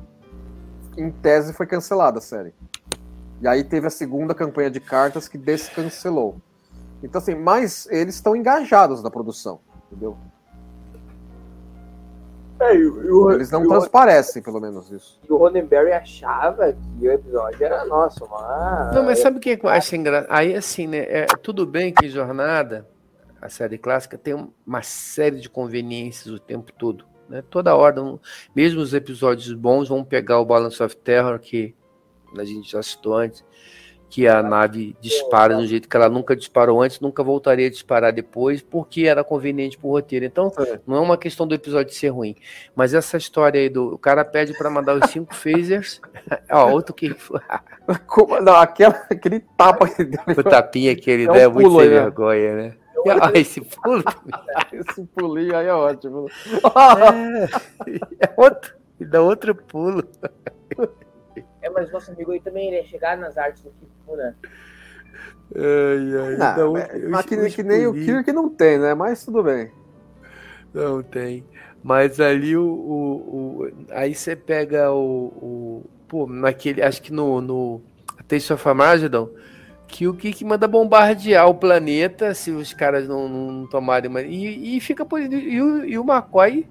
Em 0.96 1.10
tese 1.10 1.52
foi 1.52 1.66
cancelada 1.66 2.18
a 2.18 2.22
série. 2.22 2.54
E 3.40 3.48
aí 3.48 3.64
teve 3.64 3.86
a 3.86 3.90
segunda 3.90 4.34
campanha 4.34 4.70
de 4.70 4.80
cartas 4.80 5.28
que 5.28 5.36
descancelou. 5.36 6.40
Então, 7.02 7.20
assim, 7.20 7.34
mas 7.34 7.86
eles 7.90 8.14
estão 8.14 8.34
engajados 8.34 9.02
na 9.02 9.10
produção, 9.10 9.60
entendeu? 9.86 10.16
É, 12.60 12.76
e 12.76 12.86
o, 12.86 13.32
Eles 13.32 13.50
não 13.50 13.62
o- 13.64 13.68
transparecem, 13.68 14.42
pelo 14.42 14.60
menos, 14.60 14.90
isso. 14.90 15.18
e 15.28 15.32
o 15.32 15.36
Roddenberry 15.36 15.92
achava 15.92 16.72
que 16.72 17.08
o 17.08 17.10
episódio 17.12 17.64
era 17.64 17.84
nosso, 17.84 18.26
mas. 18.30 18.94
Não, 18.94 19.02
mas 19.02 19.18
sabe 19.18 19.38
o 19.38 19.40
que 19.40 19.58
eu 19.62 19.68
acho 19.68 19.96
engraçado? 19.96 20.30
Aí, 20.30 20.54
assim, 20.54 20.86
né? 20.86 20.98
é, 20.98 21.26
tudo 21.42 21.66
bem 21.66 21.92
que 21.92 22.08
Jornada, 22.08 22.88
a 23.42 23.48
série 23.48 23.76
clássica, 23.76 24.16
tem 24.16 24.34
uma 24.66 24.82
série 24.82 25.40
de 25.40 25.50
conveniências 25.50 26.32
o 26.32 26.38
tempo 26.38 26.72
todo. 26.72 27.04
Né? 27.28 27.42
Toda 27.50 27.74
hora, 27.74 28.00
um- 28.02 28.18
mesmo 28.54 28.80
os 28.80 28.94
episódios 28.94 29.52
bons, 29.52 29.88
vão 29.88 30.04
pegar 30.04 30.38
o 30.40 30.44
Balance 30.44 30.82
of 30.82 30.96
Terror, 30.96 31.38
que 31.40 31.74
a 32.38 32.44
gente 32.44 32.70
já 32.70 32.82
citou 32.82 33.16
antes, 33.16 33.44
que 34.10 34.28
a 34.28 34.42
nave 34.42 34.96
dispara 35.00 35.56
do 35.56 35.66
jeito 35.66 35.88
que 35.88 35.96
ela 35.96 36.08
nunca 36.08 36.36
disparou 36.36 36.80
antes, 36.80 37.00
nunca 37.00 37.22
voltaria 37.22 37.66
a 37.66 37.70
disparar 37.70 38.12
depois, 38.12 38.62
porque 38.62 39.02
era 39.06 39.24
conveniente 39.24 39.76
pro 39.76 39.88
roteiro. 39.90 40.24
Então, 40.24 40.52
É. 40.58 40.78
não 40.86 40.96
é 40.96 41.00
uma 41.00 41.18
questão 41.18 41.46
do 41.46 41.54
episódio 41.54 41.92
ser 41.92 42.08
ruim. 42.08 42.36
Mas 42.76 42.94
essa 42.94 43.16
história 43.16 43.60
aí 43.60 43.68
do. 43.68 43.94
O 43.94 43.98
cara 43.98 44.24
pede 44.24 44.56
para 44.56 44.70
mandar 44.70 44.94
os 44.94 45.10
cinco 45.10 45.34
phasers. 45.34 46.00
Ó, 46.50 46.70
outro 46.70 46.94
que. 46.94 47.14
Como- 48.06 48.40
não, 48.40 48.54
aquela, 48.56 48.94
aquele 49.10 49.40
tapa 49.56 49.88
que 49.88 50.04
deu. 50.04 50.20
O 50.38 50.42
tapinha 50.44 50.94
que 50.94 51.10
ele 51.10 51.24
É 51.24 51.30
um 51.30 51.32
dá 51.34 51.40
é 51.40 51.48
muito 51.48 51.70
sem 51.70 51.78
né? 51.80 52.00
vergonha, 52.00 52.54
né? 52.54 52.74
Ah, 53.20 53.30
esse 53.34 53.60
pulo 53.60 54.02
Esse 54.72 55.04
pulinho 55.14 55.54
aí 55.56 55.66
é 55.66 55.74
ótimo. 55.74 56.26
é 58.20 58.32
outro. 58.40 58.74
E 58.98 59.04
dá 59.04 59.20
outro 59.20 59.54
pulo. 59.54 60.04
É, 61.64 61.70
mas 61.70 61.90
nosso 61.90 62.10
amigo 62.10 62.30
aí 62.32 62.40
também 62.40 62.68
ele 62.68 62.76
ia 62.76 62.84
chegar 62.84 63.16
nas 63.16 63.38
artes 63.38 63.62
do 63.62 63.70
Kifu, 63.70 64.16
né? 64.16 64.34
Ai, 65.56 66.36
ai, 66.42 66.56
Não, 66.58 66.72
outro- 66.74 66.88
mas- 66.92 67.08
mas 67.10 67.26
que, 67.26 67.50
que 67.50 67.62
nem 67.62 67.86
o. 67.86 67.92
Kirk 67.94 68.32
não 68.32 68.48
tem, 68.48 68.78
né? 68.78 68.94
Mas 68.94 69.24
tudo 69.24 69.42
bem. 69.42 69.70
Não 70.72 71.02
tem. 71.02 71.44
Mas 71.82 72.20
ali 72.20 72.56
o. 72.56 72.64
o- 72.64 73.62
o- 73.62 73.72
aí 73.90 74.14
você 74.14 74.34
pega 74.34 74.90
o, 74.92 75.26
o. 75.26 75.90
Pô, 76.08 76.26
naquele. 76.26 76.82
Acho 76.82 77.00
que 77.00 77.12
no. 77.12 77.40
no 77.40 77.80
Taste 78.26 78.52
of 78.52 78.66
Armageddon, 78.68 79.28
que 79.86 80.08
o 80.08 80.14
Kik 80.14 80.44
manda 80.44 80.66
bombardear 80.66 81.46
o 81.48 81.54
planeta 81.54 82.32
se 82.34 82.50
os 82.50 82.72
caras 82.72 83.06
não, 83.06 83.28
não 83.28 83.66
tomarem. 83.66 84.10
uma- 84.10 84.22
E, 84.22 84.76
e 84.76 84.80
fica 84.80 85.04
por. 85.04 85.20
E 85.20 85.62
o, 85.62 85.84
e 85.84 85.98
o 85.98 86.02
McCoy. 86.04 86.66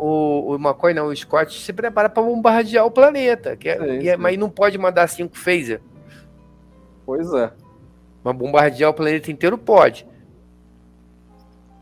O, 0.00 0.52
o 0.52 0.54
McCoy 0.56 0.94
não, 0.94 1.06
o 1.08 1.16
Scott 1.16 1.52
se 1.60 1.72
prepara 1.72 2.08
para 2.08 2.22
bombardear 2.22 2.86
o 2.86 2.90
planeta. 2.90 3.56
Que 3.56 3.68
é, 3.68 4.06
é- 4.08 4.16
mas 4.16 4.38
não 4.38 4.48
pode 4.48 4.78
mandar 4.78 5.06
cinco 5.08 5.36
phaser. 5.36 5.80
Pois 7.04 7.32
é. 7.34 7.52
Mas 8.24 8.36
bombardear 8.36 8.90
o 8.90 8.94
planeta 8.94 9.30
inteiro 9.30 9.58
pode. 9.58 10.06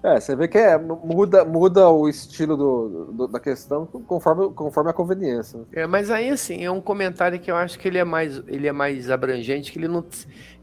É, 0.00 0.20
você 0.20 0.36
vê 0.36 0.46
que 0.46 0.56
é, 0.56 0.78
muda, 0.78 1.44
muda 1.44 1.88
o 1.90 2.08
estilo 2.08 2.56
do, 2.56 3.04
do- 3.12 3.28
da 3.28 3.40
questão 3.40 3.84
conforme, 3.84 4.48
conforme 4.54 4.90
a 4.90 4.92
conveniência. 4.92 5.60
É, 5.72 5.88
mas 5.88 6.08
aí 6.08 6.30
assim, 6.30 6.64
é 6.64 6.70
um 6.70 6.80
comentário 6.80 7.38
que 7.40 7.50
eu 7.50 7.56
acho 7.56 7.76
que 7.78 7.88
ele 7.88 7.98
é 7.98 8.04
mais, 8.04 8.40
ele 8.46 8.68
é 8.68 8.72
mais 8.72 9.10
abrangente, 9.10 9.72
que 9.72 9.78
ele 9.78 9.88
não, 9.88 10.04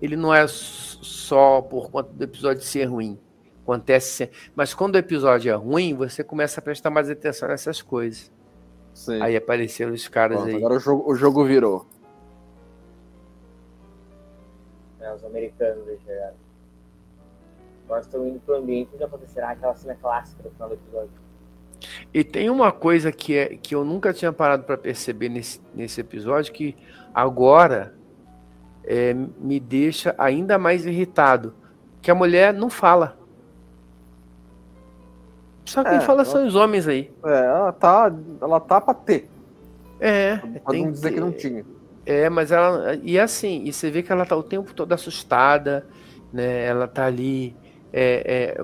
ele 0.01 0.15
não 0.15 0.33
é 0.33 0.45
só 0.47 1.61
por 1.61 1.91
conta 1.91 2.09
do 2.13 2.23
episódio 2.23 2.63
ser 2.63 2.85
ruim. 2.85 3.19
Acontece 3.65 4.09
sempre. 4.09 4.37
Mas 4.55 4.73
quando 4.73 4.93
o 4.95 4.97
episódio 4.97 5.51
é 5.51 5.55
ruim, 5.55 5.95
você 5.95 6.23
começa 6.23 6.59
a 6.59 6.63
prestar 6.63 6.91
mais 6.91 7.09
atenção 7.09 7.49
nessas 7.49 7.81
coisas. 7.81 8.31
Sim. 8.93 9.19
Aí 9.21 9.35
apareceram 9.35 9.91
os 9.91 10.07
caras 10.07 10.37
Pronto, 10.37 10.51
aí. 10.51 10.55
agora 10.55 10.75
o 10.75 10.79
jogo, 10.79 11.11
o 11.11 11.15
jogo 11.15 11.43
virou. 11.43 11.85
né? 15.05 15.13
Os 15.13 15.23
americanos 15.23 15.87
aí 15.87 15.97
chegaram. 16.05 16.35
Agora 17.85 18.01
estão 18.01 18.27
indo 18.27 18.39
pro 18.39 18.55
ambiente 18.55 18.89
onde 18.93 19.03
acontecerá 19.03 19.51
aquela 19.51 19.75
cena 19.75 19.95
clássica 19.95 20.41
no 20.43 20.49
final 20.51 20.69
do 20.69 20.75
episódio. 20.75 21.25
E 22.13 22.23
tem 22.23 22.49
uma 22.49 22.71
coisa 22.71 23.11
que, 23.11 23.35
é, 23.37 23.57
que 23.57 23.75
eu 23.75 23.85
nunca 23.85 24.11
tinha 24.13 24.33
parado 24.33 24.63
para 24.63 24.77
perceber 24.77 25.29
nesse, 25.29 25.61
nesse 25.73 26.01
episódio, 26.01 26.51
que 26.51 26.75
agora 27.13 27.93
é, 28.83 29.13
me 29.13 29.59
deixa 29.59 30.15
ainda 30.17 30.57
mais 30.57 30.85
irritado. 30.85 31.53
Que 32.01 32.09
a 32.09 32.15
mulher 32.15 32.53
não 32.53 32.69
fala. 32.69 33.17
Só 35.65 35.83
quem 35.83 35.95
É, 35.95 35.99
fala 36.01 36.21
ela- 36.21 36.25
são 36.31 36.45
os 36.45 36.55
homens 36.55 36.87
aí. 36.87 37.11
É, 37.25 37.45
ela 37.45 37.71
tá, 37.71 38.13
ela 38.41 38.59
tá 38.59 38.79
pra 38.79 38.93
ter. 38.93 39.29
É, 39.99 40.37
Pra 40.37 40.71
tem 40.71 40.83
não 40.85 40.91
dizer 40.91 41.09
que 41.09 41.15
ter. 41.15 41.21
não 41.21 41.31
tinha. 41.31 41.65
É, 42.05 42.29
mas 42.29 42.51
ela. 42.51 42.95
E 43.01 43.19
assim, 43.19 43.63
e 43.65 43.73
você 43.73 43.89
vê 43.89 44.03
que 44.03 44.11
ela 44.11 44.25
tá 44.25 44.35
o 44.35 44.43
tempo 44.43 44.73
todo 44.73 44.93
assustada, 44.93 45.85
né? 46.31 46.65
Ela 46.65 46.87
tá 46.87 47.05
ali 47.05 47.55
é, 47.91 48.55
é, 48.59 48.63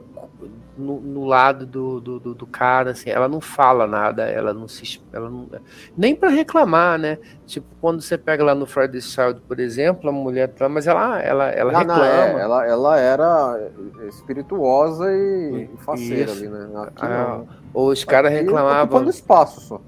no, 0.81 0.99
no 0.99 1.25
lado 1.25 1.65
do, 1.65 1.99
do, 2.01 2.19
do- 2.19 2.33
do 2.35 2.45
cara, 2.47 2.91
assim, 2.91 3.09
ela 3.09 3.27
não 3.27 3.39
fala 3.39 3.85
nada, 3.87 4.23
ela 4.23 4.53
não 4.53 4.67
se. 4.67 4.99
Ela 5.13 5.29
não, 5.29 5.47
nem 5.95 6.15
para 6.15 6.29
reclamar, 6.29 6.97
né? 6.99 7.17
Tipo, 7.45 7.67
quando 7.79 8.01
você 8.01 8.17
pega 8.17 8.43
lá 8.43 8.53
no 8.55 8.65
Friday 8.65 8.99
Child, 9.01 9.41
por 9.47 9.59
exemplo, 9.59 10.09
a 10.09 10.13
mulher 10.13 10.47
tá, 10.49 10.67
mas 10.67 10.87
ela, 10.87 11.19
ela, 11.21 11.49
ela 11.49 11.71
Não, 11.71 11.83
não, 11.83 11.95
reclama. 11.95 12.39
é, 12.39 12.41
ela, 12.43 12.65
ela 12.67 12.99
era 12.99 13.71
espirituosa 14.09 15.11
e, 15.11 15.69
e 15.73 15.77
faceira 15.83 16.31
Isso. 16.31 16.39
ali, 16.45 16.47
né? 16.49 16.67
Aqui 16.87 17.05
Ah. 17.05 17.41
Ou 17.73 17.89
os 17.89 18.03
caras 18.03 18.31
reclamavam. 18.31 19.09
espaço 19.09 19.61
só. 19.61 19.81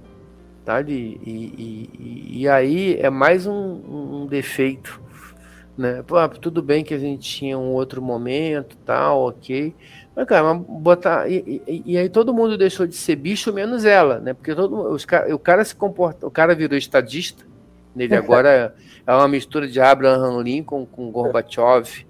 tá. 0.66 0.82
E, 0.82 0.92
e, 0.92 1.90
e- 1.98 2.42
e 2.42 2.48
aí 2.50 2.98
é 3.00 3.10
mais 3.10 3.46
um, 3.46 3.54
um 4.24 4.26
defeito. 4.28 5.02
Né? 5.78 6.04
Pô, 6.04 6.16
tudo 6.30 6.62
bem 6.62 6.84
que 6.84 6.94
a 6.94 7.00
gente 7.00 7.28
tinha 7.28 7.58
um 7.58 7.72
outro 7.72 8.02
momento, 8.02 8.78
tal, 8.86 9.28
ok. 9.28 9.74
Mas, 10.16 10.28
cara, 10.28 10.54
mas 10.54 10.64
botar. 10.68 11.28
E, 11.28 11.62
e- 11.68 11.84
e 11.94 11.98
aí 11.98 12.08
todo 12.10 12.34
mundo 12.34 12.56
deixou 12.58 12.86
de 12.86 12.96
ser 12.96 13.16
bicho, 13.16 13.52
menos 13.52 13.84
ela, 13.84 14.20
né? 14.20 14.34
Porque 14.36 14.54
todo, 14.54 14.92
os, 14.92 15.04
o 15.34 15.40
cara 15.40 15.66
se 15.66 15.76
comporta. 15.76 16.28
O 16.28 16.32
cara 16.32 16.54
virou 16.54 16.78
estadista. 16.78 17.44
Ele 17.96 18.16
agora 18.16 18.76
é 19.06 19.14
uma 19.14 19.28
mistura 19.28 19.68
de 19.68 19.80
Abraham 19.82 20.42
Lincoln 20.42 20.86
com 20.86 21.12
Gorbachev. 21.12 22.06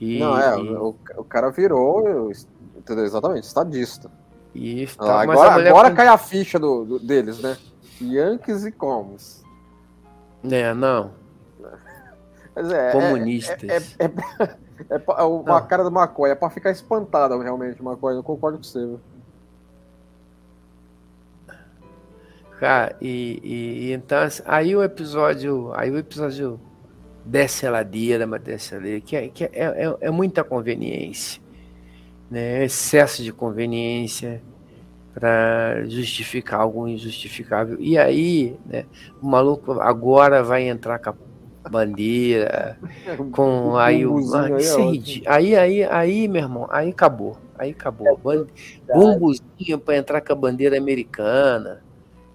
E, 0.00 0.18
não, 0.18 0.38
é, 0.38 0.58
e, 0.60 0.70
o, 0.70 0.94
o 1.16 1.24
cara 1.24 1.50
virou, 1.50 2.30
entendeu? 2.76 3.04
Exatamente, 3.04 3.44
estadista. 3.44 4.10
e 4.54 4.86
mas 5.26 5.40
agora 5.40 5.50
a 5.50 5.68
agora 5.68 5.90
com- 5.90 5.96
cai 5.96 6.06
a 6.08 6.18
ficha 6.18 6.58
do, 6.58 6.84
do- 6.84 6.98
deles, 6.98 7.40
né? 7.40 7.56
Yankees 8.00 8.64
e 8.64 8.70
Coms. 8.70 9.42
É, 10.48 10.72
não. 10.72 11.10
Mas 12.58 12.72
é, 12.72 12.88
é- 12.88 12.92
Comunistas. 12.92 13.96
É, 13.98 14.04
é, 14.04 14.10
é, 14.90 15.02
é 15.06 15.22
uma 15.24 15.60
cara 15.62 15.84
do 15.84 15.90
McCoy, 15.96 16.30
é 16.30 16.34
pra 16.34 16.50
ficar 16.50 16.70
espantada 16.72 17.40
realmente, 17.40 17.80
McCoy. 17.80 18.16
Eu 18.16 18.22
concordo 18.22 18.58
com 18.58 18.64
você. 18.64 18.80
viu? 18.80 19.00
Cara, 22.58 22.96
e, 23.00 23.40
e- 23.42 23.86
e 23.88 23.92
então 23.92 24.18
assim, 24.18 24.42
aí 24.44 24.74
o 24.74 24.82
episódio, 24.82 25.72
aí 25.76 25.90
o 25.90 25.96
episódio 25.98 26.60
desce 27.24 27.64
a 27.66 27.70
ladeira, 27.70 28.26
mas 28.26 28.42
desce 28.42 28.74
a 28.74 28.78
ladeira, 28.78 29.00
que, 29.00 29.14
é, 29.16 29.28
que 29.28 29.44
é, 29.44 29.50
é, 29.52 29.96
é 30.00 30.10
muita 30.10 30.42
conveniência, 30.42 31.40
né? 32.28 32.64
Excesso 32.64 33.22
de 33.22 33.32
conveniência 33.32 34.42
para 35.14 35.84
justificar 35.86 36.60
algo 36.60 36.88
injustificável. 36.88 37.76
E 37.80 37.96
aí, 37.96 38.56
né, 38.66 38.84
o 39.22 39.26
maluco 39.28 39.80
agora 39.80 40.42
vai 40.42 40.68
entrar 40.68 40.98
com 40.98 41.10
a 41.10 41.14
bandeira, 41.68 42.78
com 43.32 43.76
aí 43.76 44.06
o 44.06 44.18
ah, 44.34 44.44
aí 44.44 44.52
é 44.52 44.58
isso 44.58 44.78
é 44.78 44.82
ridículo. 44.82 45.34
aí, 45.34 45.56
aí, 45.56 45.84
aí, 45.84 46.28
meu 46.28 46.42
irmão, 46.42 46.66
aí 46.70 46.90
acabou, 46.90 47.36
aí 47.58 47.70
acabou. 47.70 48.18
Ban- 48.22 48.46
Bumbuzinho 48.92 49.78
para 49.78 49.96
entrar 49.96 50.20
com 50.20 50.32
a 50.32 50.36
bandeira 50.36 50.76
americana. 50.78 51.82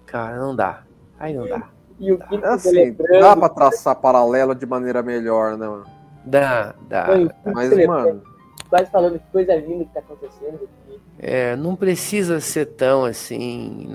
Cara, 0.06 0.36
não 0.36 0.54
dá. 0.54 0.82
Aí 1.18 1.34
não 1.34 1.46
dá. 1.46 1.68
E 1.98 2.12
o 2.12 2.18
Kiko 2.18 2.46
Assim, 2.46 2.96
dá 3.20 3.36
pra 3.36 3.48
traçar 3.48 3.96
paralelo 3.96 4.54
de 4.54 4.66
maneira 4.66 5.02
melhor, 5.02 5.56
né? 5.56 5.66
mano? 5.66 5.84
Dá, 6.24 6.74
dá. 6.88 7.06
Mas, 7.52 7.86
mano, 7.86 8.22
Quase 8.68 8.90
falando 8.90 9.18
que 9.18 9.30
coisa 9.30 9.54
linda 9.54 9.84
que 9.84 9.92
tá 9.92 10.00
acontecendo 10.00 10.54
aqui. 10.56 11.00
É, 11.18 11.54
não 11.54 11.76
precisa 11.76 12.40
ser 12.40 12.66
tão 12.66 13.04
assim. 13.04 13.92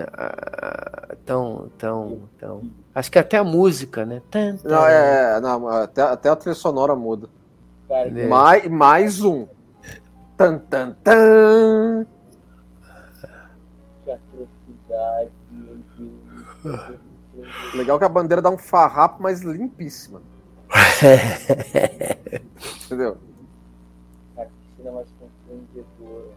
Tão, 1.26 1.70
tão, 1.78 2.30
tão. 2.40 2.62
Acho 2.94 3.12
que 3.12 3.20
até 3.20 3.38
a 3.38 3.44
música, 3.44 4.06
né? 4.06 4.22
Tan, 4.32 4.58
tan. 4.58 4.70
não, 4.70 4.88
é, 4.88 5.38
é, 5.38 5.40
não, 5.40 5.68
até, 5.68 6.02
até 6.02 6.30
a 6.30 6.36
trilha 6.36 6.56
sonora 6.56 6.96
muda. 6.96 7.30
É. 7.90 8.28
Mais, 8.28 8.68
mais 8.68 9.24
um. 9.24 9.48
Tan, 10.36 10.58
tan, 10.58 10.96
tan. 11.04 12.06
que 14.04 14.12
atrocidade, 14.12 15.30
meu 15.52 15.78
Deus. 15.98 17.00
Legal 17.74 18.00
que 18.00 18.06
a 18.06 18.10
bandeira 18.10 18.42
dá 18.42 18.50
um 18.50 18.58
farrapo, 18.58 19.22
mas 19.22 19.42
limpíssima. 19.42 20.22
Entendeu? 22.86 23.18
A 24.38 24.46
Cristina 24.46 24.92
mais 24.92 25.08
constrangedora. 25.20 26.28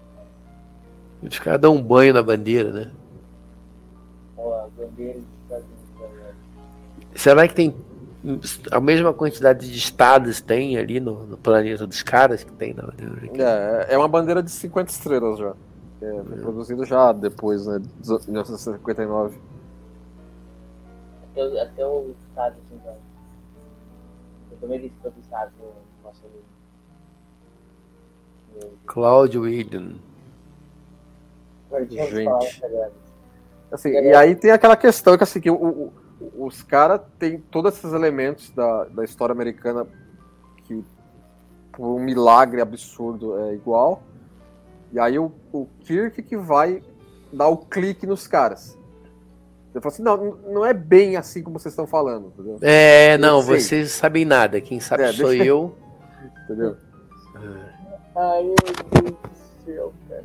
Os 1.23 1.39
caras 1.39 1.61
dão 1.61 1.77
um 1.77 1.83
banho 1.83 2.15
na 2.15 2.23
bandeira, 2.23 2.73
né? 2.73 2.91
Ó, 4.37 4.65
a 4.65 4.69
bandeira 4.69 5.19
né? 5.19 5.25
Será 7.23 7.47
que 7.47 7.55
tem 7.55 7.73
a 8.73 8.81
mesma 8.81 9.15
quantidade 9.15 9.71
de 9.71 9.79
estados 9.79 10.41
tem 10.41 10.77
ali 10.77 10.99
no, 10.99 11.25
no 11.25 11.37
planeta 11.37 11.87
dos 11.87 12.03
caras 12.03 12.43
que 12.43 12.51
tem 12.53 12.75
na? 12.75 12.93
É, 13.39 13.95
é 13.95 13.97
uma 13.99 14.09
bandeira 14.09 14.43
de 14.43 14.51
50 14.51 14.91
estrelas 14.91 15.39
já. 15.39 15.55
É, 16.03 16.21
foi 16.25 16.39
produzido 16.39 16.85
já 16.85 17.13
depois, 17.13 17.65
né? 17.65 17.79
de 17.79 18.09
1959. 18.29 19.39
Até, 21.31 21.45
o- 21.45 21.61
até 21.63 21.87
o 21.87 22.15
estado, 22.29 22.57
assim, 22.67 22.81
já. 22.85 22.91
Eu 24.51 24.57
também 24.61 24.81
disse 24.81 24.95
todo 25.01 25.15
o 25.17 25.21
estado 25.21 25.53
do 25.53 25.73
nosso 26.05 26.27
amigo. 26.27 26.43
Meu 28.57 28.73
Cláudio 31.69 31.89
de 31.89 31.97
Gente. 32.11 32.59
sagradas. 32.61 32.93
Assim, 33.71 33.91
e 33.91 34.13
aí 34.13 34.35
tem 34.35 34.51
aquela 34.51 34.77
questão 34.77 35.17
que, 35.17 35.23
assim, 35.23 35.41
que 35.41 35.51
o- 35.51 35.55
o- 35.55 35.93
os 36.37 36.63
caras 36.63 37.01
têm 37.19 37.39
todos 37.39 37.75
esses 37.75 37.93
elementos 37.93 38.51
da, 38.51 38.85
da 38.85 39.05
história 39.05 39.33
americana 39.33 39.87
que, 40.65 40.85
por 41.73 41.97
um 41.97 41.99
milagre 42.01 42.61
absurdo, 42.61 43.39
é 43.39 43.55
igual. 43.55 44.03
E 44.93 44.99
aí 45.01 45.19
o, 45.19 45.33
o 45.53 45.67
Kirk 45.81 46.23
que 46.23 46.37
vai 46.37 46.83
dar 47.33 47.49
o 47.49 47.57
clique 47.57 48.07
nos 48.07 48.27
caras. 48.27 48.79
Ele 49.75 49.81
fala 49.81 49.95
assim, 49.95 50.03
não, 50.03 50.37
não 50.53 50.67
é 50.67 50.75
bem 50.75 51.17
assim 51.17 51.43
como 51.43 51.59
vocês 51.59 51.73
estão 51.73 51.87
falando, 51.87 52.27
entendeu? 52.29 52.59
É, 52.61 53.17
não, 53.17 53.43
sei. 53.43 53.59
vocês 53.61 53.91
sabem 53.93 54.25
nada. 54.25 54.61
Quem 54.61 54.79
sabe 54.81 55.05
É, 55.05 55.13
sou 55.13 55.29
deixa- 55.31 55.45
eu. 55.45 55.75
entendeu? 56.45 56.77
Ai, 58.15 58.43
meu 58.43 58.55
Deus 59.03 59.17
do 59.17 59.65
céu, 59.65 59.93
cara. 60.09 60.25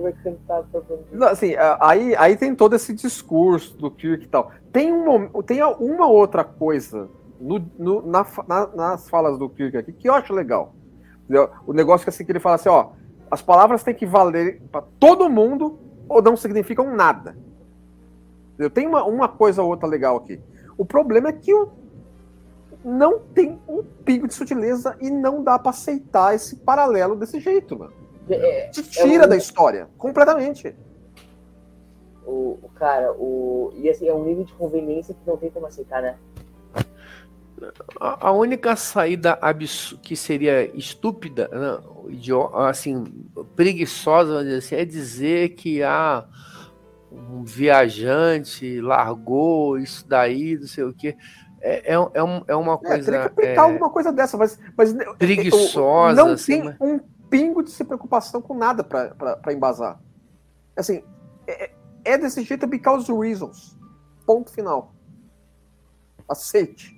Vai 0.00 0.12
cantar? 0.12 0.64
Não, 1.12 1.28
assim, 1.28 1.54
aí, 1.80 2.14
aí 2.16 2.36
tem 2.36 2.54
todo 2.54 2.74
esse 2.74 2.92
discurso 2.92 3.76
do 3.76 3.90
Kirk 3.90 4.24
e 4.24 4.28
tal. 4.28 4.50
Tem, 4.72 4.92
um, 4.92 5.04
mom- 5.04 5.42
tem 5.42 5.62
uma 5.62 6.06
outra 6.08 6.42
coisa 6.44 7.08
no, 7.40 7.64
no- 7.78 8.02
na 8.06 8.26
na- 8.48 8.66
nas 8.74 9.08
falas 9.08 9.38
do 9.38 9.48
Kirk 9.48 9.76
aqui 9.76 9.92
que 9.92 10.08
eu 10.08 10.14
acho 10.14 10.32
legal. 10.32 10.74
O 11.66 11.72
negócio 11.72 12.04
que, 12.04 12.10
assim, 12.10 12.24
que 12.24 12.32
ele 12.32 12.40
fala 12.40 12.56
assim, 12.56 12.68
ó, 12.68 12.90
as 13.30 13.40
palavras 13.40 13.82
têm 13.82 13.94
que 13.94 14.04
valer 14.06 14.60
para 14.70 14.82
todo 15.00 15.30
mundo 15.30 15.78
ou 16.08 16.20
não 16.22 16.36
significam 16.36 16.94
nada. 16.94 17.36
Entendeu? 18.54 18.70
Tem 18.70 18.86
uma, 18.86 19.04
uma 19.04 19.28
coisa 19.28 19.62
ou 19.62 19.68
outra 19.70 19.88
legal 19.88 20.16
aqui. 20.16 20.40
O 20.76 20.84
problema 20.84 21.28
é 21.28 21.32
que 21.32 21.52
o- 21.54 21.68
não 22.84 23.18
tem 23.18 23.58
um 23.66 23.82
pingo 24.04 24.28
de 24.28 24.34
sutileza 24.34 24.96
e 25.00 25.08
não 25.10 25.42
dá 25.42 25.58
para 25.58 25.70
aceitar 25.70 26.34
esse 26.34 26.56
paralelo 26.56 27.16
desse 27.16 27.40
jeito, 27.40 27.78
mano. 27.78 27.92
É, 28.28 28.68
Te 28.68 28.82
tira 28.82 29.26
um- 29.26 29.28
da 29.28 29.36
história, 29.36 29.88
completamente. 29.98 30.74
o, 32.26 32.58
o 32.62 32.70
cara, 32.74 33.12
o. 33.12 33.72
E 33.76 33.88
assim, 33.90 34.08
é 34.08 34.14
um 34.14 34.24
nível 34.24 34.44
de 34.44 34.52
conveniência 34.54 35.14
que 35.14 35.20
não 35.26 35.36
tem 35.36 35.50
como 35.50 35.66
aceitar, 35.66 36.00
né? 36.00 36.16
A, 38.00 38.28
a 38.28 38.32
única 38.32 38.74
saída 38.76 39.38
absu- 39.40 39.98
que 39.98 40.16
seria 40.16 40.66
estúpida, 40.76 41.48
não, 41.52 42.10
idio- 42.10 42.54
assim, 42.56 43.04
preguiçosa, 43.54 44.30
vamos 44.32 44.44
dizer 44.46 44.58
assim, 44.58 44.74
é 44.76 44.84
dizer 44.84 45.48
que 45.50 45.82
há 45.82 46.24
um 47.12 47.44
viajante 47.44 48.80
largou 48.80 49.78
isso 49.78 50.06
daí, 50.08 50.56
não 50.58 50.66
sei 50.66 50.84
o 50.84 50.92
quê. 50.92 51.16
É, 51.60 51.92
é, 51.94 51.98
um- 51.98 52.10
é, 52.12 52.42
é 52.48 52.56
uma 52.56 52.74
É, 52.74 52.76
coisa. 52.76 53.04
teria 53.04 53.20
que 53.20 53.26
aplicar 53.28 53.52
é, 53.52 53.58
alguma 53.58 53.88
coisa 53.90 54.12
dessa, 54.12 54.36
mas, 54.36 54.58
mas 54.76 54.94
Preguiçosa, 55.16 56.14
não 56.22 56.32
assim, 56.32 56.52
tem 56.60 56.64
mas- 56.64 56.76
um 56.80 57.00
pingo 57.38 57.62
de 57.62 57.70
se 57.70 57.84
preocupação 57.84 58.40
com 58.40 58.54
nada 58.54 58.84
para 58.84 59.52
embasar. 59.52 60.00
Assim, 60.76 61.02
é, 61.46 61.70
é 62.04 62.16
desse 62.18 62.42
jeito 62.42 62.66
because 62.66 63.10
reasons. 63.12 63.76
Ponto 64.24 64.50
final. 64.52 64.94
Aceite. 66.28 66.94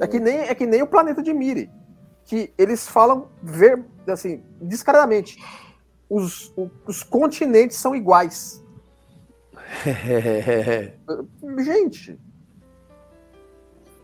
É 0.00 0.06
que 0.06 0.18
nem, 0.18 0.38
é 0.38 0.54
que 0.54 0.64
nem 0.66 0.82
o 0.82 0.86
planeta 0.86 1.22
de 1.22 1.34
Miri, 1.34 1.70
que 2.24 2.52
eles 2.56 2.88
falam 2.88 3.28
ver, 3.42 3.84
assim, 4.08 4.42
descaradamente. 4.60 5.36
Os, 6.08 6.48
o- 6.56 6.70
os 6.86 7.02
continentes 7.02 7.76
são 7.76 7.94
iguais. 7.94 8.62
Gente, 11.62 12.18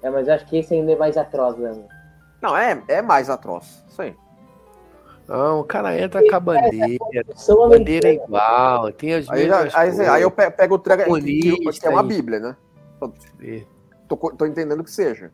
É, 0.03 0.11
mas 0.11 0.29
eu 0.29 0.35
acho 0.35 0.47
que 0.47 0.57
esse 0.59 0.75
ainda 0.75 0.93
é 0.93 0.97
mais 0.97 1.16
atroz, 1.16 1.57
né? 1.59 1.89
não, 2.41 2.57
é, 2.57 2.83
é 2.89 3.03
mais 3.03 3.29
atroz. 3.29 3.83
Isso 3.89 4.01
aí. 4.03 4.16
Não, 5.29 5.61
o 5.61 5.64
cara 5.64 6.01
entra 6.01 6.22
com 6.26 6.35
a 6.35 6.41
bandeira, 6.41 7.05
São 7.37 7.64
a 7.64 7.68
bandeira 7.68 8.09
é 8.09 8.14
igual, 8.14 8.91
tem 8.93 9.12
as 9.12 9.29
Aí, 9.29 9.47
mesmas 9.47 9.74
aí, 9.74 9.89
assim, 9.91 10.03
aí 10.03 10.22
eu 10.22 10.31
pe- 10.31 10.51
pego 10.51 10.76
o 10.76 10.79
treco 10.79 11.03
que, 11.20 11.70
é 11.87 11.91
uma 11.91 12.03
Bíblia, 12.03 12.41
né? 12.41 12.57
coisas. 12.99 13.66
Tô, 14.09 14.16
tô 14.16 14.47
entendendo 14.47 14.83
que 14.83 14.91
seja. 14.91 15.31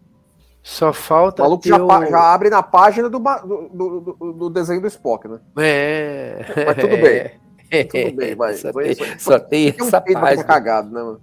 Só 0.65 0.91
O 0.91 0.93
falta 0.93 1.43
maluco 1.45 1.63
ter 1.63 1.69
já, 1.69 1.85
o- 1.85 2.07
já 2.07 2.33
abre 2.35 2.51
na 2.51 2.61
página 2.63 3.09
do, 3.09 3.19
do, 3.21 3.69
do, 3.69 4.33
do- 4.33 4.51
desenho 4.51 4.81
do 4.81 4.89
Spock, 4.89 5.29
né? 5.29 5.39
É. 5.59 6.39
Mas 6.67 6.77
tudo 6.77 6.97
bem. 6.97 7.45
Tudo 7.91 8.17
bem, 8.17 8.35
vai. 8.37 8.55
Só 8.55 8.73
tem, 8.73 8.95
só- 8.95 9.05
só 9.19 9.39
tem 9.41 9.73
Tem 9.73 9.83
um 9.85 9.89
essa 9.89 10.01
ficar 10.01 10.21
página. 10.21 10.45
cagado, 10.45 10.91
né, 10.91 11.03
mano? 11.03 11.21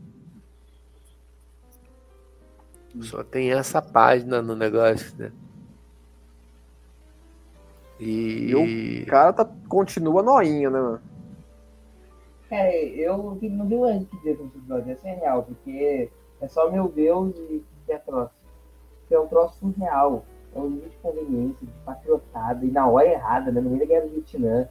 Só 3.02 3.24
tem 3.24 3.52
essa 3.54 3.82
página 3.82 4.42
no 4.42 4.56
negócio, 4.56 5.14
né? 5.18 5.32
E. 8.02 9.04
O 9.04 9.06
cara 9.06 9.32
tá, 9.32 9.48
continua 9.70 10.24
noinha, 10.24 10.72
né, 10.72 10.80
mano? 10.80 11.02
Cara, 12.50 12.76
eu 12.76 13.18
não 13.18 13.80
mais 13.80 14.02
o 14.02 14.06
que 14.08 14.18
dizer 14.18 14.38
sobre 14.38 14.48
esse 14.48 14.58
episódio, 14.58 14.98
é 15.04 15.14
real, 15.14 15.44
porque 15.44 16.10
é 16.42 16.48
só 16.48 16.70
meu 16.70 16.90
Deus 16.90 17.34
e 17.38 17.64
que 17.86 17.94
é 17.94 17.98
troço. 18.00 18.34
Que 19.08 19.14
é 19.16 19.20
um 19.20 19.28
troço 19.28 19.60
surreal. 19.60 20.26
É 20.54 20.60
um 20.60 20.70
nível 20.70 20.90
de 20.90 20.98
conveniência, 20.98 21.66
de 21.66 21.72
patriotada, 21.86 22.66
e 22.66 22.72
na 22.72 22.88
hora 22.88 23.08
errada, 23.08 23.52
né? 23.52 23.62
No 23.62 23.70
meio 23.70 23.80
da 23.80 23.86
guerra 23.86 24.08
do 24.08 24.10
Vietnã. 24.10 24.68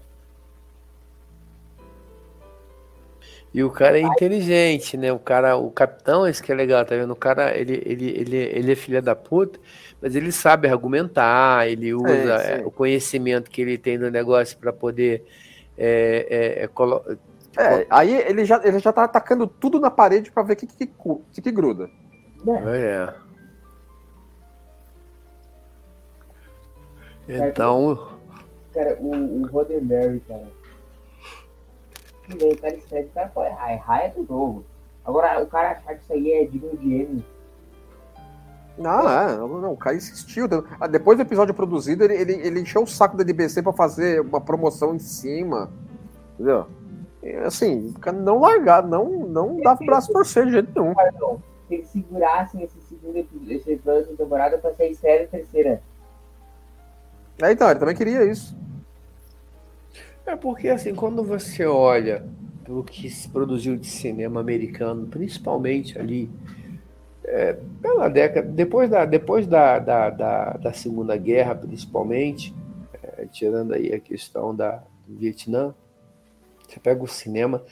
E 3.52 3.64
o 3.64 3.70
cara 3.70 3.98
é 3.98 4.02
inteligente, 4.02 4.96
né? 4.96 5.12
O 5.12 5.18
cara, 5.18 5.56
o 5.56 5.70
capitão, 5.70 6.26
esse 6.26 6.42
que 6.42 6.52
é 6.52 6.54
legal, 6.54 6.84
tá 6.84 6.94
vendo? 6.94 7.12
O 7.12 7.16
cara, 7.16 7.56
ele, 7.56 7.82
ele, 7.84 8.10
ele, 8.10 8.36
ele 8.36 8.72
é 8.72 8.76
filha 8.76 9.00
da 9.00 9.16
puta, 9.16 9.58
mas 10.00 10.16
ele 10.16 10.32
sabe 10.32 10.68
argumentar, 10.68 11.68
ele 11.68 11.92
usa 11.94 12.38
sim. 12.38 12.52
é, 12.52 12.62
o 12.64 12.70
conhecimento 12.70 13.50
que 13.50 13.60
ele 13.60 13.76
tem 13.76 13.98
do 13.98 14.10
negócio 14.10 14.56
para 14.58 14.72
poder 14.72 15.24
é, 15.76 16.26
é, 16.58 16.64
é, 16.64 16.66
colo- 16.68 17.04
É, 17.58 17.86
aí 17.90 18.14
ele 18.14 18.44
já, 18.44 18.60
ele 18.64 18.78
já 18.78 18.92
tá 18.92 19.04
atacando 19.04 19.46
tudo 19.46 19.78
na 19.80 19.90
parede 19.90 20.30
pra 20.30 20.42
ver 20.42 20.54
o 20.54 20.56
que, 20.56 20.66
que, 20.66 20.86
que, 20.86 21.42
que 21.42 21.50
gruda. 21.50 21.90
É. 22.46 23.14
Então, 27.28 28.18
Cara, 28.72 28.96
o, 29.00 29.42
o 29.42 29.46
Roddenberry, 29.46 30.20
cara. 30.20 30.46
O 32.32 32.56
cara 32.60 32.74
escreve, 32.74 33.08
o 33.08 33.10
cara 33.10 33.32
errar. 33.48 33.72
Errar 33.72 34.04
é 34.04 34.08
do 34.10 34.24
jogo. 34.24 34.64
Agora, 35.04 35.42
o 35.42 35.46
cara 35.46 35.72
achar 35.72 35.94
que 35.94 36.02
isso 36.02 36.12
aí 36.12 36.32
é 36.32 36.44
digno 36.44 36.76
de 36.76 36.94
M. 36.94 37.24
Não, 38.80 39.10
é, 39.10 39.36
não, 39.36 39.60
não, 39.60 39.72
o 39.74 39.76
cara 39.76 39.94
insistiu. 39.94 40.46
Ah, 40.80 40.86
Depois 40.86 41.18
do 41.18 41.22
episódio 41.22 41.52
produzido, 41.52 42.02
ele, 42.02 42.14
ele, 42.14 42.32
ele 42.32 42.60
encheu 42.60 42.82
o 42.82 42.86
saco 42.86 43.14
da 43.14 43.22
NBC 43.22 43.62
pra 43.62 43.74
fazer 43.74 44.22
uma 44.22 44.40
promoção 44.40 44.94
em 44.94 44.98
cima. 44.98 45.70
Entendeu? 46.32 46.66
E, 47.22 47.30
assim, 47.36 47.94
não 48.14 48.40
largar, 48.40 48.82
não, 48.82 49.10
não 49.26 49.60
dava 49.60 49.82
o 49.82 49.86
braço 49.86 50.10
torcer 50.10 50.46
de 50.46 50.52
jeito 50.52 50.80
nenhum. 50.80 50.94
Se 51.68 51.74
eles 51.74 51.88
segurassem 51.88 52.62
esse 52.62 52.80
segundo 52.88 53.18
episódio, 53.18 53.52
esse 53.54 53.72
episódio 53.72 54.06
da 54.12 54.24
temporada 54.24 54.56
pra 54.56 54.72
ser 54.72 54.94
série 54.94 55.26
terceira. 55.26 55.82
É, 57.42 57.52
então, 57.52 57.70
ele 57.70 57.78
também 57.78 57.94
queria 57.94 58.24
isso. 58.24 58.56
É 60.24 60.34
porque 60.36 60.68
assim, 60.68 60.94
quando 60.94 61.22
você 61.22 61.66
olha 61.66 62.24
o 62.66 62.82
que 62.82 63.10
se 63.10 63.28
produziu 63.28 63.76
de 63.76 63.86
cinema 63.86 64.40
americano, 64.40 65.06
principalmente 65.06 65.98
ali 65.98 66.30
é, 67.24 67.56
pela 67.80 68.08
década, 68.08 68.48
depois 68.48 68.90
da, 68.90 69.04
depois 69.04 69.46
da, 69.46 69.78
da, 69.78 70.10
da, 70.10 70.50
da 70.52 70.72
Segunda 70.72 71.16
Guerra, 71.16 71.54
principalmente, 71.54 72.54
é, 73.02 73.26
tirando 73.26 73.72
aí 73.72 73.92
a 73.92 74.00
questão 74.00 74.54
da, 74.54 74.82
do 75.06 75.16
Vietnã, 75.16 75.74
você 76.66 76.78
pega 76.80 77.02
o 77.02 77.08
cinema, 77.08 77.62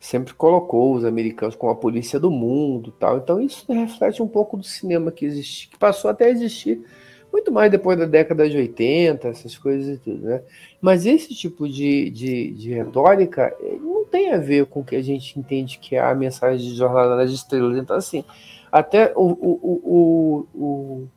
sempre 0.00 0.34
colocou 0.34 0.94
os 0.94 1.04
americanos 1.04 1.56
como 1.56 1.72
a 1.72 1.76
polícia 1.76 2.18
do 2.18 2.30
mundo 2.30 2.92
tal. 2.92 3.18
Então 3.18 3.40
isso 3.40 3.64
reflete 3.72 4.22
um 4.22 4.28
pouco 4.28 4.56
do 4.56 4.64
cinema 4.64 5.10
que 5.10 5.24
existe, 5.24 5.68
que 5.68 5.78
passou 5.78 6.10
até 6.10 6.26
a 6.26 6.30
existir 6.30 6.84
muito 7.32 7.52
mais 7.52 7.70
depois 7.70 7.98
da 7.98 8.06
década 8.06 8.48
de 8.48 8.56
80, 8.56 9.28
essas 9.28 9.56
coisas 9.56 9.96
e 9.96 10.00
tudo, 10.00 10.24
né? 10.26 10.42
Mas 10.80 11.04
esse 11.06 11.34
tipo 11.34 11.68
de, 11.68 12.10
de, 12.10 12.50
de 12.52 12.72
retórica 12.72 13.54
eh, 13.60 13.76
não 13.80 14.04
tem 14.04 14.32
a 14.32 14.38
ver 14.38 14.66
com 14.66 14.80
o 14.80 14.84
que 14.84 14.96
a 14.96 15.02
gente 15.02 15.38
entende 15.38 15.78
que 15.78 15.96
é 15.96 16.00
a 16.00 16.14
mensagem 16.14 16.66
de 16.70 16.74
Jornada 16.74 17.16
das 17.16 17.30
Estrelas. 17.30 17.76
Então, 17.76 17.96
assim, 17.96 18.24
até 18.70 19.12
o, 19.16 19.22
o, 19.22 20.46
o, 20.54 20.58
o, 20.58 21.08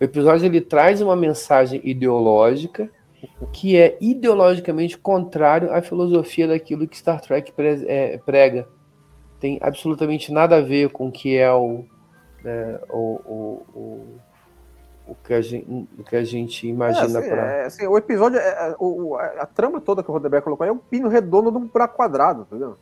episódio 0.00 0.46
ele 0.46 0.60
traz 0.60 1.00
uma 1.00 1.16
mensagem 1.16 1.80
ideológica 1.84 2.90
que 3.52 3.76
é 3.76 3.96
ideologicamente 4.00 4.96
contrário 4.96 5.72
à 5.72 5.82
filosofia 5.82 6.46
daquilo 6.46 6.86
que 6.86 6.96
Star 6.96 7.20
Trek 7.20 7.52
é, 7.86 8.18
prega. 8.18 8.68
Tem 9.40 9.58
absolutamente 9.60 10.32
nada 10.32 10.56
a 10.56 10.60
ver 10.60 10.90
com 10.90 11.08
o 11.08 11.12
que 11.12 11.36
é 11.36 11.52
o, 11.52 11.84
né, 12.42 12.78
o, 12.88 13.20
o, 13.74 14.20
o, 15.08 15.14
que 15.24 15.34
a 15.34 15.40
gente, 15.40 15.88
o 15.98 16.04
que 16.04 16.16
a 16.16 16.24
gente 16.24 16.66
imagina 16.66 17.18
é, 17.18 17.20
assim, 17.20 17.28
para. 17.28 17.52
É, 17.52 17.64
assim, 17.66 17.86
o 17.86 17.98
episódio, 17.98 18.38
é, 18.38 18.70
é 18.70 18.76
o, 18.78 19.16
a, 19.16 19.24
a, 19.42 19.46
trama 19.46 19.80
toda 19.80 20.02
que 20.02 20.10
o 20.10 20.12
Rodenberg 20.12 20.44
colocou 20.44 20.66
é 20.66 20.72
um 20.72 20.78
pino 20.78 21.08
redondo 21.08 21.50
de 21.50 21.58
um 21.58 21.66
buraco 21.66 21.96
quadrado, 21.96 22.42
entendeu? 22.42 22.76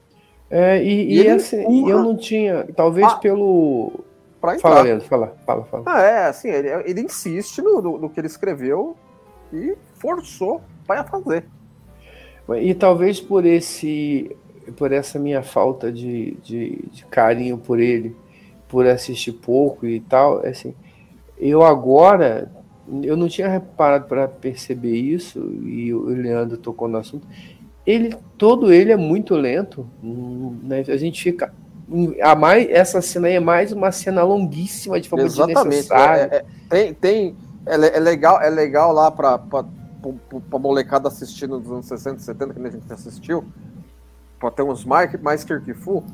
É, 0.51 0.83
e, 0.83 1.15
e, 1.15 1.23
e 1.23 1.29
assim, 1.29 1.89
eu 1.89 2.03
não 2.03 2.17
tinha, 2.17 2.67
talvez 2.77 3.07
ah, 3.07 3.17
pelo. 3.17 4.05
Pra 4.45 4.59
fala, 4.59 4.83
Leandro, 4.83 5.07
fala, 5.07 5.35
fala, 5.47 5.65
fala. 5.65 5.85
Ah, 5.87 6.03
é, 6.03 6.27
assim, 6.27 6.49
ele, 6.49 6.69
ele 6.85 7.01
insiste 7.01 7.63
no, 7.63 7.81
no, 7.81 7.99
no 7.99 8.11
que 8.11 8.21
ele 8.21 8.27
escreveu 8.27 8.95
e 9.51 9.75
forçou 9.97 10.61
para 10.87 11.03
fazer. 11.03 11.47
E 12.61 12.75
talvez 12.75 13.21
por 13.21 13.47
esse 13.47 14.37
por 14.77 14.93
essa 14.93 15.19
minha 15.19 15.43
falta 15.43 15.91
de, 15.91 16.37
de, 16.43 16.79
de, 16.91 17.05
carinho 17.07 17.57
por 17.57 17.79
ele, 17.79 18.17
por 18.67 18.87
assistir 18.87 19.33
pouco 19.33 19.87
e 19.87 20.01
tal, 20.01 20.39
assim, 20.39 20.75
eu 21.39 21.63
agora 21.63 22.51
eu 23.03 23.17
não 23.17 23.29
tinha 23.29 23.49
reparado 23.49 24.07
para 24.07 24.29
perceber 24.29 24.95
isso 24.95 25.39
e 25.65 25.93
o 25.95 26.05
Leandro 26.05 26.59
tocou 26.59 26.87
no 26.87 26.99
assunto. 26.99 27.27
Ele 27.87 28.15
todo 28.37 28.71
ele 28.71 28.93
é 28.93 28.97
muito 28.97 29.35
lento, 29.35 29.87
né? 30.03 30.85
A 30.87 30.97
gente 30.99 31.23
fica 31.23 31.51
a 32.23 32.35
mais 32.35 32.69
essa 32.71 33.01
cena 33.03 33.29
aí 33.29 33.35
é 33.35 33.41
mais 33.41 33.73
uma 33.73 33.93
cena 33.93 34.23
longuíssima 34.23 35.01
de 35.01 35.09
forma 35.09 35.25
Exatamente. 35.25 35.93
É, 35.93 36.37
é, 36.37 36.45
tem 36.69 36.95
tem 36.95 37.37
é, 37.67 37.75
é, 37.75 38.01
legal 38.01 38.41
é 38.41 38.49
legal 38.49 38.93
lá 38.93 39.11
para 39.11 39.39
para 39.39 40.59
molecada 40.59 41.09
assistindo 41.09 41.59
nos 41.59 41.71
anos 41.71 41.87
60, 41.87 42.19
70 42.21 42.55
que 42.55 42.67
a 42.67 42.71
gente 42.71 42.93
assistiu, 42.93 43.45
para 44.39 44.51
ter 44.51 44.63
uns 44.63 44.85
mais, 44.85 45.19
mais 45.21 45.45
Kirkfu. 45.45 46.05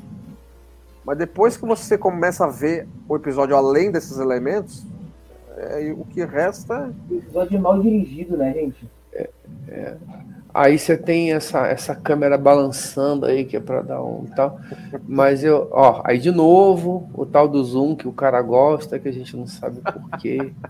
Mas 1.03 1.17
depois 1.17 1.57
que 1.57 1.65
você 1.65 1.97
começa 1.97 2.45
a 2.45 2.47
ver 2.47 2.87
o 3.09 3.15
episódio 3.15 3.55
além 3.55 3.91
desses 3.91 4.17
elementos, 4.19 4.85
é, 5.57 5.93
o 5.97 6.05
que 6.05 6.23
resta. 6.23 6.93
O 7.09 7.15
episódio 7.15 7.57
é 7.57 7.59
mal 7.59 7.81
dirigido, 7.81 8.37
né, 8.37 8.53
gente? 8.53 8.89
É, 9.11 9.29
é. 9.67 9.97
Aí 10.53 10.77
você 10.77 10.97
tem 10.97 11.33
essa, 11.33 11.67
essa 11.67 11.95
câmera 11.95 12.37
balançando 12.37 13.25
aí, 13.25 13.45
que 13.45 13.55
é 13.55 13.59
para 13.59 13.81
dar 13.81 14.03
um 14.03 14.25
tal. 14.35 14.59
Mas 15.07 15.43
eu, 15.43 15.69
ó, 15.71 16.01
aí 16.03 16.17
de 16.17 16.31
novo, 16.31 17.09
o 17.13 17.25
tal 17.25 17.47
do 17.47 17.63
zoom 17.63 17.95
que 17.95 18.07
o 18.07 18.11
cara 18.11 18.41
gosta, 18.41 18.99
que 18.99 19.07
a 19.07 19.13
gente 19.13 19.35
não 19.35 19.47
sabe 19.47 19.79
porquê. 19.81 20.51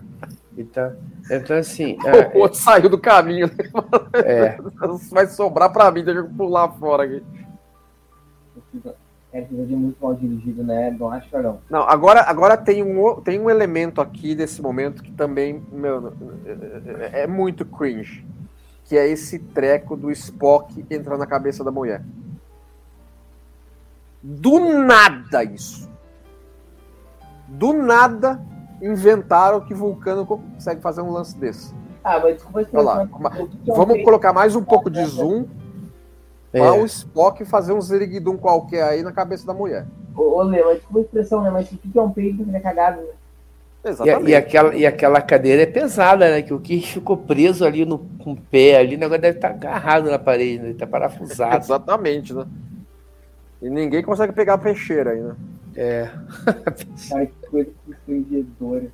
Então, 0.54 0.92
então 1.30 1.56
assim. 1.56 1.96
o 2.34 2.40
outro 2.40 2.58
é, 2.58 2.62
saiu 2.62 2.90
do 2.90 2.98
caminho. 2.98 3.50
É. 4.22 4.58
Vai 5.10 5.26
sobrar 5.26 5.72
para 5.72 5.90
mim, 5.90 6.04
deixa 6.04 6.20
eu 6.20 6.28
pular 6.28 6.68
fora 6.72 7.04
aqui. 7.04 7.22
É 9.32 9.38
episódio 9.38 9.78
muito 9.78 9.96
mal 9.98 10.14
dirigido, 10.14 10.62
né? 10.62 10.90
Não 10.90 11.10
acho 11.10 11.26
não. 11.38 11.58
Não, 11.70 11.82
agora, 11.84 12.20
agora 12.20 12.54
tem, 12.54 12.82
um, 12.82 13.18
tem 13.22 13.40
um 13.40 13.48
elemento 13.48 14.02
aqui 14.02 14.34
desse 14.34 14.60
momento 14.60 15.02
que 15.02 15.10
também, 15.10 15.62
meu, 15.72 16.12
é, 17.10 17.22
é 17.22 17.26
muito 17.26 17.64
cringe 17.64 18.22
que 18.92 18.98
é 18.98 19.08
esse 19.08 19.38
treco 19.38 19.96
do 19.96 20.10
Spock 20.10 20.84
entrar 20.90 21.16
na 21.16 21.24
cabeça 21.24 21.64
da 21.64 21.70
mulher. 21.70 22.04
Do 24.22 24.60
nada 24.84 25.42
isso. 25.42 25.88
Do 27.48 27.72
nada 27.72 28.38
inventaram 28.82 29.62
que 29.62 29.72
Vulcano 29.72 30.26
consegue 30.26 30.82
fazer 30.82 31.00
um 31.00 31.10
lance 31.10 31.34
desse. 31.38 31.74
Ah, 32.04 32.20
mas 32.20 32.34
desculpa 32.34 32.68
Olha 32.70 32.82
lá, 32.82 33.08
Vamos 33.66 34.04
colocar 34.04 34.34
mais 34.34 34.54
um 34.54 34.62
pouco 34.62 34.90
de 34.90 35.02
zoom 35.06 35.46
é. 36.52 36.58
para 36.60 36.74
o 36.74 36.84
Spock 36.84 37.46
fazer 37.46 37.72
um 37.72 37.80
zeriguidum 37.80 38.36
qualquer 38.36 38.82
aí 38.82 39.02
na 39.02 39.10
cabeça 39.10 39.46
da 39.46 39.54
mulher. 39.54 39.86
Ô, 40.14 40.36
ô 40.36 40.42
Leo, 40.42 40.74
desculpa 40.74 40.98
a 40.98 41.00
expressão, 41.00 41.40
né? 41.40 41.50
Mas 41.50 41.72
o 41.72 41.78
que 41.78 41.98
é 41.98 42.02
um 42.02 42.12
peito 42.12 42.44
que 42.44 42.54
é 42.54 42.60
cagado, 42.60 43.00
né? 43.00 43.12
Exatamente. 43.84 44.28
E, 44.28 44.30
e, 44.30 44.34
aquela, 44.34 44.74
e 44.74 44.86
aquela 44.86 45.20
cadeira 45.20 45.62
é 45.62 45.66
pesada, 45.66 46.30
né? 46.30 46.42
Que 46.42 46.54
o 46.54 46.60
que 46.60 46.80
ficou 46.80 47.16
preso 47.16 47.64
ali 47.64 47.84
no 47.84 47.98
com 47.98 48.32
o 48.32 48.36
pé 48.36 48.76
ali, 48.76 48.94
o 48.94 48.98
negócio 48.98 49.22
deve 49.22 49.38
estar 49.38 49.50
agarrado 49.50 50.10
na 50.10 50.18
parede, 50.18 50.58
né? 50.58 50.68
Ele 50.68 50.78
tá 50.78 50.86
parafusado. 50.86 51.56
Exatamente, 51.64 52.32
né? 52.32 52.46
E 53.60 53.68
ninguém 53.68 54.02
consegue 54.02 54.32
pegar 54.32 54.54
a 54.54 54.58
peixeira 54.58 55.10
aí, 55.10 55.20
né? 55.20 55.36
É. 55.74 56.10
Ai, 57.14 57.26
que 57.26 57.48
coisa 57.48 57.70
constrangedora. 57.86 58.86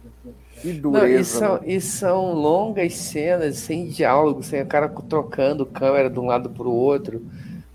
Que 0.61 0.73
dureza. 0.73 1.07
Não, 1.07 1.21
e, 1.21 1.25
são, 1.25 1.55
né? 1.55 1.61
e 1.67 1.81
são 1.81 2.33
longas 2.35 2.95
cenas, 2.95 3.57
sem 3.57 3.89
diálogo, 3.89 4.43
sem 4.43 4.63
o 4.63 4.67
cara 4.67 4.89
trocando 4.89 5.67
câmera 5.67 6.09
de 6.09 6.19
um 6.19 6.27
lado 6.27 6.51
para 6.51 6.67
o 6.67 6.75
outro, 6.75 7.23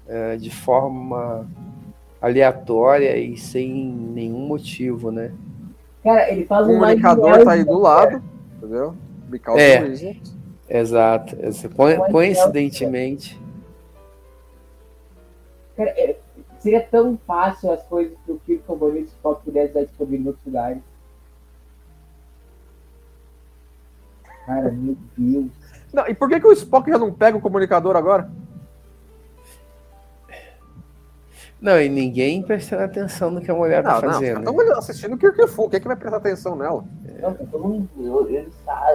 é, 0.07 0.35
de 0.37 0.49
forma 0.49 1.47
aleatória 2.21 3.17
e 3.17 3.37
sem 3.37 3.71
nenhum 3.73 4.47
motivo, 4.47 5.11
né? 5.11 5.31
Cara, 6.03 6.29
ele 6.29 6.45
faz 6.45 6.67
um. 6.67 6.75
O 6.75 6.79
comunicador 6.79 7.43
tá 7.43 7.51
aí 7.51 7.63
do 7.63 7.79
lado, 7.79 8.21
entendeu? 8.57 8.95
Because 9.29 9.59
é, 9.59 10.17
exato. 10.69 11.35
Coincidentemente. 12.11 13.41
Cara, 15.77 15.89
é, 15.91 16.17
seria 16.59 16.81
tão 16.81 17.17
fácil 17.25 17.71
as 17.71 17.81
coisas 17.83 18.15
que 18.45 18.61
o 18.67 19.05
só 19.21 19.33
pudesse 19.35 19.73
dar 19.73 19.85
disponível 19.85 20.19
em 20.19 20.27
outros 20.27 20.45
lugares. 20.45 20.83
Cara, 24.45 24.71
meu 24.71 24.97
Deus. 25.17 25.51
Não, 25.93 26.07
e 26.07 26.13
por 26.13 26.27
que, 26.27 26.39
que 26.39 26.47
o 26.47 26.51
Spock 26.51 26.89
já 26.89 26.97
não 26.97 27.13
pega 27.13 27.37
o 27.37 27.41
comunicador 27.41 27.95
agora? 27.95 28.29
Não, 31.63 31.79
e 31.79 31.87
ninguém 31.87 32.43
prestando 32.43 32.83
atenção 32.83 33.31
no 33.31 33.39
que 33.39 33.49
a 33.49 33.55
mulher 33.55 33.81
tá 33.81 34.01
fazendo. 34.01 34.41
Não, 34.41 34.51
estamos 34.51 34.77
assistindo 34.77 35.13
o 35.13 35.17
Kirk 35.17 35.47
Fu, 35.47 35.69
quem 35.69 35.77
é 35.77 35.79
que 35.79 35.87
vai 35.87 35.95
prestar 35.95 36.17
atenção 36.17 36.57
nela? 36.57 36.83
Não, 37.21 37.33
tá 37.33 37.45
todo 37.49 37.65
mundo 37.65 37.89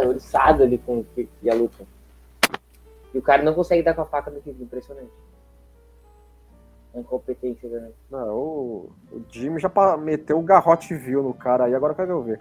oriçado 0.02 0.64
ali 0.64 0.76
com 0.76 0.98
o 0.98 1.04
Kirk 1.14 1.30
e 1.42 1.48
a 1.48 1.54
luta. 1.54 1.86
E 3.14 3.16
o 3.16 3.22
cara 3.22 3.42
não 3.42 3.54
consegue 3.54 3.82
dar 3.82 3.94
com 3.94 4.02
a 4.02 4.04
faca 4.04 4.30
no 4.30 4.42
Kirk, 4.42 4.62
impressionante. 4.62 5.10
A 6.94 6.98
incompetência 6.98 7.70
né? 7.70 7.90
Não, 8.10 8.36
o, 8.36 8.92
o 9.12 9.24
Jimmy 9.30 9.58
já 9.58 9.72
meteu 9.96 10.38
o 10.38 10.42
garrote 10.42 10.94
vil 10.94 11.22
no 11.22 11.32
cara 11.32 11.64
aí, 11.64 11.74
agora 11.74 11.94
quero 11.94 12.22
ver. 12.22 12.38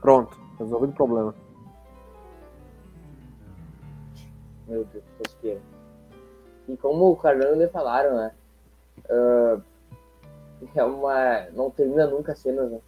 Pronto, 0.00 0.38
resolvido 0.60 0.90
o 0.90 0.94
problema. 0.94 1.34
Meu 4.68 4.84
Deus, 4.84 5.04
tosqueira. 5.18 5.60
E 6.68 6.76
como 6.76 7.10
o 7.10 7.16
Carlão 7.16 7.68
falaram, 7.72 8.16
né? 8.16 8.30
Uh, 9.08 9.62
é 10.74 10.84
uma. 10.84 11.46
Não 11.52 11.70
termina 11.70 12.06
nunca 12.06 12.32
a 12.32 12.36
cena, 12.36 12.64
né? 12.64 12.78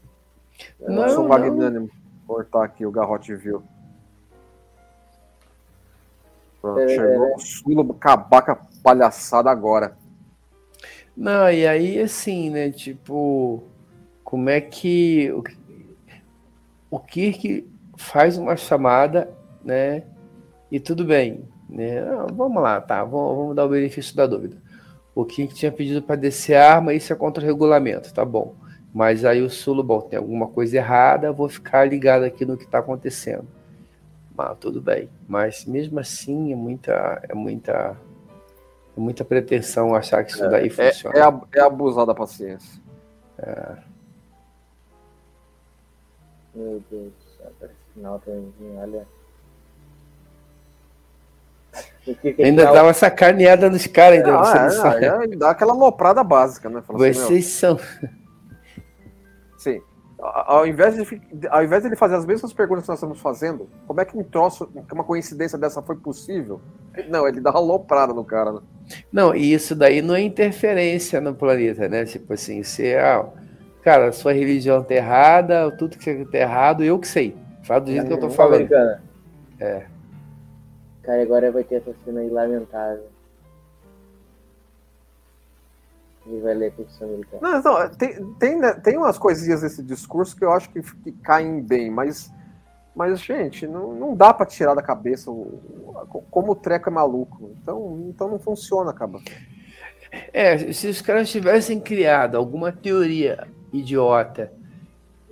Não, 0.81 1.03
eu 1.05 1.11
sou 1.11 1.29
magnânimo. 1.29 1.91
Cortar 2.27 2.65
aqui 2.65 2.85
o 2.85 2.91
garrote 2.91 3.35
viu. 3.35 3.63
Pronto, 6.61 6.81
é... 6.81 6.89
chegou 6.89 7.35
o 7.35 7.39
Sulo 7.39 7.95
cabaca 7.95 8.59
palhaçada 8.83 9.51
agora. 9.51 9.97
Não, 11.17 11.51
e 11.51 11.67
aí 11.67 12.01
assim, 12.01 12.51
né? 12.51 12.71
Tipo, 12.71 13.63
como 14.25 14.51
é 14.51 14.61
que 14.61 15.33
o, 15.33 15.43
o 16.91 16.99
Kirk 16.99 17.69
faz 17.97 18.37
uma 18.37 18.57
chamada, 18.57 19.33
né? 19.65 20.03
E 20.71 20.79
tudo 20.79 21.05
bem, 21.05 21.49
né? 21.69 22.03
vamos 22.35 22.63
lá, 22.63 22.81
tá? 22.81 23.03
Vamos, 23.03 23.37
vamos 23.37 23.57
dar 23.57 23.65
o 23.65 23.71
benefício 23.71 24.15
da 24.15 24.27
dúvida 24.27 24.68
o 25.21 25.25
King 25.25 25.53
tinha 25.53 25.73
pedido 25.73 26.01
para 26.01 26.15
descer 26.15 26.55
a 26.55 26.75
arma, 26.75 26.95
isso 26.95 27.13
é 27.13 27.17
contra 27.17 27.43
o 27.43 27.47
regulamento, 27.47 28.15
tá 28.15 28.25
bom. 28.25 28.55
Mas 28.95 29.25
aí 29.25 29.43
o 29.43 29.51
Sulo, 29.51 29.83
bom, 29.83 30.01
tem 30.01 30.17
alguma 30.17 30.47
coisa 30.47 30.77
errada, 30.77 31.33
vou 31.33 31.49
ficar 31.49 31.85
ligado 31.89 32.23
aqui 32.23 32.45
no 32.45 32.57
que 32.57 32.63
está 32.63 32.79
acontecendo. 32.79 33.45
Mas 34.37 34.57
tudo 34.61 34.81
bem. 34.81 35.11
Mas 35.27 35.65
mesmo 35.65 35.99
assim 35.99 36.53
é 36.53 36.55
muita, 36.55 37.21
é 37.29 37.35
muita, 37.35 37.97
é 38.97 39.01
muita 39.01 39.25
pretensão 39.25 39.93
achar 39.93 40.23
que 40.23 40.31
isso 40.31 40.45
é, 40.45 40.51
daí 40.51 40.71
funciona. 40.71 41.19
É, 41.19 41.23
é, 41.23 41.59
é 41.59 41.63
abusar 41.63 42.07
da 42.07 42.15
paciência. 42.15 42.81
É. 43.39 43.77
Meu 46.55 46.81
Deus, 46.89 47.13
até 47.45 47.71
final 47.93 48.21
também, 48.21 48.53
olha. 48.77 49.05
Ainda 52.39 52.65
dá 52.73 52.83
uma 52.83 52.95
sacaneada 52.95 53.69
nos 53.71 53.87
caras, 53.87 54.19
ainda. 54.19 54.41
Ah, 54.41 54.99
é, 55.01 55.25
é, 55.25 55.37
dá 55.37 55.51
aquela 55.51 55.73
loprada 55.73 56.23
básica, 56.23 56.69
né? 56.69 56.83
Fala 56.83 57.09
assim, 57.09 57.21
Vocês 57.21 57.29
assim, 57.29 57.43
são. 57.43 57.81
Sim. 59.59 59.81
Ao 60.21 60.67
invés, 60.67 60.97
de, 60.97 61.49
ao 61.49 61.63
invés 61.63 61.83
de 61.83 61.89
ele 61.89 61.97
fazer 61.97 62.17
as 62.17 62.27
mesmas 62.27 62.53
perguntas 62.53 62.83
que 62.83 62.89
nós 62.89 62.99
estamos 62.99 63.21
fazendo, 63.21 63.69
como 63.87 64.01
é 64.01 64.05
que 64.05 64.19
um 64.19 64.25
troço, 64.25 64.69
uma 64.93 65.05
coincidência 65.05 65.57
dessa 65.57 65.81
foi 65.81 65.95
possível? 65.95 66.61
Não, 67.09 67.29
ele 67.29 67.41
dá 67.41 67.53
uma 67.53 67.61
loprada 67.61 68.13
no 68.13 68.25
cara, 68.25 68.53
né? 68.53 68.61
Não, 69.13 69.33
e 69.33 69.53
isso 69.53 69.77
daí 69.77 70.03
não 70.03 70.17
é 70.17 70.21
interferência 70.21 71.21
no 71.21 71.35
planeta, 71.35 71.89
né? 71.89 72.05
Tipo 72.05 72.33
assim, 72.33 72.65
você, 72.65 72.97
ah, 72.97 73.27
cara, 73.83 74.11
sua 74.11 74.33
religião 74.33 74.83
tá 74.83 74.95
errada, 74.95 75.71
tudo 75.71 75.97
que 75.97 76.03
você 76.03 76.25
tá 76.25 76.39
errado, 76.39 76.83
eu 76.83 76.99
que 76.99 77.07
sei. 77.07 77.37
Fala 77.63 77.81
do 77.81 77.93
jeito 77.93 78.07
que 78.07 78.13
eu 78.13 78.21
tô 78.21 78.31
falando. 78.31 78.55
Americana. 78.55 79.03
É. 79.61 79.87
Cara, 81.09 81.23
agora 81.23 81.51
vai 81.51 81.65
ter 81.65 81.77
essa 81.77 81.95
cena 82.05 82.21
aí 82.21 82.29
lamentável. 82.29 83.07
Ele 86.27 86.41
vai 86.43 86.53
ler 86.53 86.67
a 86.67 86.71
Constituição 86.73 87.09
Americana. 87.09 87.41
Não, 87.41 87.63
não, 87.63 87.89
tem, 87.89 88.35
tem, 88.35 88.59
né, 88.59 88.75
tem 88.75 88.99
umas 88.99 89.17
coisinhas 89.17 89.63
desse 89.63 89.83
discurso 89.83 90.37
que 90.37 90.45
eu 90.45 90.53
acho 90.53 90.69
que, 90.69 90.83
que 90.83 91.13
caem 91.13 91.63
bem, 91.63 91.91
mas, 91.91 92.31
mas 92.95 93.21
gente, 93.21 93.67
não, 93.67 93.95
não 93.95 94.15
dá 94.15 94.35
para 94.35 94.45
tirar 94.45 94.75
da 94.75 94.83
cabeça 94.83 95.31
o, 95.31 95.59
como 96.31 96.53
o 96.53 96.55
treco 96.55 96.91
é 96.91 96.93
maluco. 96.93 97.53
Então, 97.63 98.05
então 98.11 98.29
não 98.29 98.39
funciona, 98.39 98.91
acaba. 98.91 99.19
É, 100.31 100.75
se 100.75 100.89
os 100.89 101.01
caras 101.01 101.31
tivessem 101.31 101.81
criado 101.81 102.37
alguma 102.37 102.71
teoria 102.71 103.49
idiota 103.73 104.53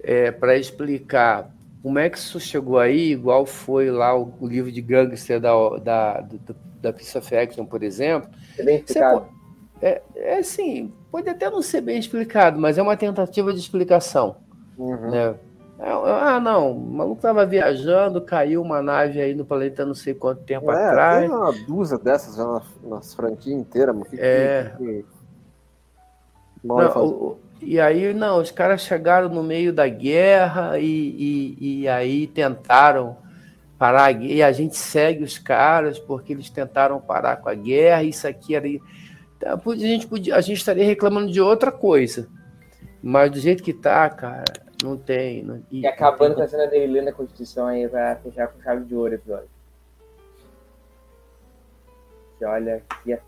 é, 0.02 0.30
para 0.30 0.56
explicar 0.56 1.54
como 1.86 2.00
é 2.00 2.10
que 2.10 2.18
isso 2.18 2.40
chegou 2.40 2.80
aí, 2.80 3.12
igual 3.12 3.46
foi 3.46 3.92
lá 3.92 4.12
o, 4.18 4.34
o 4.40 4.48
livro 4.48 4.72
de 4.72 4.82
gangster 4.82 5.40
da, 5.40 5.52
da, 5.78 6.20
da, 6.20 6.54
da 6.82 6.92
Piece 6.92 7.16
of 7.16 7.32
Action, 7.36 7.64
por 7.64 7.80
exemplo. 7.84 8.28
É 8.58 8.64
bem 8.64 8.78
explicado. 8.78 9.28
É, 9.80 10.02
é 10.16 10.38
assim, 10.38 10.92
pode 11.12 11.28
até 11.28 11.48
não 11.48 11.62
ser 11.62 11.82
bem 11.82 11.96
explicado, 11.96 12.58
mas 12.58 12.76
é 12.76 12.82
uma 12.82 12.96
tentativa 12.96 13.52
de 13.52 13.60
explicação. 13.60 14.34
Uhum. 14.76 15.12
Né? 15.12 15.36
Ah, 15.78 16.40
não, 16.40 16.72
o 16.72 16.80
maluco 16.92 17.22
tava 17.22 17.46
viajando, 17.46 18.20
caiu 18.20 18.62
uma 18.62 18.82
nave 18.82 19.20
aí 19.20 19.32
no 19.32 19.44
planeta 19.44 19.86
não 19.86 19.94
sei 19.94 20.12
quanto 20.12 20.42
tempo 20.42 20.68
É, 20.72 20.88
atrás. 20.88 21.20
tem 21.20 21.30
uma 21.30 21.52
dúzia 21.52 21.98
dessas 21.98 22.34
já 22.34 22.44
nas, 22.44 22.64
nas 22.82 23.14
franquias 23.14 23.60
inteiras, 23.60 23.94
mas 23.94 24.08
que, 24.08 24.16
É. 24.18 24.72
que, 24.76 24.84
que 24.84 25.04
Não, 26.64 27.04
o- 27.04 27.38
e 27.60 27.80
aí, 27.80 28.12
não, 28.12 28.40
os 28.40 28.50
caras 28.50 28.82
chegaram 28.82 29.28
no 29.28 29.42
meio 29.42 29.72
da 29.72 29.88
guerra 29.88 30.78
e, 30.78 30.86
e, 31.58 31.80
e 31.82 31.88
aí 31.88 32.26
tentaram 32.26 33.16
parar 33.78 34.06
a 34.06 34.12
guerra. 34.12 34.32
E 34.32 34.42
a 34.42 34.52
gente 34.52 34.76
segue 34.76 35.24
os 35.24 35.38
caras 35.38 35.98
porque 35.98 36.32
eles 36.32 36.50
tentaram 36.50 37.00
parar 37.00 37.36
com 37.36 37.48
a 37.48 37.54
guerra. 37.54 38.02
Isso 38.02 38.26
aqui 38.26 38.54
era. 38.54 38.68
Então, 38.68 39.60
a 39.64 39.76
gente, 39.76 40.06
podia, 40.06 40.36
a 40.36 40.40
gente 40.40 40.58
estaria 40.58 40.84
reclamando 40.84 41.30
de 41.30 41.40
outra 41.40 41.72
coisa. 41.72 42.28
Mas 43.02 43.30
do 43.30 43.38
jeito 43.38 43.62
que 43.62 43.72
tá, 43.72 44.08
cara, 44.10 44.44
não 44.82 44.96
tem. 44.96 45.42
Não, 45.42 45.62
E 45.70 45.86
acabando 45.86 46.34
com 46.34 46.42
a 46.42 46.48
cena 46.48 46.66
dele 46.66 46.92
lendo 46.92 47.08
a 47.08 47.12
Constituição 47.12 47.66
aí 47.66 47.88
pra 47.88 48.16
fechar 48.16 48.48
com 48.48 48.60
chave 48.62 48.84
de 48.84 48.94
ouro 48.94 49.12
o 49.12 49.14
episódio. 49.14 49.48
Olha, 52.42 52.82
que. 53.02 53.18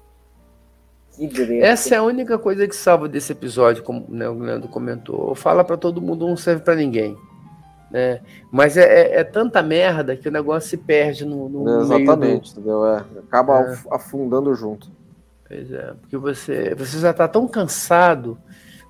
Essa 1.63 1.95
é 1.95 1.99
a 1.99 2.03
única 2.03 2.39
coisa 2.39 2.67
que 2.69 2.75
salva 2.77 3.09
desse 3.09 3.33
episódio, 3.33 3.83
como 3.83 4.07
né, 4.09 4.29
o 4.29 4.39
Leandro 4.39 4.69
comentou. 4.69 5.35
Fala 5.35 5.65
pra 5.65 5.77
todo 5.77 6.01
mundo, 6.03 6.27
não 6.29 6.37
serve 6.37 6.63
pra 6.63 6.75
ninguém. 6.75 7.17
né? 7.91 8.21
Mas 8.53 8.77
é, 8.77 8.83
é- 8.83 9.21
é 9.21 9.25
tanta 9.25 9.63
merda 9.63 10.15
que 10.15 10.29
o 10.29 10.31
negócio 10.31 10.69
se 10.69 10.77
perde 10.77 11.25
no, 11.25 11.49
no 11.49 11.65
meio 11.65 11.79
do- 11.79 11.83
Exatamente, 11.85 12.53
entendeu? 12.53 12.87
É, 12.87 13.05
acaba 13.27 13.61
É. 13.61 13.73
af- 13.73 13.87
afundando 13.91 14.55
junto. 14.55 14.91
Pois 15.49 15.73
é, 15.73 15.95
porque 15.99 16.17
você, 16.19 16.75
você 16.75 16.99
já 16.99 17.13
está 17.13 17.27
tão 17.27 17.49
cansado 17.49 18.37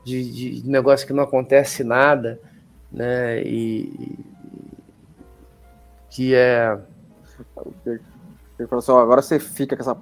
de, 0.04 0.60
de 0.62 0.68
negócio 0.68 1.06
que 1.06 1.12
não 1.12 1.22
acontece 1.22 1.84
nada, 1.84 2.40
né? 2.90 3.40
E, 3.44 3.82
e- 3.84 4.18
que 6.10 6.34
é. 6.34 6.76
Assim, 8.72 8.92
agora 8.92 9.22
você 9.22 9.38
fica 9.38 9.76
com 9.76 9.82
essa. 9.82 9.96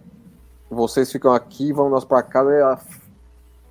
Vocês 0.70 1.10
ficam 1.10 1.32
aqui, 1.32 1.72
vamos 1.72 1.92
nós 1.92 2.04
pra 2.04 2.22
casa 2.22 2.50
e 2.52 2.60
a, 2.62 2.78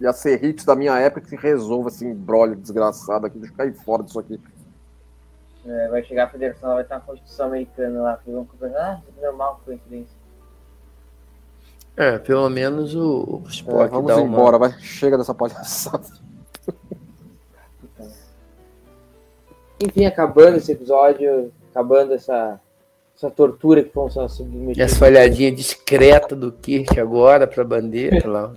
e 0.02 0.08
a 0.08 0.66
da 0.66 0.76
minha 0.76 0.98
época 1.00 1.28
que 1.28 1.36
resolva 1.36 1.90
esse 1.90 2.06
embrolho 2.06 2.56
desgraçado 2.56 3.26
aqui, 3.26 3.38
deixa 3.38 3.54
eu 3.54 3.58
cair 3.58 3.74
fora 3.74 4.04
disso 4.04 4.20
aqui. 4.20 4.40
É, 5.66 5.90
vai 5.90 6.04
chegar 6.04 6.26
a 6.26 6.30
federação, 6.30 6.76
vai 6.76 6.84
ter 6.84 6.94
uma 6.94 7.02
Constituição 7.02 7.48
Americana 7.48 8.02
lá. 8.02 8.18
que 8.18 8.32
vão 8.32 8.46
conversar. 8.46 9.02
Ah, 9.08 9.22
normal, 9.22 9.62
coincidência. 9.66 10.16
É, 11.98 12.20
pelo 12.20 12.50
menos 12.50 12.94
o, 12.94 13.42
o 13.42 13.44
É, 13.46 13.50
Spock 13.50 13.90
vamos 13.90 14.08
dá 14.08 14.18
uma. 14.18 14.28
embora, 14.28 14.58
vai. 14.58 14.72
Chega 14.80 15.18
dessa 15.18 15.34
palhaçada. 15.34 16.06
Enfim, 19.82 20.06
acabando 20.06 20.58
esse 20.58 20.72
episódio, 20.72 21.52
acabando 21.72 22.14
essa, 22.14 22.60
essa 23.16 23.30
tortura 23.32 23.84
que 23.84 23.94
vão 23.96 24.10
ser 24.10 24.28
submetidos. 24.30 24.78
E 24.78 24.82
essa 24.82 25.06
olhadinha 25.06 25.52
discreta 25.52 26.36
do 26.36 26.52
Kirk 26.52 27.00
agora 27.00 27.48
para 27.48 27.62
a 27.62 27.66
bandeira 27.66 28.28
lá. 28.28 28.54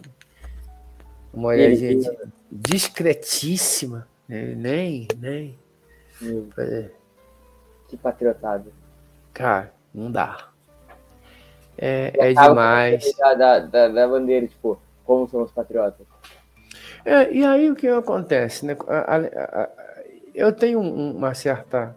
Uma 1.33 1.49
olhadinha 1.51 1.91
Ele- 1.93 2.11
discretíssima. 2.51 4.09
né? 4.29 4.55
Nem, 4.57 5.07
nem. 5.19 5.59
É, 6.59 6.89
Que 7.89 7.97
patriotado. 7.97 8.73
Cara, 9.33 9.73
não 9.95 10.11
dá. 10.11 10.49
É, 11.77 12.13
é 12.15 12.33
demais. 12.33 13.05
Da, 13.17 13.61
da, 13.61 13.89
da 13.89 14.09
bandeira, 14.09 14.47
tipo, 14.49 14.79
como 15.05 15.29
somos 15.29 15.51
patriotas. 15.53 16.05
É, 17.05 17.33
e 17.33 17.45
aí 17.45 17.71
o 17.71 17.77
que 17.77 17.87
acontece? 17.87 18.67
Né? 18.67 18.77
Eu 20.35 20.53
tenho 20.53 20.81
um- 20.81 21.17
uma 21.17 21.33
certa 21.35 21.97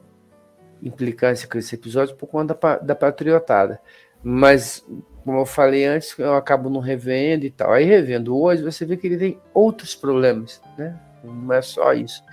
implicância 0.81 1.47
com 1.47 1.57
esse 1.57 1.75
episódio 1.75 2.15
por 2.15 2.27
conta 2.27 2.53
da, 2.53 2.77
da 2.77 2.95
patriotada. 2.95 3.79
Mas, 4.23 4.85
como 5.23 5.39
eu 5.39 5.45
falei 5.45 5.85
antes, 5.85 6.17
eu 6.17 6.35
acabo 6.35 6.69
não 6.69 6.79
revendo 6.79 7.45
e 7.45 7.51
tal. 7.51 7.71
Aí 7.73 7.85
revendo 7.85 8.37
hoje, 8.37 8.63
você 8.63 8.85
vê 8.85 8.97
que 8.97 9.07
ele 9.07 9.17
tem 9.17 9.39
outros 9.53 9.95
problemas, 9.95 10.61
né? 10.77 10.99
Não 11.23 11.53
é 11.53 11.61
só 11.61 11.93
isso. 11.93 12.23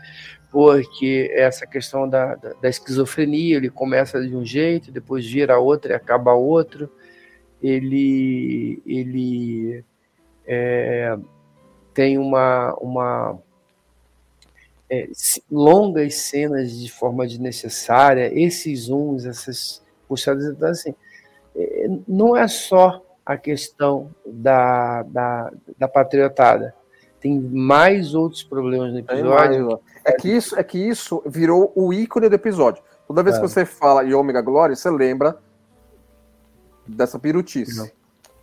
Porque 0.50 1.30
essa 1.34 1.66
questão 1.66 2.08
da, 2.08 2.34
da, 2.34 2.52
da 2.54 2.68
esquizofrenia, 2.68 3.56
ele 3.56 3.70
começa 3.70 4.20
de 4.20 4.34
um 4.34 4.44
jeito, 4.44 4.90
depois 4.90 5.26
vira 5.26 5.58
outro 5.58 5.92
e 5.92 5.94
acaba 5.94 6.32
outro. 6.32 6.90
Ele, 7.62 8.80
ele 8.86 9.84
é, 10.46 11.18
tem 11.92 12.16
uma, 12.16 12.74
uma 12.80 13.38
é, 14.90 15.08
longas 15.50 16.14
cenas 16.16 16.72
de 16.72 16.90
forma 16.90 17.26
desnecessária, 17.26 18.30
esses 18.38 18.82
zooms, 18.82 19.26
essas 19.26 19.82
puxadas, 20.08 20.46
então 20.46 20.68
assim, 20.68 20.94
é, 21.54 21.88
não 22.06 22.36
é 22.36 22.48
só 22.48 23.02
a 23.24 23.36
questão 23.36 24.10
da, 24.26 25.02
da, 25.02 25.52
da 25.78 25.88
patriotada, 25.88 26.74
tem 27.20 27.38
mais 27.38 28.14
outros 28.14 28.42
problemas 28.42 28.92
no 28.92 29.00
episódio. 29.00 29.80
é, 30.04 30.12
que 30.12 30.28
isso, 30.28 30.58
é 30.58 30.62
que 30.62 30.78
isso 30.78 31.22
virou 31.26 31.72
o 31.74 31.92
ícone 31.92 32.28
do 32.28 32.34
episódio. 32.34 32.82
Toda 33.06 33.22
vez 33.22 33.36
É. 33.36 33.40
que 33.40 33.48
você 33.48 33.64
fala 33.66 34.04
em 34.04 34.14
Ômega 34.14 34.40
Glória, 34.40 34.74
você 34.74 34.90
lembra 34.90 35.36
dessa 36.86 37.18
pirutice. 37.18 37.76
Não. 37.76 37.90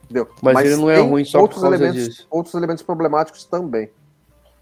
Entendeu? 0.03 0.29
Mas 0.41 0.59
ele 0.65 0.75
não 0.75 0.89
é 0.89 0.99
ruim 0.99 1.25
só 1.25 1.39
por 1.39 1.43
outros 1.43 1.61
causa 1.61 1.75
elementos, 1.77 2.05
disso. 2.05 2.27
Outros 2.29 2.53
elementos 2.53 2.83
problemáticos 2.83 3.45
também. 3.45 3.89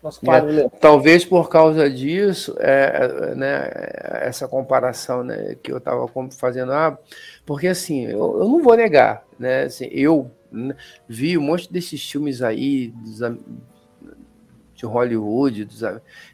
Nosso 0.04 0.20
quadro, 0.20 0.50
Leandro. 0.50 0.78
Talvez 0.82 1.24
por 1.24 1.48
causa 1.50 1.90
disso, 1.90 2.54
é, 2.60 3.32
é, 3.32 3.36
né, 3.36 3.70
essa 4.22 4.50
comparação 4.50 5.24
né, 5.24 5.56
que 5.64 5.72
eu 5.72 5.78
estava 5.78 6.06
fazendo, 6.38 6.74
ah, 6.74 6.98
porque 7.46 7.68
assim, 7.68 8.04
eu, 8.04 8.40
eu 8.40 8.50
não 8.50 8.62
vou 8.62 8.76
negar, 8.76 9.24
né, 9.40 9.64
assim, 9.64 9.86
eu 9.86 10.30
né, 10.52 10.76
vi 11.08 11.38
um 11.38 11.42
monte 11.42 11.72
desses 11.72 12.04
filmes 12.12 12.42
aí 12.42 12.90
dos 12.90 13.22
de 14.76 14.86
Hollywood, 14.86 15.64
dos 15.64 15.82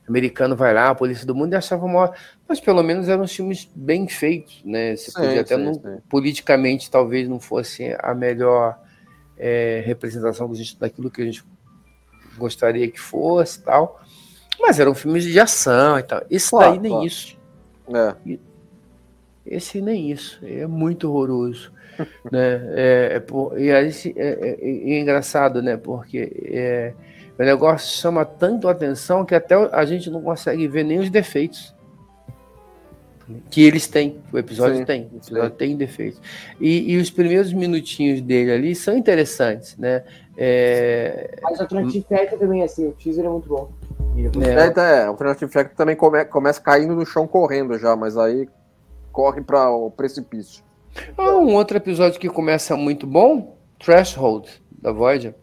americanos 0.08 0.58
vai 0.58 0.74
lá, 0.74 0.90
a 0.90 0.96
polícia 0.96 1.28
do 1.28 1.36
mundo 1.36 1.54
e 1.54 1.56
achava 1.56 1.86
maior, 1.86 2.16
mas 2.48 2.60
pelo 2.60 2.82
menos 2.82 3.08
eram 3.08 3.28
filmes 3.28 3.70
bem 3.76 4.08
feitos, 4.08 4.64
né, 4.66 4.96
você 4.96 5.12
Sim, 5.12 5.22
podia 5.22 5.42
até 5.42 5.56
sim, 5.56 5.64
não, 5.64 5.76
sim. 5.76 5.98
politicamente 6.10 6.90
talvez 6.90 7.30
não 7.30 7.40
fosse 7.40 7.96
a 8.00 8.16
melhor 8.16 8.80
é, 9.38 9.84
representação 9.86 10.52
daquilo 10.80 11.12
que 11.12 11.22
a 11.22 11.26
gente 11.26 11.44
gostaria 12.40 12.90
que 12.90 13.00
fosse 13.00 13.62
tal. 13.62 14.02
Mas 14.60 14.80
eram 14.80 14.96
filmes 14.96 15.24
de 15.24 15.40
ação 15.40 16.00
e 16.00 16.04
tal. 16.04 16.22
Esse 16.30 16.50
Claro, 16.50 16.72
daí 16.72 16.80
nem 16.80 16.92
claro. 16.92 17.06
isso. 17.06 17.38
É. 17.94 18.38
Esse 19.46 19.82
nem 19.82 20.12
isso. 20.12 20.40
É 20.44 20.66
muito 20.68 21.10
horroroso. 21.10 21.72
né? 22.32 22.62
É, 22.76 23.10
é 23.16 23.20
por- 23.20 23.60
e 23.60 23.72
aí 23.72 23.92
se- 23.92 24.14
é, 24.18 24.28
é- 24.30 24.58
é 24.62 25.00
engraçado, 25.00 25.62
né? 25.62 25.76
Porque 25.78 26.32
é, 26.46 26.94
o 27.38 27.44
negócio 27.44 28.00
chama 28.00 28.24
tanto 28.26 28.68
a 28.68 28.72
atenção 28.72 29.26
que 29.26 29.36
até 29.36 29.56
a 29.56 29.86
gente 29.86 30.10
não 30.10 30.22
consegue 30.22 30.68
ver 30.68 30.84
nem 30.84 31.00
os 31.00 31.10
defeitos. 31.10 31.74
Que 33.50 33.64
eles 33.64 33.88
têm, 33.88 34.18
o 34.32 34.38
episódio 34.38 34.78
Sim, 34.78 34.86
tem, 34.86 35.10
o 35.14 35.18
episódio 35.18 35.52
tem 35.52 35.76
defeitos. 35.76 36.20
E, 36.60 36.94
e 36.94 36.98
os 36.98 37.10
primeiros 37.12 37.54
minutinhos 37.54 38.22
dele 38.22 38.52
ali 38.52 38.76
são 38.76 38.98
interessantes, 38.98 39.78
né? 39.78 40.04
É, 40.38 41.38
Mas 41.44 41.60
o 41.60 41.68
Factor 41.68 42.40
também, 42.40 42.64
assim, 42.64 42.88
o 42.88 42.92
teaser 42.94 43.26
é 43.26 43.30
muito 43.30 43.48
bom. 43.50 43.70
É. 44.42 44.50
É, 44.50 44.66
então, 44.68 44.84
é, 44.84 45.06
o 45.06 45.10
Alternative 45.10 45.52
Factor 45.52 45.76
também 45.76 45.96
come- 45.96 46.26
começa 46.26 46.60
caindo 46.62 46.96
no 46.96 47.06
chão 47.06 47.28
correndo 47.28 47.78
já, 47.78 47.96
mas 47.96 48.18
aí 48.18 48.48
corre 49.12 49.42
para 49.42 49.70
o 49.70 49.92
precipício. 49.92 50.64
Ah, 51.18 51.36
um 51.36 51.54
outro 51.56 51.78
episódio 51.78 52.20
que 52.20 52.30
começa 52.30 52.76
muito 52.76 53.06
bom, 53.06 53.58
Threshold, 53.78 54.50
da 54.82 54.92
Voyager. 54.92 55.36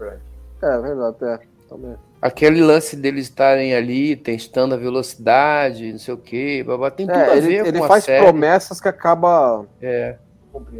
É, 0.00 0.78
verdade, 0.80 1.16
é. 1.22 1.38
Também. 1.68 1.96
Aquele 2.20 2.62
lance 2.62 2.96
deles 2.96 3.24
estarem 3.26 3.74
ali 3.74 4.16
testando 4.16 4.74
a 4.74 4.78
velocidade, 4.78 5.92
não 5.92 5.98
sei 5.98 6.14
o 6.14 6.18
quê, 6.18 6.64
babá, 6.66 6.90
tem 6.90 7.06
tudo 7.06 7.18
É, 7.18 7.30
a 7.32 7.36
ele, 7.36 7.46
ver 7.46 7.66
ele 7.66 7.78
com 7.78 7.84
a 7.84 7.88
faz 7.88 8.04
série. 8.04 8.24
promessas 8.24 8.80
que 8.80 8.88
acaba 8.88 9.66
É. 9.80 10.16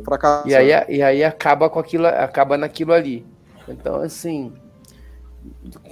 fracassando. 0.05 0.49
E 0.49 0.55
aí, 0.55 0.70
e 0.89 1.03
aí 1.03 1.22
acaba 1.22 1.68
com 1.70 1.78
aquilo, 1.78 2.07
acaba 2.07 2.57
naquilo 2.57 2.93
ali. 2.93 3.24
Então, 3.68 3.97
assim, 3.97 4.53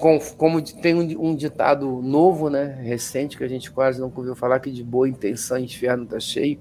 com- 0.01 0.19
como 0.37 0.61
tem 0.63 0.95
um, 0.95 1.29
um 1.31 1.37
ditado 1.37 2.01
novo, 2.03 2.49
né, 2.51 2.79
recente, 2.83 3.37
que 3.37 3.45
a 3.45 3.49
gente 3.49 3.71
quase 3.71 4.01
não 4.01 4.13
ouviu 4.17 4.35
falar, 4.35 4.59
que 4.61 4.71
de 4.71 4.83
boa 4.83 5.09
intenção 5.09 5.59
inferno 5.59 6.07
tá 6.07 6.19
cheio. 6.19 6.59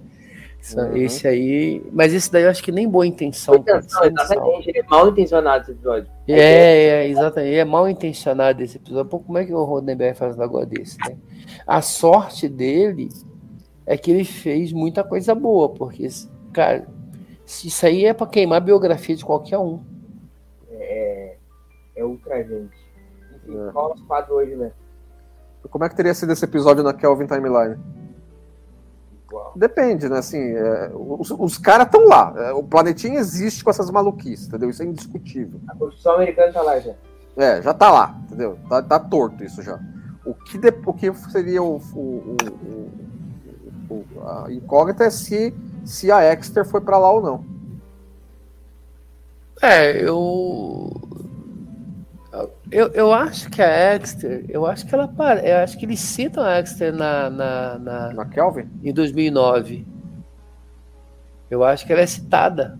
Esse- 0.65 0.79
Uhum. 0.79 0.97
Esse 0.97 1.27
aí. 1.27 1.83
Mas 1.91 2.11
esse 2.13 2.31
daí 2.31 2.43
eu 2.43 2.49
acho 2.49 2.63
que 2.63 2.71
nem 2.71 2.89
boa 2.89 3.05
intenção. 3.05 3.53
pode 3.61 3.69
Intenção, 3.69 4.03
exatamente, 4.03 4.69
ele 4.69 4.79
é 4.79 4.83
mal 4.83 5.07
intencionado 5.09 5.61
esse 5.61 5.71
episódio. 5.73 6.09
É, 6.27 6.39
é, 7.03 7.07
exatamente. 7.07 7.55
É 7.55 7.63
mal 7.65 7.87
intencionado 7.87 8.63
esse 8.63 8.77
episódio. 8.77 9.09
Pô, 9.09 9.19
como 9.19 9.37
é 9.37 9.45
que 9.45 9.53
o 9.53 9.63
Rodenberg 9.63 10.17
faz 10.17 10.35
um 10.35 10.39
negócio 10.39 10.67
desse, 10.67 10.97
né? 11.07 11.15
A 11.67 11.81
sorte 11.81 12.49
dele 12.49 13.09
é 13.85 13.95
que 13.95 14.09
ele 14.09 14.23
fez 14.25 14.73
muita 14.73 15.03
coisa 15.03 15.35
boa, 15.35 15.69
porque, 15.69 16.07
cara, 16.51 16.87
isso 17.45 17.85
aí 17.85 18.05
é 18.05 18.13
pra 18.13 18.25
queimar 18.25 18.57
a 18.57 18.61
biografia 18.65 19.15
de 19.15 19.23
qualquer 19.23 19.59
um. 19.59 19.79
É, 20.71 21.35
é 21.95 22.03
ultra 22.03 22.37
gente. 22.43 22.73
Enfim, 23.35 23.67
É. 23.67 23.71
qual 23.71 23.91
é 23.91 23.93
o 24.01 24.05
quadro 24.07 24.33
hoje, 24.35 24.55
né? 24.55 24.71
Como 25.69 25.83
é 25.83 25.89
que 25.89 25.95
teria 25.95 26.13
sido 26.13 26.31
esse 26.31 26.43
episódio 26.45 26.83
na 26.83 26.93
Kelvin 26.93 27.27
Timeline? 27.27 27.77
Depende, 29.55 30.07
né? 30.09 30.19
Assim, 30.19 30.39
é, 30.39 30.91
os, 30.93 31.31
os 31.31 31.57
caras 31.57 31.85
estão 31.87 32.05
lá. 32.07 32.33
É, 32.37 32.51
o 32.53 32.63
planetinha 32.63 33.19
existe 33.19 33.63
com 33.63 33.69
essas 33.69 33.89
maluquices, 33.89 34.47
entendeu? 34.47 34.69
Isso 34.69 34.83
é 34.83 34.85
indiscutível. 34.85 35.59
A 35.67 35.75
Constituição 35.75 36.13
Americana 36.15 36.51
tá 36.53 36.61
lá 36.61 36.79
já. 36.79 36.93
É, 37.37 37.61
já 37.61 37.73
tá 37.73 37.91
lá, 37.91 38.17
entendeu? 38.25 38.57
Tá, 38.69 38.81
tá 38.81 38.99
torto 38.99 39.43
isso 39.43 39.61
já. 39.61 39.79
O 40.25 40.33
que, 40.33 40.57
de- 40.57 40.73
o 40.85 40.93
que 40.93 41.13
seria 41.31 41.61
o, 41.61 41.77
o- 41.93 42.35
o- 43.89 43.93
o- 43.93 44.27
a 44.45 44.51
incógnita 44.51 45.03
é 45.03 45.09
se, 45.09 45.53
se 45.83 46.11
a 46.11 46.33
Exeter 46.33 46.65
foi 46.65 46.81
pra 46.81 46.97
lá 46.97 47.11
ou 47.11 47.21
não. 47.21 47.45
É, 49.61 50.01
eu. 50.03 50.91
Eu, 52.71 52.87
eu 52.89 53.13
acho 53.13 53.49
que 53.49 53.61
a 53.61 53.95
Exter, 53.95 54.45
eu 54.49 54.65
acho 54.65 54.85
que 54.85 54.93
ela 54.95 55.09
eu 55.43 55.57
acho 55.63 55.77
que 55.77 55.85
eles 55.85 55.99
citam 55.99 56.43
a 56.43 56.59
Exter 56.59 56.93
na, 56.93 57.29
na, 57.29 57.79
na- 57.79 58.13
Na 58.13 58.25
Kelvin? 58.25 58.67
em 58.83 58.93
2009. 58.93 59.85
Eu 61.49 61.63
acho 61.63 61.85
que 61.85 61.93
ela 61.93 62.01
é 62.01 62.07
citada. 62.07 62.77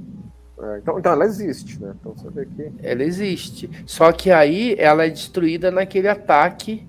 É, 0.60 0.80
então, 0.80 0.98
então 0.98 1.12
ela 1.12 1.26
existe, 1.26 1.82
né? 1.82 1.94
Então 2.00 2.14
você 2.16 2.30
vê 2.30 2.46
que. 2.46 2.72
Ela 2.82 3.04
existe. 3.04 3.70
Só 3.86 4.12
que 4.12 4.32
aí 4.32 4.76
ela 4.80 5.06
é 5.06 5.10
destruída 5.10 5.70
naquele 5.70 6.08
ataque 6.08 6.88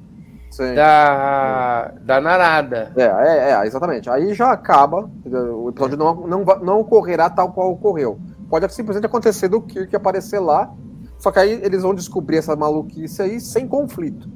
Sim. 0.51 0.75
da, 0.75 1.93
da 2.01 2.21
Narada. 2.21 2.93
É, 2.97 3.03
é, 3.03 3.51
é, 3.53 3.67
exatamente. 3.67 4.09
Aí 4.09 4.33
já 4.35 4.53
acaba, 4.53 5.11
o 5.25 5.69
episódio 5.69 5.99
não, 5.99 6.15
não, 6.27 6.45
não 6.45 6.81
ocorrerá 6.81 7.29
tal 7.29 7.53
qual 7.53 7.73
ocorreu. 7.73 8.19
Pode 8.49 8.73
simplesmente 8.73 9.05
acontecer 9.07 9.49
do 9.49 9.61
Kirk 9.61 9.95
aparecer 9.95 10.39
lá, 10.39 10.73
só 11.19 11.31
que 11.33 11.39
aí 11.39 11.53
eles 11.63 11.83
vão 11.83 11.95
descobrir 11.95 12.39
essa 12.39 12.55
maluquice 12.57 13.21
aí 13.23 13.41
sem 13.41 13.67
conflito. 13.67 14.29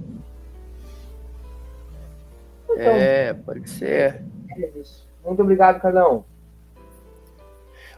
Então, 2.65 2.77
É, 2.77 3.35
pode 3.35 3.69
ser. 3.69 4.25
é. 4.57 4.71
Muito 5.25 5.43
obrigado, 5.43 5.81
Carlão. 5.81 6.25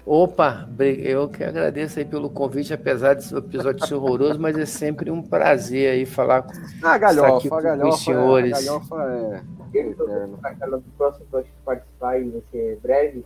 Opa, 0.04 0.68
eu 0.80 1.28
que 1.28 1.44
agradeço 1.44 2.00
aí 2.00 2.04
pelo 2.04 2.28
convite, 2.28 2.74
apesar 2.74 3.14
desse 3.14 3.36
episódio 3.36 3.86
ser 3.86 3.94
horroroso, 3.94 4.40
mas 4.40 4.58
é 4.58 4.66
sempre 4.66 5.12
um 5.12 5.22
prazer 5.22 5.92
aí 5.92 6.04
falar 6.04 6.42
com 6.42 6.52
Ah, 6.82 6.94
aqui 6.94 7.00
galhofa, 7.00 7.48
com 7.48 7.54
a 7.54 7.58
os 7.58 7.62
galhofa, 7.62 7.96
senhores. 7.98 8.52
É, 8.52 8.56
a 8.56 8.60
galhofa 8.64 8.96
é. 9.04 9.42
Eu 9.72 10.82
próximo 10.98 11.26
que 11.26 11.52
participar 11.64 12.18
e 12.18 12.30
vai 12.30 12.42
ser 12.50 12.80
breve. 12.82 13.24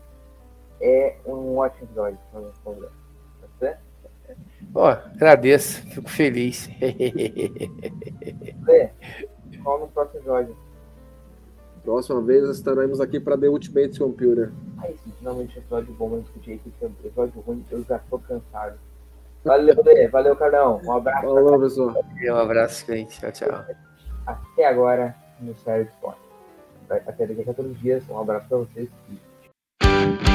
É 0.82 1.16
um 1.24 1.57
ótimo 1.57 1.84
episódio. 1.86 2.18
Vamos 2.34 2.59
conversar. 2.59 3.86
Ó, 4.75 4.89
agradeço, 4.89 5.83
fico 5.89 6.09
feliz. 6.11 6.69
Lê, 8.67 8.91
qual 9.62 9.81
no 9.81 9.89
próximo 9.89 10.21
episódio? 10.21 10.57
Próxima 11.83 12.21
vez 12.21 12.49
estaremos 12.49 13.01
aqui 13.01 13.21
para 13.21 13.39
The 13.39 13.49
Ultimate 13.49 13.99
Computer. 13.99 14.53
Aí 14.79 14.97
sim, 15.05 15.12
finalmente 15.19 15.57
um 15.57 15.61
episódio 15.61 15.95
bom, 15.95 16.09
mas 16.09 16.23
discutir 16.25 16.55
aqui, 16.55 16.73
que 16.79 16.85
é 16.85 16.89
um 16.89 16.91
episódio 16.91 17.41
ruim, 17.41 17.64
eu 17.71 17.85
já 17.85 17.99
tô 18.11 18.19
cansado. 18.19 18.77
Valeu, 19.45 19.81
Lê. 19.85 20.09
Valeu, 20.09 20.35
Carlão. 20.35 20.81
Um 20.85 20.93
abraço. 20.93 21.23
Falou, 21.23 21.61
pessoal. 21.61 21.95
Um 22.29 22.37
abraço, 22.37 22.87
gente. 22.87 23.21
Tchau, 23.21 23.31
tchau. 23.31 23.64
Até 24.27 24.67
agora 24.67 25.14
no 25.41 25.57
Sério 25.59 25.85
Esporte. 25.85 26.21
Até 26.91 27.27
daqui 27.27 27.43
a 27.43 27.45
14 27.45 27.75
dias. 27.75 28.03
Um 28.11 28.19
abraço 28.19 28.49
pra 28.49 28.59
vocês 28.59 28.89
e 29.09 30.26